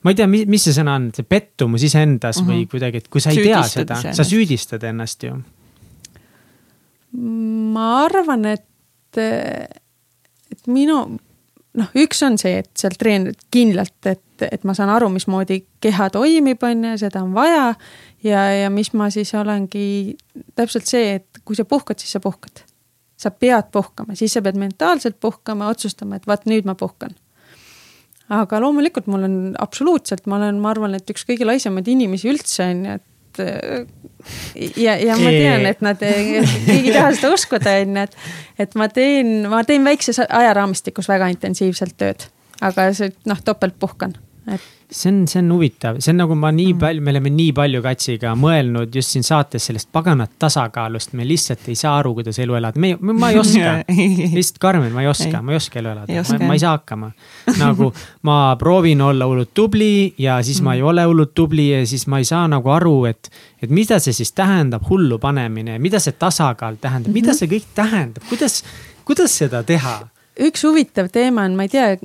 [0.04, 2.52] ma ei tea, mis, mis see sõna on, see pettumus iseendas mm -hmm.
[2.52, 3.64] või kuidagi, et kui sa ei tea Mhm.
[3.68, 5.42] Süüdistad seda, sa süüdistad ennast ju.
[7.16, 11.02] Ma arvan, et, et minu
[11.78, 16.10] noh, üks on see, et seal treenerid kindlalt, et, et ma saan aru, mismoodi keha
[16.14, 17.74] toimib, on ju, seda on vaja.
[18.26, 20.16] ja, ja mis ma siis olengi
[20.58, 22.64] täpselt see, et kui sa puhkad, siis sa puhkad.
[23.20, 27.14] sa pead puhkama, siis sa pead mentaalselt puhkama, otsustama, et vaat nüüd ma puhkan.
[28.30, 32.66] aga loomulikult mul on absoluutselt, ma olen, ma arvan, et üks kõige laisemaid inimesi üldse
[32.70, 33.06] on ju, et
[34.76, 38.16] ja, ja ma tean, et nad, keegi ei taha seda uskuda, on ju, et,
[38.66, 42.26] et ma teen, ma teen väikses ajaraamistikus väga intensiivselt tööd,
[42.60, 44.16] aga see noh, topelt puhkan,
[44.54, 47.52] et see on, see on huvitav, see on nagu ma nii palju, me oleme nii
[47.56, 52.40] palju Katsiga mõelnud just siin saates sellest paganat tasakaalust, me lihtsalt ei saa aru, kuidas
[52.42, 53.76] elu elada, me, ma ei oska.
[54.36, 57.10] Lihtsalt Karmen, ma ei oska, ma ei oska elu elada, ma, ma ei saa hakkama.
[57.60, 57.90] nagu
[58.26, 62.20] ma proovin olla hullult tubli ja siis ma ei ole hullult tubli ja siis ma
[62.20, 63.30] ei saa nagu aru, et.
[63.62, 68.24] et mida see siis tähendab, hullu panemine, mida see tasakaal tähendab, mida see kõik tähendab,
[68.28, 68.62] kuidas,
[69.06, 70.00] kuidas seda teha?
[70.40, 71.96] Üks huvitav teema on, ma ei tea,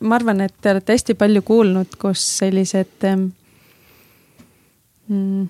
[0.00, 3.04] ma arvan, et te olete hästi palju kuulnud, kus sellised
[5.08, 5.48] mm,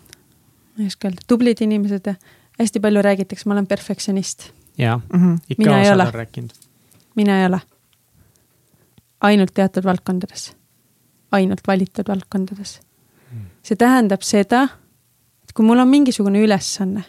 [0.74, 2.10] ma ei oska öelda, tublid inimesed,
[2.58, 4.50] hästi palju räägitakse, ma olen perfektsionist.
[4.78, 5.34] jah, Mhm.
[5.48, 6.50] ikka Mina ei osad on rääkinud.
[7.16, 7.60] mina ei ole.
[9.20, 10.56] ainult teatud valdkondades.
[11.32, 12.80] ainult valitud valdkondades.
[13.62, 14.62] see tähendab seda,
[15.44, 17.04] et kui mul on mingisugune ülesanne,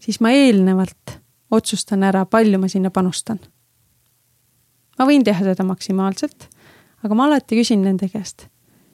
[0.00, 1.18] siis ma eelnevalt
[1.50, 3.40] otsustan ära, palju ma sinna panustan.
[4.98, 6.48] Ma võin teha seda maksimaalselt,
[7.04, 8.46] aga ma alati küsin nende käest.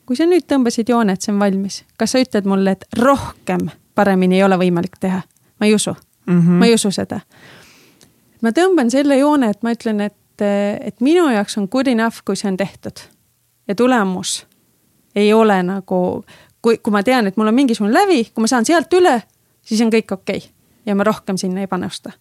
[0.07, 3.71] kui sa nüüd tõmbasid joone, et see on valmis, kas sa ütled mulle, et rohkem
[3.95, 5.23] paremini ei ole võimalik teha?
[5.61, 5.95] ma ei usu
[6.27, 6.53] Mhm.
[6.53, 7.21] ma ei usu seda.
[8.41, 10.43] ma tõmban selle joone, et ma ütlen, et,
[10.85, 13.01] et minu jaoks on good enough, kui see on tehtud.
[13.69, 14.47] ja tulemus
[15.15, 16.25] ei ole nagu,
[16.63, 19.23] kui, kui ma tean, et mul on mingisugune lävi, kui ma saan sealt üle,
[19.63, 20.51] siis on kõik okei okay.
[20.87, 22.13] ja ma rohkem sinna ei panusta.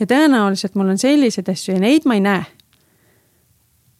[0.00, 2.44] ja tõenäoliselt mul on selliseid asju ja neid ma ei näe.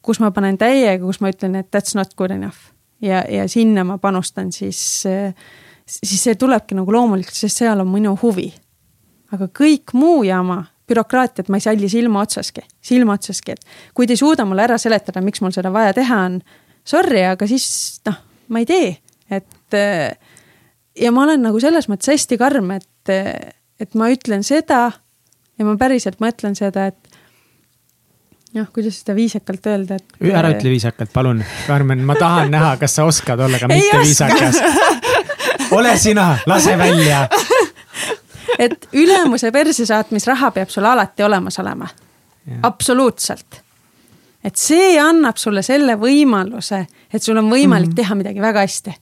[0.05, 2.71] Kus ma panen täiega, kus ma ütlen, et that's not good enough.
[3.03, 4.79] Ja, ja sinna ma panustan, siis,
[5.85, 8.47] siis see tulebki nagu loomulikult, sest seal on minu huvi.
[9.35, 14.15] Aga kõik muu jama, bürokraatiat ma ei salli silma otsaski, silma otsaski, et kui te
[14.15, 16.39] ei suuda mulle ära seletada, miks mul seda vaja teha on,
[16.85, 17.65] sorry, aga siis
[18.05, 18.19] noh,
[18.53, 18.91] ma ei tee,
[19.33, 20.13] et äh,
[21.01, 23.13] ja ma olen nagu selles mõttes hästi karm, et,
[23.81, 24.83] et ma ütlen seda
[25.55, 27.04] ja ma päriselt mõtlen seda, et
[28.55, 30.15] noh, kuidas seda viisakalt öelda, et.
[30.31, 34.61] ära ütle viisakalt, palun, Karmen, ma tahan näha, kas sa oskad olla ka mitte viisakas.
[35.75, 37.27] ole sina, lase välja.
[38.59, 41.87] et ülemuse perse saatmisraha peab sul alati olemas olema.
[42.63, 43.61] absoluutselt.
[44.43, 48.95] et see annab sulle selle võimaluse, et sul on võimalik mm teha midagi väga hästi.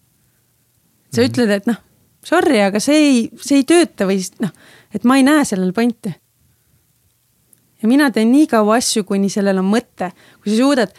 [1.13, 1.77] sa mm ütled, et noh,
[2.25, 4.51] sorry, aga see ei, see ei tööta või noh,
[4.93, 6.13] et ma ei näe sellel pointi.
[7.83, 10.09] Ja mina teen nii kaua asju, kuni sellel on mõte,
[10.41, 10.95] kui sa suudad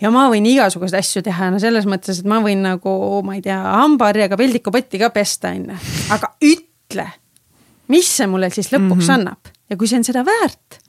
[0.00, 2.92] ja ma võin igasuguseid asju teha, no selles mõttes, et ma võin nagu,
[3.26, 5.76] ma ei tea, hambaharjaga peldikupotti ka pesta, onju.
[6.14, 7.06] aga ütle,
[7.92, 9.18] mis see mulle siis lõpuks mm -hmm.
[9.18, 10.80] annab ja kui see on seda väärt,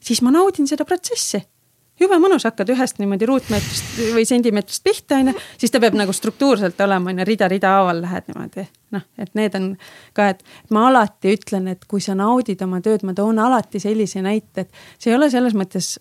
[0.00, 1.42] siis ma naudin seda protsessi.
[2.00, 6.80] Jube mõnus, hakkad ühest niimoodi ruutmeetrist või sentimeetrist pihta, onju, siis ta peab nagu struktuurselt
[6.84, 8.66] olema, onju, rida-rida haaval lähed niimoodi.
[8.96, 9.68] noh, et need on
[10.16, 14.22] ka, et ma alati ütlen, et kui sa naudid oma tööd, ma toon alati sellise
[14.24, 15.94] näite, et see ei ole selles mõttes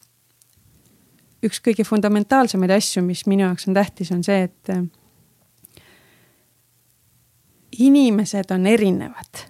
[1.46, 4.84] üks kõige fundamentaalsemaid asju, mis minu jaoks on tähtis, on see, et äh,
[7.80, 9.48] inimesed on erinevad,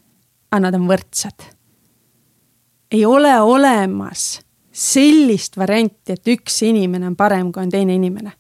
[0.51, 1.49] aga nad on võrdsed.
[2.91, 8.31] ei ole olemas sellist varianti, et üks inimene on parem kui on teine inimene.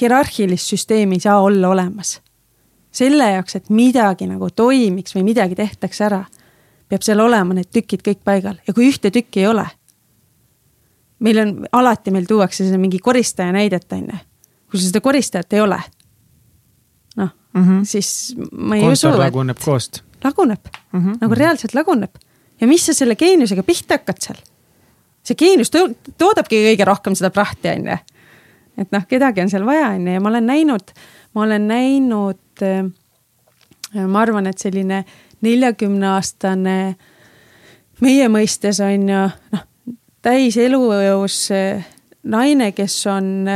[0.00, 2.20] hierarhilist süsteemi ei saa olla olemas.
[2.90, 6.24] selle jaoks, et midagi nagu toimiks või midagi tehtaks ära,
[6.88, 9.66] peab seal olema need tükid kõik paigal ja kui ühte tükki ei ole,
[11.18, 14.18] meil on, alati meil tuuakse see mingi koristaja näidet, on ju.
[14.70, 15.80] kui seda koristajat ei ole,
[17.16, 17.84] noh mm, -hmm.
[17.84, 20.02] siis ma ei kontor usu, et laguneb koost.
[20.24, 21.00] laguneb mm.
[21.00, 21.18] -hmm.
[21.20, 22.14] nagu reaalselt laguneb.
[22.60, 24.42] Ja mis sa selle geeniusega pihta hakkad seal?
[25.24, 25.86] see geenius to
[26.20, 27.98] toodabki kõige rohkem seda prahti, on ju.
[28.84, 30.94] et noh, kedagi on seal vaja, on ju, ja ma olen näinud,
[31.34, 32.84] ma olen näinud äh,
[34.06, 35.04] ma arvan, et selline
[35.44, 36.78] neljakümneaastane
[38.04, 39.24] meie mõistes on ju
[39.54, 39.66] noh,
[40.24, 41.84] täis elujõus äh,
[42.24, 43.48] naine, kes on,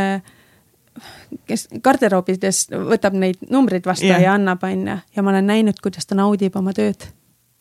[1.48, 4.22] kes garderoobides võtab neid numbreid vastu yeah.
[4.26, 7.08] ja annab, on ju, ja ma olen näinud, kuidas ta naudib oma tööd.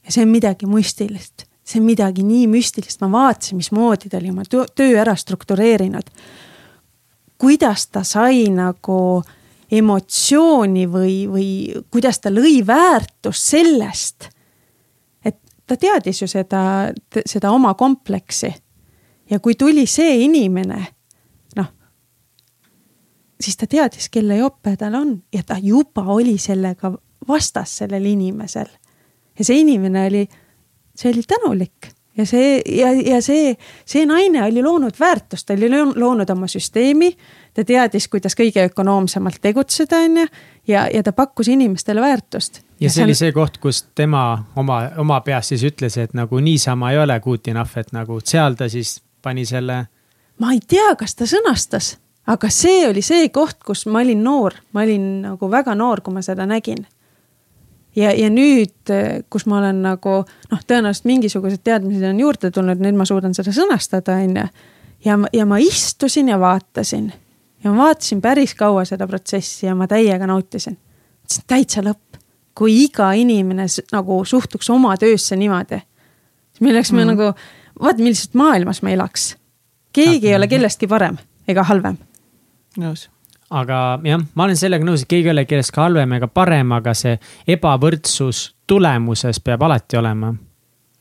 [0.08, 4.32] Ja see on midagi müstilist, see on midagi nii müstilist, ma vaatasin, mismoodi ta oli
[4.32, 6.08] oma töö ära struktureerinud.
[7.38, 9.24] kuidas ta sai nagu
[9.72, 11.50] emotsiooni või, või
[11.92, 14.30] kuidas ta lõi väärtust sellest,
[15.26, 16.94] et ta teadis ju seda,
[17.26, 18.54] seda oma kompleksi.
[19.30, 20.86] ja kui tuli see inimene,
[21.56, 21.68] noh,
[23.42, 26.96] siis ta teadis, kelle jope tal on ja ta juba oli sellega
[27.28, 28.72] vastas sellel inimesel.
[29.38, 30.28] Ja see inimene oli,
[30.96, 33.56] see oli tänulik ja see ja, ja see,
[33.86, 37.12] see naine oli loonud väärtust, ta oli loo- loonud oma süsteemi.
[37.54, 40.26] ta teadis, kuidas kõige ökonoomsemalt tegutseda, on ju,
[40.68, 42.62] ja, ja ta pakkus inimestele väärtust.
[42.80, 46.92] ja see oli see koht, kus tema oma, oma peas siis ütles, et nagu niisama
[46.92, 49.86] ei ole good enough, et nagu seal ta siis pani selle
[50.40, 51.96] ma ei tea, kas ta sõnastas,
[52.30, 56.14] aga see oli see koht, kus ma olin noor, ma olin nagu väga noor, kui
[56.14, 56.86] ma seda nägin.
[57.98, 58.94] Ja, ja nüüd,
[59.30, 63.54] kus ma olen nagu noh, tõenäoliselt mingisugused teadmised on juurde tulnud, nüüd ma suudan seda
[63.56, 64.46] sõnastada, on ju.
[65.06, 67.12] ja, ja ma istusin ja vaatasin
[67.64, 70.78] ja ma vaatasin päris kaua seda protsessi ja ma täiega nautisin.
[71.28, 72.22] see on täitsa lõpp,
[72.56, 75.82] kui iga inimene nagu suhtuks oma töösse niimoodi.
[76.52, 77.00] siis me oleks mm.
[77.00, 77.08] Mhm.
[77.08, 77.34] nagu,
[77.82, 79.36] vaata millises maailmas me elaks
[79.98, 81.18] keegi ei ole kellestki parem
[81.48, 81.98] ega halvem.
[82.78, 83.08] nõus.
[83.50, 86.94] Aga jah, ma olen sellega nõus, et keegi ei ole kellestki halvem ega parem, aga
[86.98, 87.16] see
[87.56, 90.34] ebavõrdsus tulemuses peab alati olema.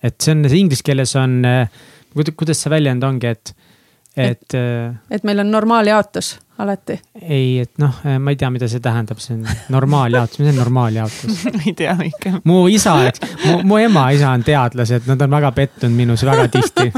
[0.02, 1.40] et see on, inglise keeles on,
[2.36, 3.55] kuidas see väljend ongi, et,
[4.16, 7.01] et äh, et meil on normaaljaotus alati.
[7.23, 11.43] ei, et noh, ma ei tea, mida see tähendab, see on normaaljaotus, mis on normaaljaotus?
[11.57, 12.33] ma ei tea ikka.
[12.49, 12.95] mu isa,
[13.45, 16.89] mu, mu ema isa on teadlased, nad on väga pettunud minus väga tihti,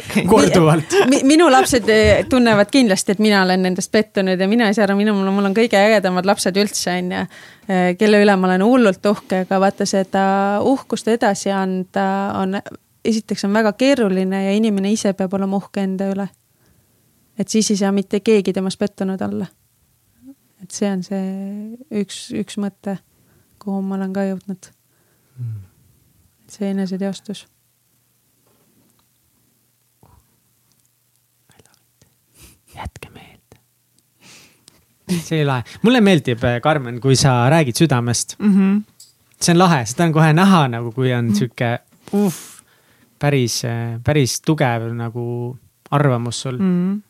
[0.00, 0.24] okei.
[0.30, 0.96] korduvalt.
[1.28, 4.96] minu lapsed eh, tunnevad kindlasti, et mina olen nendest pettunud ja mina ei saa aru,
[4.98, 7.24] minu, mul on kõige ägedamad lapsed üldse on ju.
[8.00, 10.24] kelle üle ma olen hullult uhke, aga vaata seda
[10.64, 12.08] uhkust edasi anda
[12.40, 12.56] on,
[13.04, 16.28] esiteks on väga keeruline ja inimene ise peab olema uhke enda üle.
[17.38, 19.46] Et siis ei saa mitte keegi temast pettunud olla.
[20.62, 21.22] et see on see
[22.02, 22.98] üks, üks mõte,
[23.62, 24.70] kuhu ma olen ka jõudnud.
[26.48, 27.46] see eneseteostus
[32.74, 33.56] jätke meelde.
[35.22, 38.76] see oli lahe, mulle meeldib, Karmen, kui sa räägid südamest, Mhm.
[39.40, 41.78] see on lahe, seda on kohe näha nagu, kui on sihuke
[42.12, 42.34] uh,
[43.18, 43.62] päris,
[44.04, 45.56] päris tugev nagu
[45.90, 47.02] arvamus sul mm..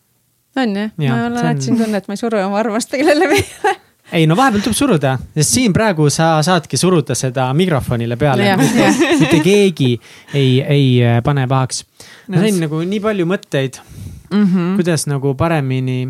[0.63, 0.89] On ja,?
[1.09, 3.77] ma on- alati siin tunne, et ma ei suru oma arvamust kellele peale.
[4.19, 9.41] ei no vahepeal tuleb suruda, sest siin praegu sa saadki suruda seda mikrofonile peale mitte,
[9.45, 9.91] keegi
[10.35, 11.85] ei, ei äh, pane pahaks.
[12.29, 13.83] ma sain nagu nii palju mõtteid
[14.29, 14.75] Mm -hmm.
[14.77, 16.09] kuidas nagu paremini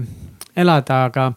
[0.57, 1.33] elada, aga,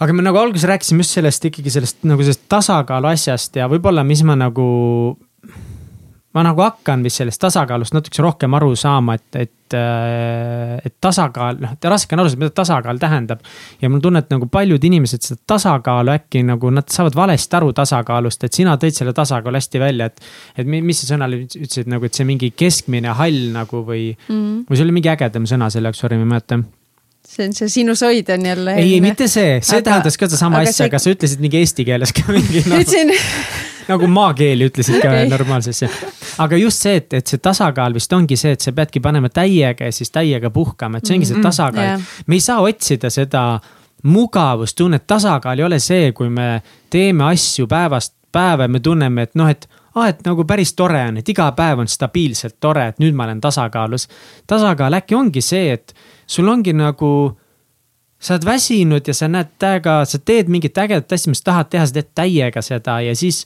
[0.00, 4.04] aga me nagu alguses rääkisime just sellest ikkagi sellest nagu sellest tasakaalu asjast ja võib-olla,
[4.04, 5.18] mis ma nagu,
[6.34, 9.74] ma nagu hakkan vist sellest tasakaalust natukese rohkem aru saama, et, et,
[10.86, 13.40] et tasakaal, noh, raske on aru saada, mida tasakaal tähendab.
[13.82, 17.56] ja mul on tunne, et nagu paljud inimesed seda tasakaalu äkki nagu nad saavad valesti
[17.60, 20.20] aru tasakaalust, et sina tõid selle tasakaalu hästi välja, et.
[20.56, 24.64] et mi- mis sa sõnale ütlesid nagu, et see mingi keskmine hall nagu või Mm.
[24.68, 26.62] või see oli mingi ägedam sõna selle jaoks, sorry, ma ei mäleta.
[27.32, 28.74] see on see sinusoid on jälle.
[28.80, 31.84] ei, mitte see, see Aga- tähendas ka sedasama asja see-, aga sa ütlesid mingi eesti
[31.84, 33.12] keeles ka mingi noh, ütlesin,
[33.88, 35.28] nagu maakeeli ütlesid ka okay.
[35.30, 35.90] normaalsesse.
[36.38, 39.90] aga just see, et, et see tasakaal vist ongi see, et sa peadki panema täiega
[39.90, 42.10] ja siis täiega puhkama, et see ongi see tasakaal jah.
[42.26, 43.44] me ei saa otsida seda
[44.02, 46.56] mugavustunnet, tasakaal ei ole see, kui me
[46.90, 51.02] teeme asju päevast päeva ja me tunneme, et noh, et ah, et nagu päris tore
[51.08, 54.08] on, et iga päev on stabiilselt tore, et nüüd ma olen tasakaalus.
[54.46, 55.94] tasakaal äkki ongi see, et
[56.26, 57.12] sul ongi nagu,
[58.18, 61.86] sa oled väsinud ja sa näed täiega, sa teed mingit ägedat asja, mis tahad teha,
[61.86, 63.44] sa teed täiega seda ja siis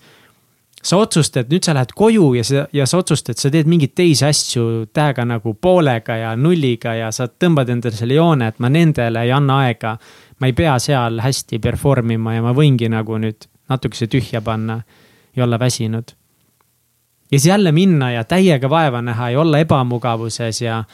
[0.87, 4.27] sa otsustad, nüüd sa lähed koju ja sa, ja sa otsustad, sa teed mingeid teisi
[4.27, 9.25] asju tähega nagu poolega ja nulliga ja sa tõmbad endale selle joone, et ma nendele
[9.27, 9.97] ei anna aega.
[10.39, 14.83] ma ei pea seal hästi perform ima ja ma võingi nagu nüüd natukese tühja panna
[15.37, 16.13] ja olla väsinud.
[17.31, 20.85] ja siis jälle minna ja täiega vaeva näha ja olla ebamugavuses ja,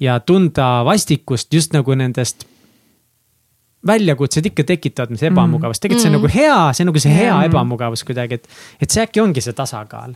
[0.00, 2.44] ja tunda vastikust just nagu nendest
[3.86, 6.22] väljakutsed ikka tekitavad mis ebamugavust, tegelikult see on Mm.
[6.22, 8.48] nagu hea, see on nagu see hea ebamugavus kuidagi, et,
[8.80, 10.14] et see äkki ongi see tasakaal.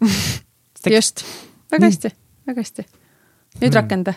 [0.96, 1.24] just,
[1.72, 2.10] väga hästi,
[2.46, 2.86] väga hästi.
[3.60, 3.74] nüüd Mm.
[3.80, 4.14] rakenda.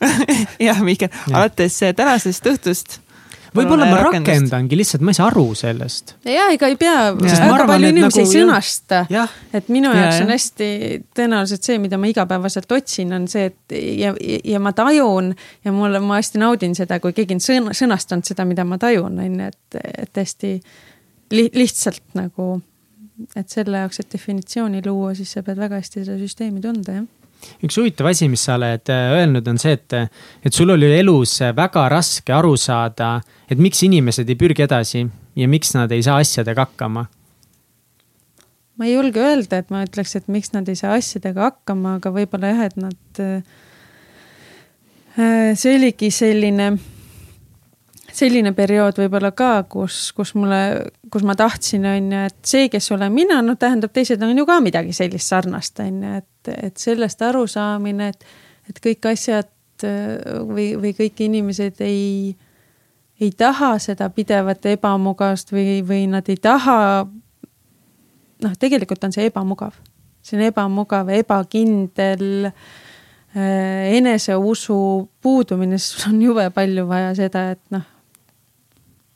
[0.68, 2.98] jah, Mihkel, alates äh, tänasest õhtust.
[3.56, 6.14] Võib-olla ma rakendangi lihtsalt, ma ei saa aru sellest.
[6.28, 9.02] ja ega ei pea, väga palju inimesi nagu ei sõnasta.
[9.56, 10.68] Et minu Ja, jaoks on hästi
[11.16, 14.14] tõenäoliselt see, mida ma igapäevaselt otsin, on see, et ja,
[14.44, 15.32] ja ma tajun
[15.64, 19.20] ja mulle, ma hästi naudin seda, kui keegi on sõna, sõnastanud seda, mida ma tajun,
[19.24, 20.54] on ju, et, et hästi
[21.34, 22.56] li, lihtsalt nagu,
[23.36, 27.12] et selle jaoks, et definitsiooni luua, siis sa pead väga hästi seda süsteemi tunda, jah
[27.64, 29.92] üks huvitav asi, mis sa oled äh, öelnud, on see, et,
[30.44, 35.04] et sul oli elus väga raske aru saada, et miks inimesed ei pürgi edasi
[35.36, 37.06] ja miks nad ei saa asjadega hakkama.
[38.76, 42.12] ma ei julge öelda, et ma ütleks, et miks nad ei saa asjadega hakkama, aga
[42.12, 43.40] võib-olla jah, et nad äh,.
[45.56, 46.74] see oligi selline,
[48.16, 50.60] selline periood võib-olla ka, kus, kus mulle,
[51.12, 54.46] kus ma tahtsin, on ju, et see, kes olen mina, noh, tähendab, teised on ju
[54.48, 58.26] ka midagi sellist sarnast, on ju, et, et sellest arusaamine, et,
[58.70, 59.52] et kõik asjad
[59.84, 62.34] äh, või, või kõik inimesed ei
[63.20, 67.06] ei taha seda pidevat ebamugavust või, või nad ei taha
[68.42, 69.76] noh, tegelikult on see ebamugav,
[70.24, 74.78] see on ebamugav, ebakindel äh,, eneseusu
[75.22, 77.92] puudumine, sul on jube palju vaja seda, et noh.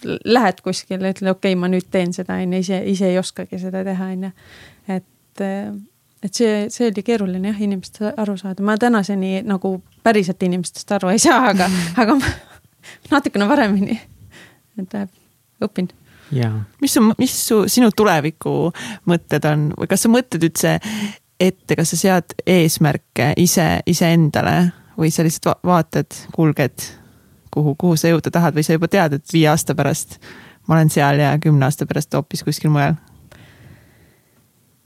[0.05, 3.61] Lähed kuskile, ütled okei okay,, ma nüüd teen seda, on ju, ise, ise ei oskagi
[3.61, 4.33] seda teha, on ju.
[4.97, 5.45] et,
[6.25, 11.13] et see, see oli keeruline jah, inimestest aru saada, ma tänaseni nagu päriselt inimestest aru
[11.13, 11.69] ei saa, aga,
[12.03, 12.35] aga ma
[13.11, 13.99] natukene paremini,
[14.81, 15.17] et läheb,
[15.65, 15.91] õpin.
[16.31, 16.61] Jaa.
[16.81, 18.71] mis su, mis su, sinu tuleviku
[19.11, 19.71] mõtted on?
[19.75, 20.77] Või kas sa mõtled üldse
[21.41, 24.71] ette, kas sa sead eesmärke ise, iseendale?
[25.01, 26.85] Või sa lihtsalt va vaatad, kulged,
[27.51, 30.19] kuhu, kuhu sa jõuda tahad või sa juba tead, et viie aasta pärast
[30.71, 32.95] ma olen seal ja kümne aasta pärast hoopis kuskil mujal?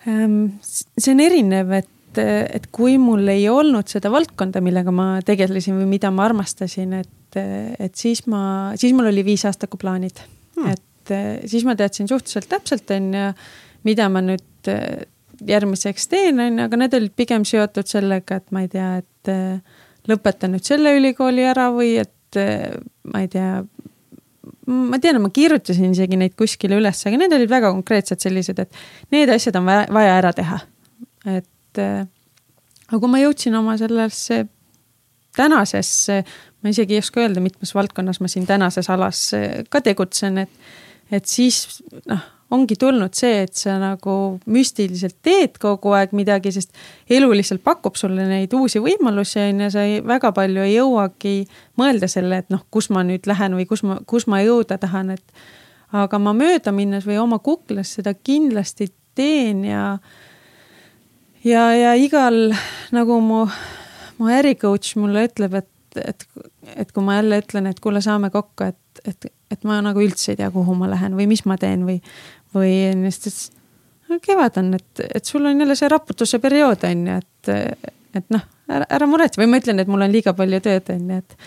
[0.08, 5.76] Ehm, see on erinev, et, et kui mul ei olnud seda valdkonda, millega ma tegelesin
[5.80, 10.24] või mida ma armastasin, et, et siis ma, siis mul oli viisaastakuplaanid
[10.56, 10.72] hmm.
[10.72, 11.14] et
[11.50, 13.30] siis ma teadsin suhteliselt täpselt, on ju,
[13.84, 14.72] mida ma nüüd
[15.44, 20.08] järgmiseks teen, on ju, aga need olid pigem seotud sellega, et ma ei tea, et
[20.08, 23.60] lõpetan nüüd selle ülikooli ära või et ma ei tea,
[24.66, 29.14] ma tean, ma kirjutasin isegi neid kuskile üles, aga need olid väga konkreetsed sellised, et
[29.14, 30.60] need asjad on vaja, vaja ära teha.
[31.24, 34.44] et aga kui ma jõudsin oma sellesse
[35.34, 36.20] tänasesse,
[36.62, 39.26] ma isegi ei oska öelda, mitmes valdkonnas ma siin tänases alas
[39.72, 40.70] ka tegutsen, et,
[41.10, 42.22] et siis noh,
[42.54, 44.16] ongi tulnud see, et sa nagu
[44.46, 46.74] müstiliselt teed kogu aeg midagi, sest
[47.10, 51.36] elu lihtsalt pakub sulle neid uusi võimalusi, on ju, sa ei, väga palju ei jõuagi
[51.80, 55.16] mõelda selle, et noh, kus ma nüüd lähen või kus ma, kus ma jõuda tahan,
[55.16, 55.46] et
[55.94, 59.84] aga ma möödaminnes või oma kuklas seda kindlasti teen ja
[61.44, 62.54] ja, ja igal
[62.94, 63.44] nagu mu,
[64.18, 66.26] mu äricoach mulle ütleb, et, et,
[66.76, 70.32] et kui ma jälle ütlen, et kuule, saame kokku, et, et, et ma nagu üldse
[70.32, 72.00] ei tea, kuhu ma lähen või mis ma teen või,
[72.54, 72.72] või
[74.08, 77.86] no, kevad on, et, et sul on jälle see raputuse periood on ju, et,
[78.20, 81.08] et noh, ära, ära muretse või ma ütlen, et mul on liiga palju tööd on
[81.14, 81.38] ju, et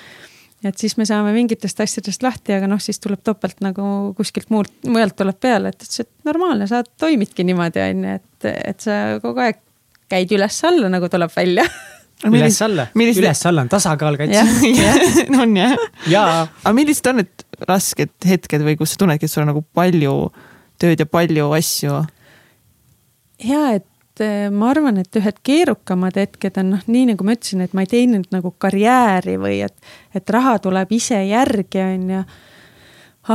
[0.66, 4.74] et siis me saame mingitest asjadest lahti, aga noh, siis tuleb topelt nagu kuskilt muult,
[4.90, 8.98] mujalt tuleb peale, et ütles, et normaalne, sa toimidki niimoodi, on ju, et, et sa
[9.24, 9.62] kogu aeg
[10.10, 11.68] käid üles-alla, nagu tuleb välja
[12.26, 14.62] üles-alla üles-alla on tasakaal kaitses.
[15.44, 15.76] on jah?
[16.10, 16.46] jaa.
[16.48, 20.16] aga millised on need rasked hetked või kus sa tunnedki, et sul on nagu palju
[20.82, 22.02] tööd ja palju asju?
[23.44, 27.64] ja et eh, ma arvan, et ühed keerukamad hetked on noh, nii nagu ma ütlesin,
[27.66, 29.78] et ma ei teinud nagu karjääri või et,
[30.18, 32.26] et raha tuleb ise järgi, on ju.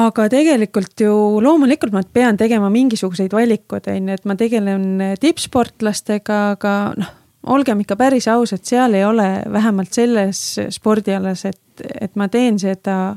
[0.02, 1.14] aga tegelikult ju
[1.44, 4.86] loomulikult ma pean tegema mingisuguseid valikuid, on ju, et ma tegelen
[5.20, 7.18] tippsportlastega, aga noh,
[7.52, 13.16] olgem ikka päris ausad, seal ei ole vähemalt selles spordialas, et, et ma teen seda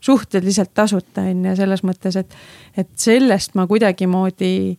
[0.00, 2.38] suhteliselt tasuta on ju, selles mõttes, et,
[2.76, 4.78] et sellest ma kuidagimoodi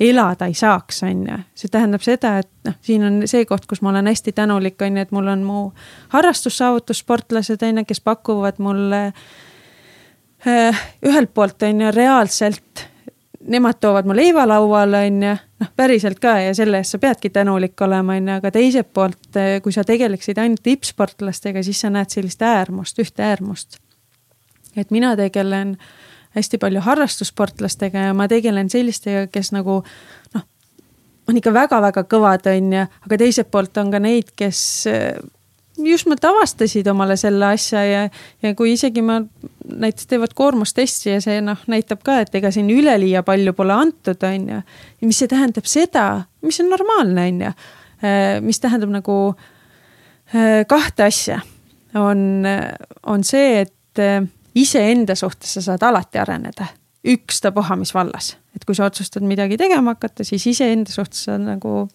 [0.00, 1.38] elada ei saaks, on ju.
[1.54, 4.98] see tähendab seda, et noh, siin on see koht, kus ma olen hästi tänulik, on
[4.98, 5.60] ju, et mul on mu
[6.14, 9.04] harrastussaavutussportlased, on ju, kes pakuvad mulle
[10.48, 12.88] äh, ühelt poolt on ju reaalselt
[13.46, 17.30] nemad toovad mu leiva lauale, on ju, noh, päriselt ka ja selle eest sa peadki
[17.30, 22.12] tänulik olema, on ju, aga teiselt poolt, kui sa tegeleksid ainult tippsportlastega, siis sa näed
[22.14, 23.78] sellist äärmust, ühte äärmust.
[24.76, 25.76] Et mina tegelen
[26.34, 29.80] hästi palju harrastussportlastega ja ma tegelen sellistega, kes nagu
[30.34, 30.44] noh,
[31.28, 34.60] on ikka väga-väga kõvad, on ju, aga teiselt poolt on ka neid, kes
[35.78, 38.02] just nimelt avastasid omale selle asja ja,
[38.42, 39.20] ja kui isegi ma
[39.64, 44.22] näiteks teevad koormustesti ja see noh, näitab ka, et ega siin üleliia palju pole antud,
[44.28, 44.60] on ju.
[45.00, 46.06] ja mis see tähendab seda,
[46.44, 47.52] mis on normaalne, on ju.
[48.04, 49.18] Äh, mis tähendab nagu
[50.34, 51.40] äh, kahte asja.
[51.94, 52.44] on,
[53.06, 54.00] on see, et
[54.54, 56.66] iseenda suhtes sa saad alati areneda,
[57.04, 58.36] ükstapuha mis vallas.
[58.54, 61.88] et kui sa otsustad midagi tegema hakata, siis iseenda suhtes saad nagu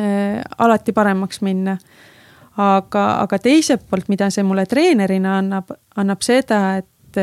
[0.00, 1.76] äh, alati paremaks minna
[2.56, 7.20] aga, aga teiselt poolt, mida see mulle treenerina annab, annab seda, et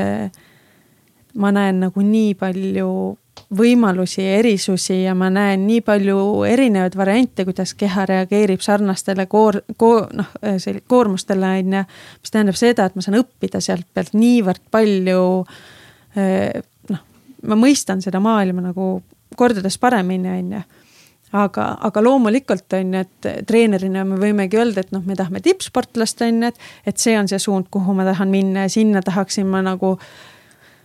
[1.40, 2.90] ma näen nagu nii palju
[3.58, 9.62] võimalusi ja erisusi ja ma näen nii palju erinevaid variante, kuidas keha reageerib sarnastele koor-,
[9.78, 10.30] koor-, noh,
[10.88, 11.84] koormustele, on ju.
[12.22, 15.24] mis tähendab seda, et ma saan õppida sealt pealt niivõrd palju.
[16.90, 17.06] noh,
[17.50, 19.00] ma mõistan seda maailma nagu
[19.38, 20.62] kordades paremini, on ju
[21.34, 26.22] aga, aga loomulikult on ju, et treenerina me võimegi öelda, et noh, me tahame tippsportlast
[26.26, 29.48] on ju, et, et see on see suund, kuhu ma tahan minna ja sinna tahaksin
[29.50, 29.96] ma nagu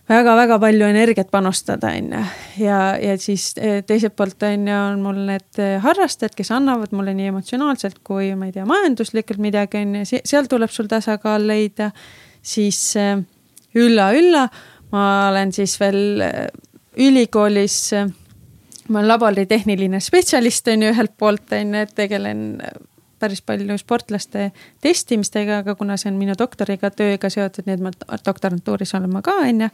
[0.09, 2.23] väga-väga palju energiat panustada, on ju.
[2.65, 7.15] ja, ja siis e, teiselt poolt on ju, on mul need harrastajad, kes annavad mulle
[7.17, 11.91] nii emotsionaalselt kui ma ei tea, majanduslikult midagi on ju, seal tuleb sul tasakaal leida.
[12.45, 12.93] siis
[13.75, 16.21] ülla-ülla, e, ma olen siis veel
[17.01, 17.79] ülikoolis
[18.89, 22.59] ma olen laboritehniline spetsialist on ju ühelt poolt on ju, et tegelen
[23.19, 24.49] päris palju sportlaste
[24.83, 27.93] testimistega, aga kuna see on minu doktoriga tööga seotud, nii et ma
[28.25, 29.69] doktorantuuris olen ma ka on ju.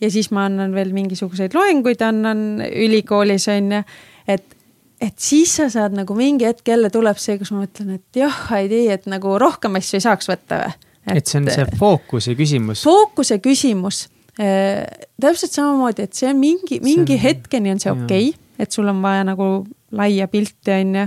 [0.00, 3.84] ja siis ma annan veel mingisuguseid loenguid, annan ülikoolis on ju,
[4.28, 4.50] et
[5.04, 8.36] et siis sa saad nagu mingi hetk jälle tuleb see, kus ma mõtlen, et jah,
[8.56, 10.76] ei tea, et nagu rohkem asju ei saaks võtta või.
[11.18, 12.84] et see on see fookuse küsimus.
[12.86, 14.04] fookuse küsimus
[14.40, 14.82] Äh,
[15.20, 17.22] täpselt samamoodi, et see on mingi, mingi see on...
[17.22, 19.44] hetkeni on see okei okay,, et sul on vaja nagu
[19.94, 21.04] laia pilti, on ju.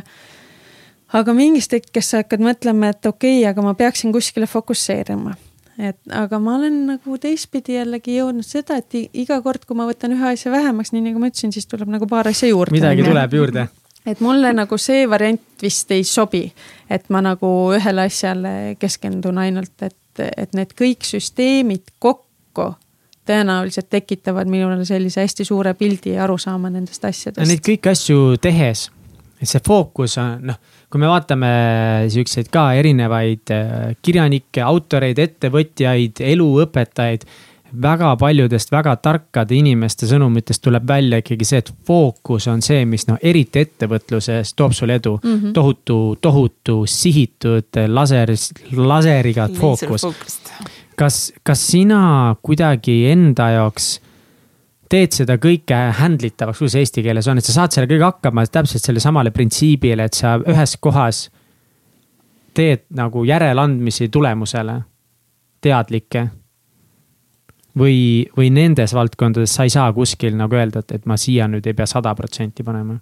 [1.13, 5.35] Aga mingist hetkest sa hakkad mõtlema, et okei okay,, aga ma peaksin kuskile fokusseerima.
[5.77, 10.15] et aga ma olen nagu teistpidi jällegi jõudnud seda, et iga kord, kui ma võtan
[10.15, 12.75] ühe asja vähemaks, nii nagu ma ütlesin, siis tuleb nagu paar asja juurde.
[12.75, 13.67] midagi tuleb juurde
[14.07, 16.45] et mulle nagu see variant vist ei sobi,
[16.89, 22.71] et ma nagu ühele asjale keskendun ainult, et, et need kõik süsteemid kokku
[23.27, 27.49] tõenäoliselt tekitavad minule sellise hästi suure pildi ja arusaama nendest asjadest.
[27.49, 28.87] Neid kõiki asju tehes,
[29.41, 30.61] et see fookus on noh,
[30.91, 31.51] kui me vaatame
[32.13, 37.27] siukseid ka erinevaid äh, kirjanikke, autoreid, ettevõtjaid, eluõpetajaid
[37.81, 43.03] väga paljudest väga tarkade inimeste sõnumitest tuleb välja ikkagi see, et fookus on see, mis
[43.09, 45.33] noh, eriti ettevõtluses toob sulle edu mm.
[45.35, 45.53] -hmm.
[45.53, 48.31] tohutu, tohutu sihitud laser,
[48.71, 50.07] laseriga fookus
[50.97, 53.97] kas, kas sina kuidagi enda jaoks
[54.89, 58.45] teed seda kõike handle itavaks, kuidas eesti keeles on, et sa saad selle kõige hakkama
[58.51, 61.27] täpselt selle samale printsiibile, et sa ühes kohas
[62.57, 64.81] teed nagu järeleandmisi tulemusele,
[65.61, 66.27] teadlikke.
[67.77, 71.67] või, või nendes valdkondades sa ei saa kuskil nagu öelda, et, et ma siia nüüd
[71.67, 72.97] ei pea sada protsenti panema?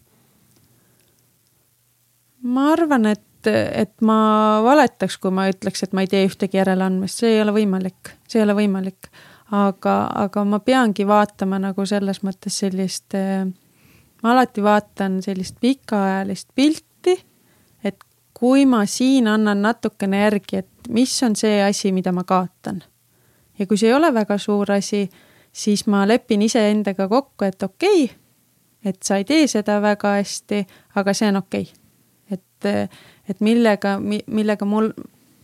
[2.45, 4.17] ma arvan, et, et ma
[4.65, 8.41] valetaks, kui ma ütleks, et ma ei tee ühtegi järeleandmist, see ei ole võimalik, see
[8.41, 9.09] ei ole võimalik.
[9.51, 13.13] Aga, aga ma peangi vaatama nagu selles mõttes sellist,
[14.23, 17.15] ma alati vaatan sellist pikaajalist pilti,
[17.83, 18.03] et
[18.33, 22.83] kui ma siin annan natukene järgi, et mis on see asi, mida ma kaotan.
[23.59, 25.09] ja kui see ei ole väga suur asi,
[25.51, 28.15] siis ma lepin iseendaga kokku, et okei okay,,
[28.85, 30.65] et sa ei tee seda väga hästi,
[30.95, 31.85] aga see on okei okay
[32.65, 32.91] et,
[33.29, 34.91] et millega, millega mul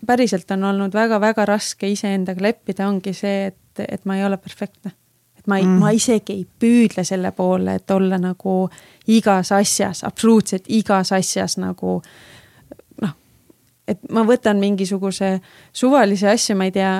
[0.07, 4.91] päriselt on olnud väga-väga raske iseendaga leppida, ongi see, et, et ma ei ole perfektne.
[5.37, 8.69] et ma ei mm., ma isegi ei püüdle selle poole, et olla nagu
[9.07, 12.01] igas asjas, absoluutselt igas asjas nagu
[13.01, 13.15] noh,
[13.87, 15.39] et ma võtan mingisuguse
[15.73, 16.93] suvalise asja, ma ei tea,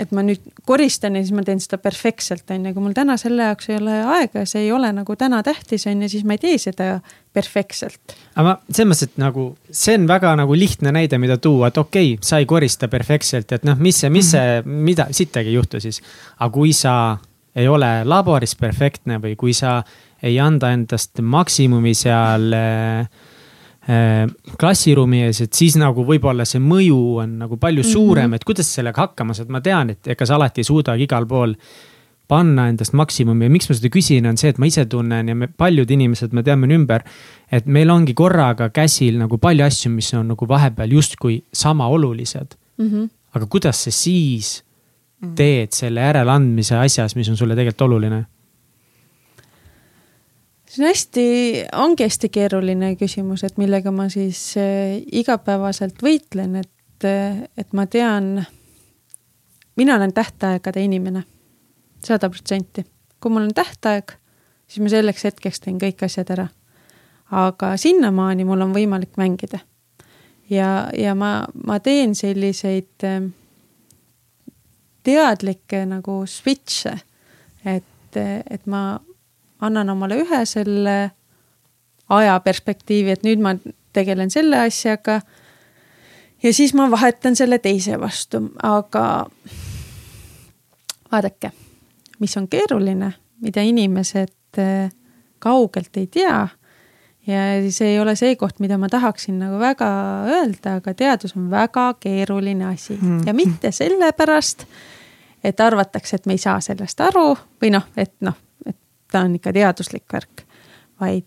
[0.00, 3.16] et ma nüüd koristan ja siis ma teen seda perfektselt, on ju, kui mul täna
[3.20, 6.26] selle jaoks ei ole aega ja see ei ole nagu täna tähtis, on ju, siis
[6.26, 6.90] ma ei tee seda
[7.36, 8.16] perfektselt.
[8.34, 9.46] aga ma, selles mõttes, et nagu
[9.82, 13.52] see on väga nagu lihtne näide, mida tuua, et okei okay,, sa ei korista perfektselt,
[13.56, 14.84] et noh, mis see, mis see, mhm.
[14.90, 16.02] mida, sittagi ei juhtu siis.
[16.38, 16.94] aga kui sa
[17.56, 19.80] ei ole laboris perfektne või kui sa
[20.22, 23.29] ei anda endast maksimumi seal äh, Äh,
[24.60, 28.36] klassiruumi ees, et siis nagu võib-olla see mõju on nagu palju suurem mm, -hmm.
[28.36, 31.54] et kuidas sellega hakkama saad, ma tean, et ega sa alati ei suudagi igal pool
[32.30, 35.34] panna endast maksimumi ja miks ma seda küsin, on see, et ma ise tunnen ja
[35.34, 37.02] me paljud inimesed, me teame ümber.
[37.50, 42.54] et meil ongi korraga käsil nagu palju asju, mis on nagu vahepeal justkui sama olulised
[42.78, 42.86] mm.
[42.86, 43.08] -hmm.
[43.34, 44.62] aga kuidas sa siis
[45.22, 45.34] mhm.
[45.34, 48.24] teed selle järeleandmise asjas, mis on sulle tegelikult oluline?
[50.70, 51.26] See on hästi,
[51.74, 57.88] ongi hästi keeruline küsimus, et millega ma siis äh, igapäevaselt võitlen, et, äh, et ma
[57.90, 58.38] tean
[59.80, 61.22] mina olen tähtaegade inimene,
[62.04, 62.86] sada protsenti.
[63.20, 64.12] kui mul on tähtaeg,
[64.68, 66.48] siis ma selleks hetkeks teen kõik asjad ära.
[67.30, 69.58] aga sinnamaani mul on võimalik mängida.
[70.50, 73.32] ja, ja ma, ma teen selliseid ähm,
[75.02, 76.98] teadlikke nagu switch'e,
[77.64, 78.16] et,
[78.50, 79.00] et ma
[79.60, 81.10] annan omale ühe selle
[82.10, 83.54] ajaperspektiivi, et nüüd ma
[83.92, 85.20] tegelen selle asjaga
[86.42, 89.26] ja siis ma vahetan selle teise vastu, aga
[91.12, 91.52] vaadake,
[92.18, 93.12] mis on keeruline,
[93.42, 94.90] mida inimesed äh,
[95.38, 96.48] kaugelt ei tea.
[97.26, 99.88] ja see ei ole see koht, mida ma tahaksin nagu väga
[100.26, 103.26] öelda, aga teadus on väga keeruline asi mm.
[103.26, 104.64] ja mitte sellepärast,
[105.44, 108.34] et arvatakse, et me ei saa sellest aru või noh, et noh,
[109.10, 110.44] ta on ikka teaduslik värk,
[111.00, 111.26] vaid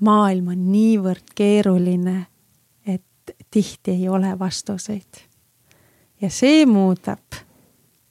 [0.00, 2.26] maailm on niivõrd keeruline
[3.50, 5.22] tihti ei ole vastuseid.
[6.20, 7.38] ja see muudab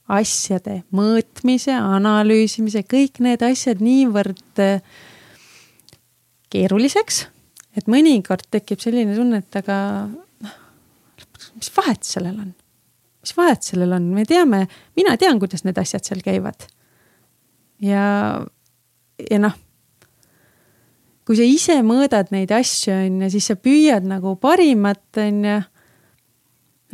[0.10, 4.82] asjade mõõtmise, analüüsimise, kõik need asjad niivõrd äh,
[6.50, 7.28] keeruliseks,
[7.78, 9.78] et mõnikord tekib selline tunne, et aga
[10.10, 10.56] noh,
[11.60, 12.56] mis vahet sellel on?
[13.20, 14.64] mis vahet sellel on, me teame,
[14.98, 16.66] mina tean, kuidas need asjad seal käivad.
[17.84, 18.42] ja,
[19.30, 19.58] ja noh
[21.30, 25.58] kui sa ise mõõdad neid asju, on ju, siis sa püüad nagu parimat, on ju.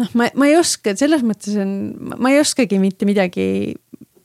[0.02, 1.70] noh, ma, ma ei oska, selles mõttes on,
[2.20, 3.46] ma ei oskagi mitte midagi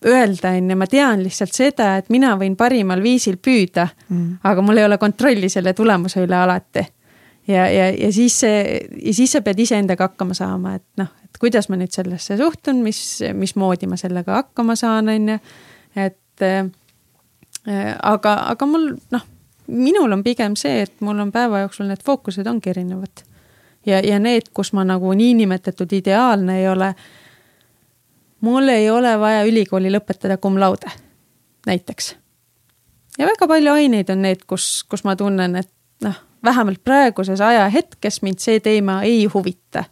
[0.02, 4.64] öelda, on ju, ma tean lihtsalt seda, et mina võin parimal viisil püüda mm., aga
[4.66, 6.82] mul ei ole kontrolli selle tulemuse üle alati.
[7.46, 11.38] ja, ja, ja siis see, ja siis sa pead iseendaga hakkama saama, et noh, et
[11.38, 15.38] kuidas ma nüüd sellesse suhtun, mis, mismoodi ma sellega hakkama saan, on ju.
[16.02, 16.48] et
[17.66, 19.26] aga, aga mul noh
[19.70, 23.22] minul on pigem see, et mul on päeva jooksul need fookused ongi erinevad.
[23.86, 26.94] ja, ja need, kus ma nagu niinimetatud ideaalne ei ole.
[28.40, 30.90] mul ei ole vaja ülikooli lõpetada cum laude,
[31.66, 32.16] näiteks.
[33.18, 35.70] ja väga palju aineid on need, kus, kus ma tunnen, et
[36.02, 39.84] noh, vähemalt praeguses ajahetkes mind see teema ei huvita.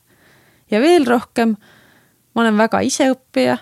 [0.71, 1.57] ja veel rohkem,
[2.35, 3.59] ma olen väga iseõppija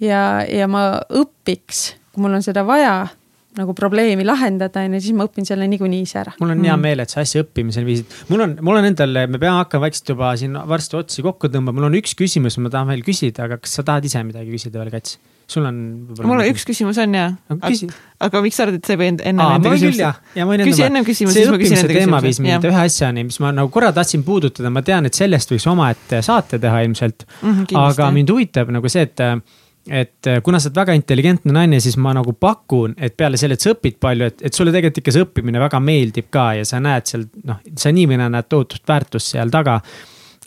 [0.00, 3.06] ja, ja ma õpiks, kui mul on seda vaja
[3.58, 6.36] nagu probleemi lahendada, on ju, siis ma õpin selle niikuinii ise ära.
[6.38, 6.86] mul on hea mm.
[6.86, 10.14] meel, et sa asja õppimisel viisid, mul on, mul on endal, me peame hakkama vaikselt
[10.14, 13.58] juba siin varsti otsi kokku tõmbama, mul on üks küsimus, ma tahan veel küsida, aga
[13.62, 15.18] kas sa tahad ise midagi küsida veel, Kats?
[15.50, 15.78] sul on.
[16.22, 17.24] mul on üks küsimus on ja.
[17.50, 17.70] aga,
[18.26, 20.20] aga miks sa arvad, et sa ei või enne Aa, enda küsimust?
[20.62, 22.22] küsi ennem küsimus, siis ma küsin enda küsimuse.
[22.28, 25.66] viis mind ühe asjani, mis ma nagu korra tahtsin puudutada, ma tean, et sellest võiks
[25.70, 27.56] omaette saate teha ilmselt mm.
[27.56, 29.24] -hmm, aga mind huvitab nagu see, et
[29.90, 33.56] et äh, kuna sa oled väga intelligentne naine, siis ma nagu pakun, et peale selle,
[33.58, 36.66] et sa õpid palju, et, et sulle tegelikult ikka see õppimine väga meeldib ka ja
[36.68, 39.80] sa näed seal noh, sa nii või naa näed tohutut väärtust seal taga.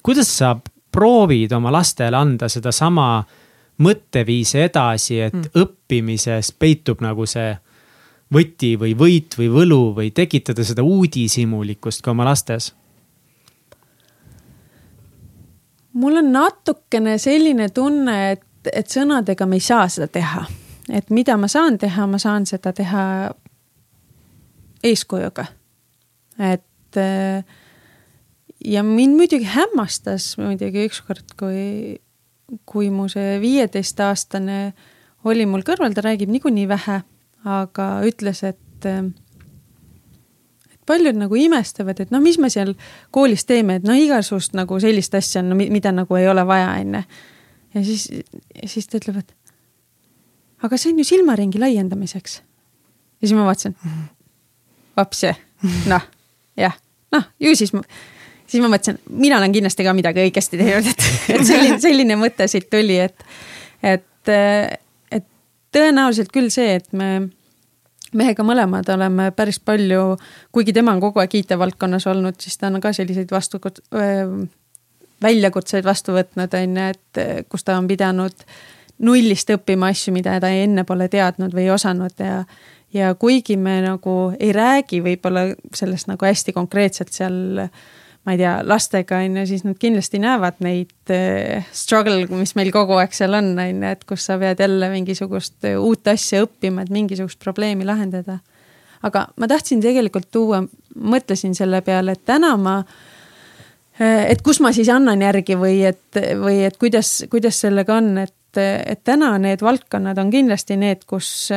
[0.04, 0.56] kuidas sa
[0.94, 3.08] proovid oma lastele anda sedasama
[3.84, 5.52] mõtteviisi edasi, et mm.
[5.60, 7.52] õppimises peitub nagu see
[8.34, 12.72] võti või võit või võlu või tekitada seda uudishimulikkust ka oma lastes?
[15.94, 18.42] mul on natukene selline tunne, et
[18.74, 20.46] et sõnadega me ei saa seda teha.
[20.92, 23.04] et mida ma saan teha, ma saan seda teha
[24.84, 25.46] eeskujuga.
[26.40, 27.00] et
[28.66, 32.00] ja mind muidugi hämmastas muidugi ükskord, kui,
[32.66, 34.74] kui mu see viieteistaastane
[35.24, 37.02] oli mul kõrval, ta räägib niikuinii vähe,
[37.48, 38.88] aga ütles, et
[40.86, 42.74] paljud nagu imestavad, et noh, mis me seal
[43.16, 46.74] koolis teeme, et noh, igasugust nagu sellist asja on no,, mida nagu ei ole vaja,
[46.82, 47.04] onju
[47.74, 48.08] ja siis,
[48.70, 49.34] siis ta ütleb, et
[50.64, 52.40] aga see on ju silmaringi laiendamiseks.
[53.22, 53.76] ja siis ma vaatasin,
[54.98, 55.36] vaps see,
[55.92, 56.08] noh,
[56.60, 56.76] jah,
[57.16, 57.84] noh, ju siis ma,
[58.48, 62.48] siis ma mõtlesin, mina olen kindlasti ka midagi õigesti teinud, et, et selline, selline mõte
[62.52, 63.26] siit tuli, et,
[63.84, 64.34] et,
[65.12, 65.30] et
[65.74, 67.16] tõenäoliselt küll see, et me
[68.14, 70.14] mehega mõlemad oleme päris palju,
[70.54, 73.60] kuigi tema on kogu aeg IT-valdkonnas olnud, siis ta on ka selliseid vastu,
[75.24, 78.46] väljakutseid vastu võtnud, on ju, et eh, kus ta on pidanud
[79.04, 82.44] nullist õppima asju, mida ta enne pole teadnud või osanud ja
[82.94, 87.66] ja kuigi me nagu ei räägi võib-olla sellest nagu hästi konkreetselt seal
[88.24, 92.70] ma ei tea, lastega on ju, siis nad kindlasti näevad neid äh, struggle, mis meil
[92.72, 96.46] kogu aeg seal on, on ju, et kus sa pead jälle mingisugust äh, uut asja
[96.46, 98.40] õppima, et mingisugust probleemi lahendada.
[99.04, 100.62] aga ma tahtsin tegelikult tuua,
[100.96, 103.13] mõtlesin selle peale, et täna ma äh,
[104.00, 108.58] et kus ma siis annan järgi või et, või et kuidas, kuidas sellega on, et,
[108.58, 111.52] et täna need valdkonnad on kindlasti need, kus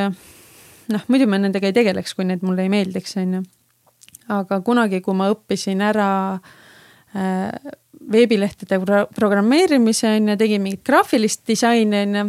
[0.93, 3.43] noh, muidu ma nendega ei tegeleks, kui need mulle ei meeldiks, on ju.
[4.37, 7.75] Aga kunagi, kui ma õppisin ära äh,
[8.13, 12.27] veebilehtede pro programmeerimise on ju, tegin mingit graafilist disaini on ju,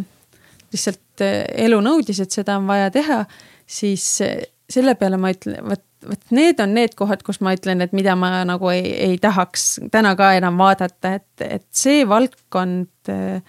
[0.74, 3.24] lihtsalt äh, elu nõudis, et seda on vaja teha,
[3.66, 4.38] siis äh,
[4.70, 8.14] selle peale ma ütlen, vot, vot need on need kohad, kus ma ütlen, et mida
[8.18, 13.42] ma nagu ei, ei tahaks täna ka enam vaadata, et, et see valdkond äh,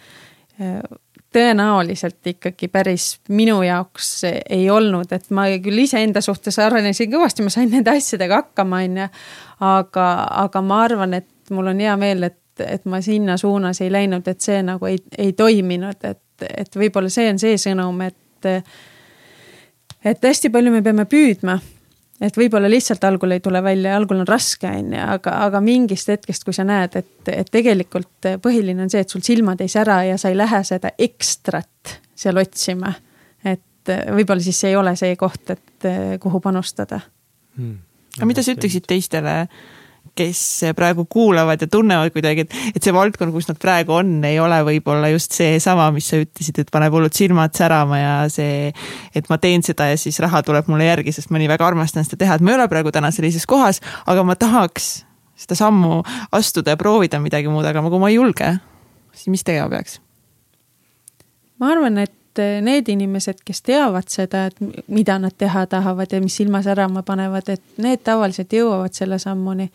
[1.34, 7.54] tõenäoliselt ikkagi päris minu jaoks ei olnud, et ma küll iseenda suhtes arenesin kõvasti, ma
[7.54, 9.08] sain nende asjadega hakkama, on ju.
[9.70, 10.10] aga,
[10.46, 14.28] aga ma arvan, et mul on hea meel, et, et ma sinna suunas ei läinud,
[14.28, 18.50] et see nagu ei, ei toiminud, et, et võib-olla see on see sõnum, et.
[20.06, 21.60] et hästi palju me peame püüdma
[22.22, 26.12] et võib-olla lihtsalt algul ei tule välja, algul on raske, on ju, aga, aga mingist
[26.12, 30.02] hetkest, kui sa näed, et, et tegelikult põhiline on see, et sul silmad ei sära
[30.08, 32.94] ja sa ei lähe seda ekstrat seal otsima.
[33.44, 35.90] et võib-olla siis ei ole see koht, et
[36.20, 37.00] kuhu panustada.
[37.58, 37.80] Hmm..
[38.18, 39.36] aga mida sa ütleksid teistele
[40.20, 40.42] kes
[40.78, 44.60] praegu kuulavad ja tunnevad kuidagi, et, et see valdkond, kus nad praegu on, ei ole
[44.68, 48.74] võib-olla just seesama, mis sa ütlesid, et paneb hullult silmad särama ja see,
[49.16, 52.08] et ma teen seda ja siis raha tuleb mulle järgi, sest ma nii väga armastan
[52.08, 54.92] seda teha, et ma ei ole praegu täna sellises kohas, aga ma tahaks
[55.40, 56.02] seda sammu
[56.36, 58.54] astuda ja proovida midagi muud, aga kui ma ei julge,
[59.16, 60.00] siis mis tegema peaks?
[61.60, 62.16] ma arvan, et
[62.64, 67.50] need inimesed, kes teavad seda, et mida nad teha tahavad ja mis silma särama panevad,
[67.52, 69.70] et need tavaliselt jõuavad selle sammuni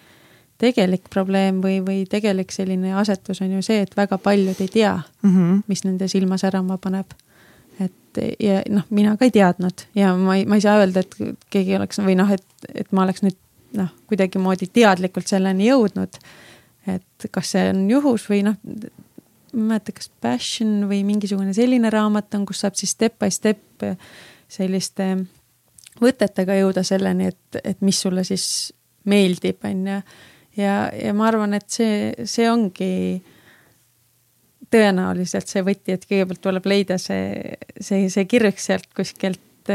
[0.65, 4.97] tegelik probleem või, või tegelik selline asetus on ju see, et väga paljud ei tea
[4.97, 5.63] mm, -hmm.
[5.69, 7.13] mis nende silma särama paneb.
[7.81, 11.17] et ja noh, mina ka ei teadnud ja ma ei, ma ei saa öelda, et
[11.51, 13.39] keegi oleks või noh, et, et ma oleks nüüd
[13.75, 16.21] noh, kuidagimoodi teadlikult selleni jõudnud.
[16.87, 21.91] et kas see on juhus või noh, ma ei mäleta, kas Passion või mingisugune selline
[21.91, 23.85] raamat on, kus saab siis step by step
[24.49, 25.17] selliste
[26.03, 28.73] võtetega jõuda selleni, et, et mis sulle siis
[29.05, 29.99] meeldib, on ju
[30.57, 33.23] ja, ja ma arvan, et see, see ongi
[34.75, 39.73] tõenäoliselt see võti, et kõigepealt tuleb leida see, see, see kirg sealt kuskilt,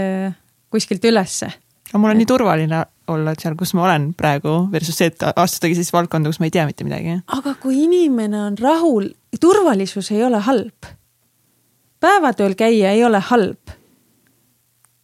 [0.74, 1.52] kuskilt ülesse.
[1.90, 2.22] aga mul on et...
[2.24, 6.42] nii turvaline olla seal, kus ma olen praegu versus see, et astudagi siis valdkonda, kus
[6.42, 7.20] ma ei tea mitte midagi.
[7.38, 9.10] aga kui inimene on rahul,
[9.42, 10.92] turvalisus ei ole halb.
[12.00, 13.76] päevatööl käia ei ole halb.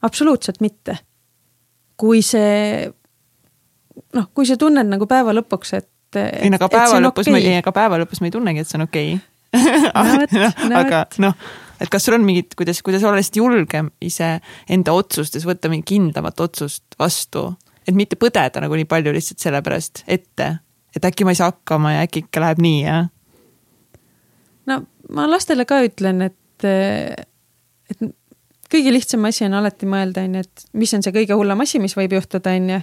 [0.01, 0.99] absoluutselt mitte.
[1.97, 2.91] kui see
[4.15, 5.91] noh, kui sa tunned nagu päeva lõpuks, et.
[6.15, 7.35] ei no aga päeva lõpus okay.
[7.35, 9.31] ma, ei, aga päeva lõpus ma ei tunnegi, et see on okei okay.
[10.69, 11.35] no, aga noh,
[11.81, 16.43] et kas sul on mingid, kuidas, kuidas olla lihtsalt julgem iseenda otsustes võtta mingi kindlamat
[16.45, 17.47] otsust vastu,
[17.87, 20.49] et mitte põdeda nagu nii palju lihtsalt sellepärast ette,
[20.95, 22.99] et äkki ma ei saa hakkama ja äkki ikka läheb nii ja.
[24.71, 24.81] no
[25.15, 26.67] ma lastele ka ütlen, et,
[27.91, 28.05] et
[28.71, 31.81] kõige lihtsam asi on alati mõelda, on ju, et mis on see kõige hullem asi,
[31.83, 32.79] mis võib juhtuda, on ju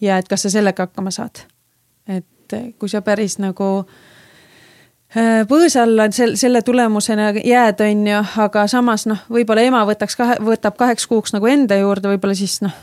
[0.00, 1.44] ja et kas sa sellega hakkama saad.
[2.08, 3.68] et kui sa päris nagu
[5.16, 10.16] äh, põõsa alla sel-, selle tulemusena jääd, on ju, aga samas noh, võib-olla ema võtaks
[10.18, 12.74] kahe, võtab kaheks kuuks nagu enda juurde, võib-olla siis noh,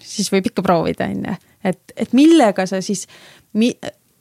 [0.00, 1.36] siis võib ikka proovida, on ju.
[1.64, 3.06] et, et millega sa siis
[3.52, 3.72] mi,,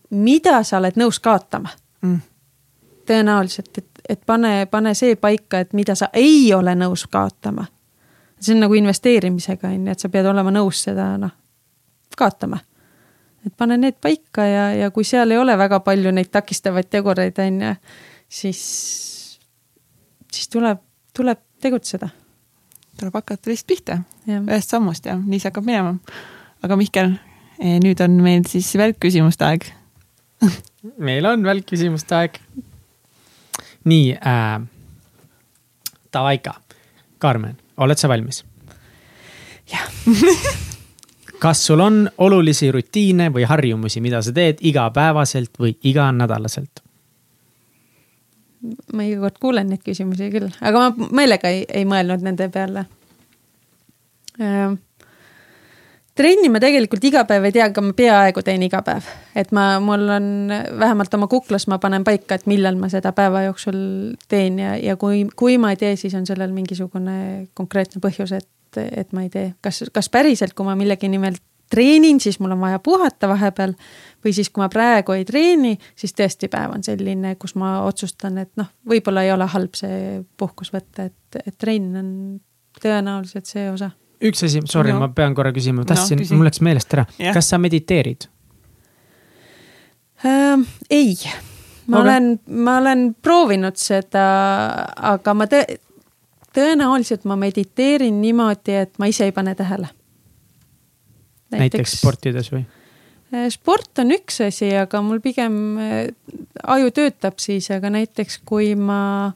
[0.10, 1.72] mida sa oled nõus kaotama
[2.02, 2.20] mm.?
[3.08, 7.66] tõenäoliselt, et, et pane, pane see paika, et mida sa ei ole nõus kaotama.
[8.40, 11.32] see on nagu investeerimisega, on ju, et sa pead olema nõus seda noh,
[12.18, 12.60] kaotama.
[13.46, 17.40] et pane need paika ja, ja kui seal ei ole väga palju neid takistavaid tegureid,
[17.44, 17.74] on ju,
[18.30, 18.62] siis,
[20.32, 20.80] siis tuleb,
[21.14, 22.10] tuleb tegutseda.
[23.00, 25.96] tuleb hakata lihtsalt pihta, ühest sammust ja nii see hakkab minema.
[26.64, 27.16] aga Mihkel,
[27.60, 29.72] eh, nüüd on meil siis välkküsimuste aeg
[31.10, 32.40] meil on välkküsimuste aeg.
[33.84, 34.62] nii äh,,
[36.14, 36.54] Davaika,
[37.18, 38.44] Karmen, oled sa valmis?
[39.72, 39.90] jah
[41.44, 46.84] kas sul on olulisi rutiine või harjumusi, mida sa teed igapäevaselt või iganädalaselt?
[48.96, 52.86] ma iga kord kuulen neid küsimusi küll, aga ma meelega ei, ei mõelnud nende peale
[54.40, 54.78] äh,
[56.16, 59.08] trenni ma tegelikult iga päev ei tea, aga ma peaaegu teen iga päev.
[59.36, 60.28] et ma, mul on
[60.80, 63.78] vähemalt oma kuklas ma panen paika, et millal ma seda päeva jooksul
[64.32, 68.48] teen ja, ja kui, kui ma ei tee, siis on sellel mingisugune konkreetne põhjus, et
[68.78, 71.38] et, et ma ei tee, kas, kas päriselt, kui ma millegi nimel
[71.74, 73.74] treenin, siis mul on vaja puhata vahepeal.
[74.26, 78.38] või siis, kui ma praegu ei treeni, siis tõesti päev on selline, kus ma otsustan,
[78.38, 82.12] et noh, võib-olla ei ole halb see puhkus võtta, et, et trenn on
[82.82, 83.92] tõenäoliselt see osa.
[84.24, 85.00] üks asi, sorry No.
[85.04, 88.30] ma pean korra küsima, tahtsin no,, mul läks meelest ära Jah., kas sa mediteerid?
[90.26, 90.68] ähm,.
[90.90, 91.18] ei,
[91.88, 92.04] ma okay.
[92.04, 94.28] olen, ma olen proovinud seda,
[95.14, 95.68] aga ma tõ-,
[96.54, 99.90] tõenäoliselt ma mediteerin niimoodi, et ma ise ei pane tähele.
[101.54, 102.64] näiteks sportides või?
[103.34, 106.12] Eh, sport on üks asi, aga mul pigem eh,
[106.70, 109.32] aju töötab siis, aga näiteks kui ma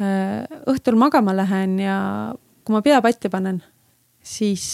[0.00, 1.98] eh, õhtul magama lähen ja
[2.64, 3.60] kui ma pea patti panen,
[4.18, 4.64] siis,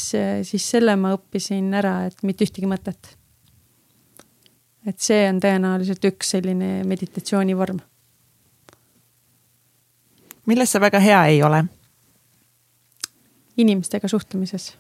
[0.49, 3.13] siis selle ma õppisin ära, et mitte ühtegi mõtet.
[4.87, 7.81] et see on tõenäoliselt üks selline meditatsioonivorm.
[10.47, 11.65] Milles sa väga hea ei ole?
[13.57, 14.77] inimestega suhtlemises.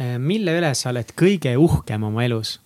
[0.00, 2.58] Äh, mille üle sa oled kõige uhkem oma elus?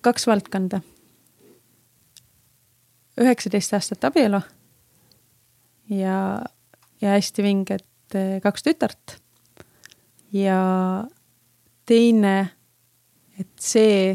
[0.00, 0.80] kaks valdkonda.
[3.18, 4.40] üheksateist aastat abielu
[5.90, 6.18] ja,
[7.00, 9.16] ja hästi vinged eh, kaks tütart.
[10.32, 10.60] ja
[11.88, 12.36] teine,
[13.40, 14.14] et see,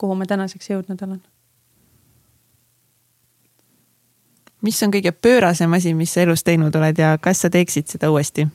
[0.00, 1.22] kuhu ma tänaseks jõudnud olen.
[4.64, 8.10] Mis on kõige pöörasem asi, mis sa elus teinud oled ja kas sa teeksid seda
[8.12, 8.46] uuesti?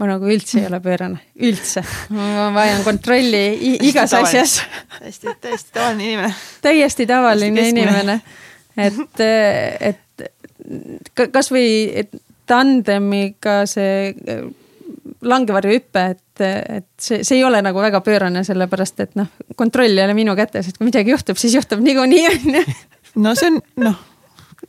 [0.00, 1.82] ma nagu üldse ei ole pöörane, üldse.
[2.14, 3.42] ma vajan kontrolli
[3.90, 4.60] igas asjas.
[5.00, 6.34] hästi, täiesti tavaline inimene.
[6.62, 8.20] täiesti tavaline inimene.
[8.76, 9.24] et,
[9.90, 10.30] et
[11.14, 12.06] ka- kasvõi
[12.48, 14.46] tandemiga see äh,
[15.20, 16.42] langevarjuhüpe, et,
[16.78, 20.34] et see, see ei ole nagu väga pöörane, sellepärast et noh, kontroll ei ole minu
[20.38, 22.64] kätes, et kui midagi juhtub, siis juhtub niikuinii onju.
[23.14, 23.98] No see on, noh,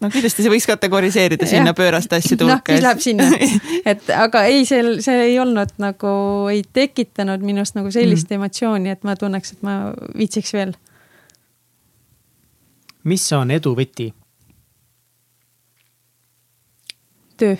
[0.01, 2.75] no kindlasti see võiks kategoriseerida sinna pööraste asjade noh, hulka.
[2.75, 3.27] siis läheb sinna,
[3.91, 6.13] et aga ei, see, see ei olnud nagu,
[6.51, 8.39] ei tekitanud minust nagu sellist mm.
[8.39, 9.75] emotsiooni, et ma tunneks, et ma
[10.17, 10.73] viitsiks veel.
[13.03, 14.11] mis on edu võti?
[17.41, 17.55] töö,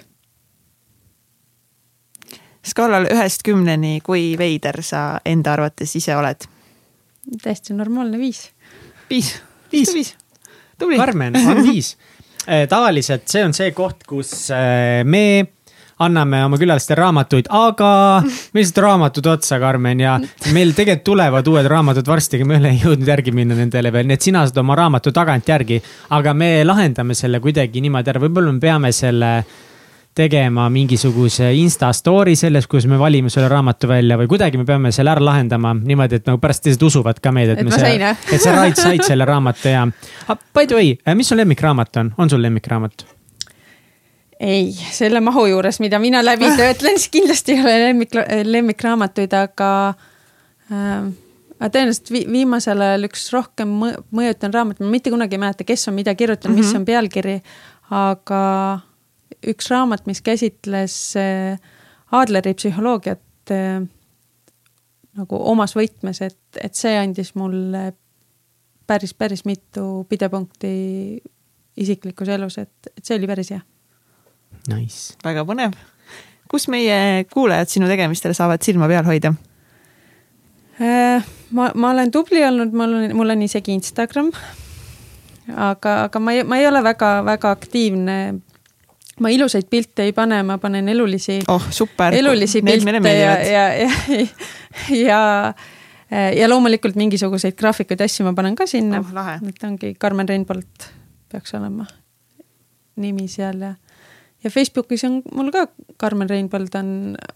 [2.66, 6.50] skaalal ühest kümneni, kui veider sa enda arvates ise oled?
[7.42, 8.50] täiesti normaalne viis.
[9.10, 9.36] viis,
[9.72, 9.94] Viis.
[9.94, 10.16] viis,
[10.82, 11.00] tubli.
[11.02, 11.96] Karmen on viis.
[12.70, 15.26] tavaliselt see on see koht, kus äh, me
[16.02, 17.90] anname oma külalistele raamatuid, aga
[18.56, 20.16] meil said raamatud otsa, Karmen, ja
[20.56, 24.08] meil tegelikult tulevad uued raamatud varsti, aga me ei ole jõudnud järgi minna nendele veel,
[24.10, 25.82] nii et sina saad oma raamatu tagantjärgi.
[26.18, 29.32] aga me lahendame selle kuidagi niimoodi ära, võib-olla me peame selle
[30.16, 34.92] tegema mingisuguse Insta story selles, kus me valime selle raamatu välja või kuidagi me peame
[34.92, 38.18] selle ära lahendama niimoodi, et nagu pärast teised usuvad ka meid, et Et me jah?
[38.28, 39.88] et sa said, said selle raamatu ja
[40.28, 40.38] ah,.
[40.54, 43.06] By the way, mis su lemmikraamat on, on sul lemmikraamat?
[44.42, 49.72] ei, selle mahu juures, mida mina läbi töötlen, siis kindlasti ei ole lemmik, lemmikraamatuid, aga
[50.68, 51.10] äh,.
[51.62, 55.64] aga tõenäoliselt vi, viimasel ajal üks rohkem mõ- mõjutanud raamat, ma mitte kunagi ei mäleta,
[55.64, 56.72] kes on mida kirjutanud mm, -hmm.
[56.74, 57.42] mis on pealkiri,
[57.96, 58.42] aga
[59.48, 61.58] üks raamat, mis käsitles äh,
[62.12, 63.82] Adleri psühholoogiat äh,
[65.18, 67.92] nagu omas võtmes, et, et see andis mulle
[68.88, 70.74] päris, päris mitu pidepunkti
[71.82, 73.62] isiklikus elus, et, et see oli päris hea
[74.70, 75.16] Nice.
[75.24, 75.76] väga põnev.
[76.52, 79.34] kus meie kuulajad sinu tegemistele saavad silma peal hoida?
[80.82, 81.24] Äh,
[81.56, 84.32] ma, ma olen tubli olnud, mul on, mul on isegi Instagram.
[85.56, 88.18] aga, aga ma ei, ma ei ole väga-väga aktiivne.
[89.20, 92.14] Ma ilusaid pilte ei pane, ma panen elulisi, oh, super.
[92.14, 93.92] elulisi pilte ja, ja, ja,
[95.08, 95.22] ja,
[96.38, 100.92] ja loomulikult mingisuguseid graafikuid, asju ma panen ka sinna Oh, et ongi Karmen Reinbolt
[101.32, 101.86] peaks olema
[103.02, 103.76] nimi seal ja,
[104.44, 105.68] ja Facebookis on mul ka
[105.98, 106.92] Karmen Reinbold on,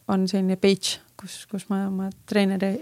[0.07, 2.75] on selline page, kus, kus ma oma treeneri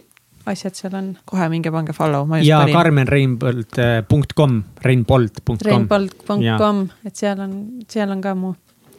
[0.50, 1.14] asjad seal on.
[1.30, 5.58] kohe minge pange follow, ma just ja karmenreinbold.com, reinbold.com.
[5.64, 7.56] Reinbold.com, et seal on,
[7.90, 8.54] seal on ka mu.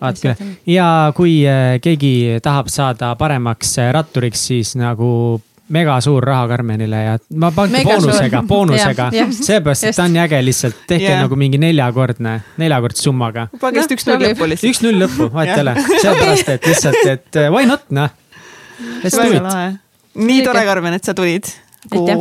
[0.05, 0.53] Vaat küll.
[0.71, 0.87] ja
[1.17, 5.11] kui äh, keegi tahab saada paremaks äh, ratturiks, siis nagu
[5.73, 10.83] mega suur raha Karmenile ja ma pange boonusega, boonusega seepärast, et ta on äge lihtsalt,
[10.91, 11.23] tehke Jah.
[11.25, 13.47] nagu mingi neljakordne, neljakordse summaga.
[13.61, 14.35] pange Noh, vist üks null sobib.
[14.35, 14.71] lõppu lihtsalt.
[14.71, 18.13] üks-null lõppu, vahet ei ole, sellepärast, et lihtsalt, et äh, why not noh.
[19.03, 19.47] Let's do väga it.
[19.49, 19.73] lahe.
[20.29, 21.49] nii tore, Karmen, et sa tulid.
[21.93, 22.17] Aitäh.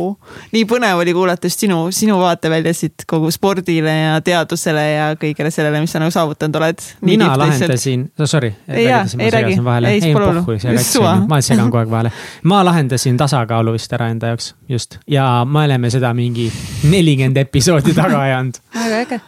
[0.52, 5.80] nii põnev oli kuulata just sinu, sinu vaateväljasid kogu spordile ja teadusele ja kõigele sellele,
[5.84, 6.84] mis sa nagu saavutanud oled.
[7.00, 8.52] mina lahendasin, no sorry.
[8.68, 9.56] Ei ei räägi.
[9.88, 10.58] Ei, ei pole hullu.
[10.72, 12.12] Just suva., ma segan kogu aeg vahele.
[12.42, 14.98] ma lahendasin tasakaalu vist ära enda jaoks, just.
[15.10, 16.50] ja me oleme seda mingi
[16.90, 18.60] nelikümmend episoodi taga ajanud.
[18.84, 19.20] väga äge.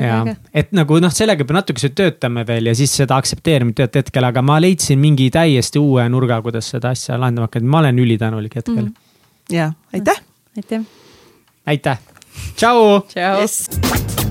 [0.00, 0.20] ja
[0.54, 4.42] et nagu noh, sellega peab natukese töötama veel ja siis seda aktsepteerima teatud hetkel, aga
[4.42, 8.80] ma leidsin mingi täiesti uue nurga, kuidas seda asja lahendama hakata, ma olen ülitänulik hetkel
[8.82, 8.88] mm.
[8.88, 9.03] -hmm.
[9.50, 10.22] Ja aitäh.
[10.56, 10.82] aitäh.
[11.66, 11.98] aitäh,
[12.56, 13.00] tšau.
[13.00, 13.40] tšau.
[13.40, 14.23] Yes.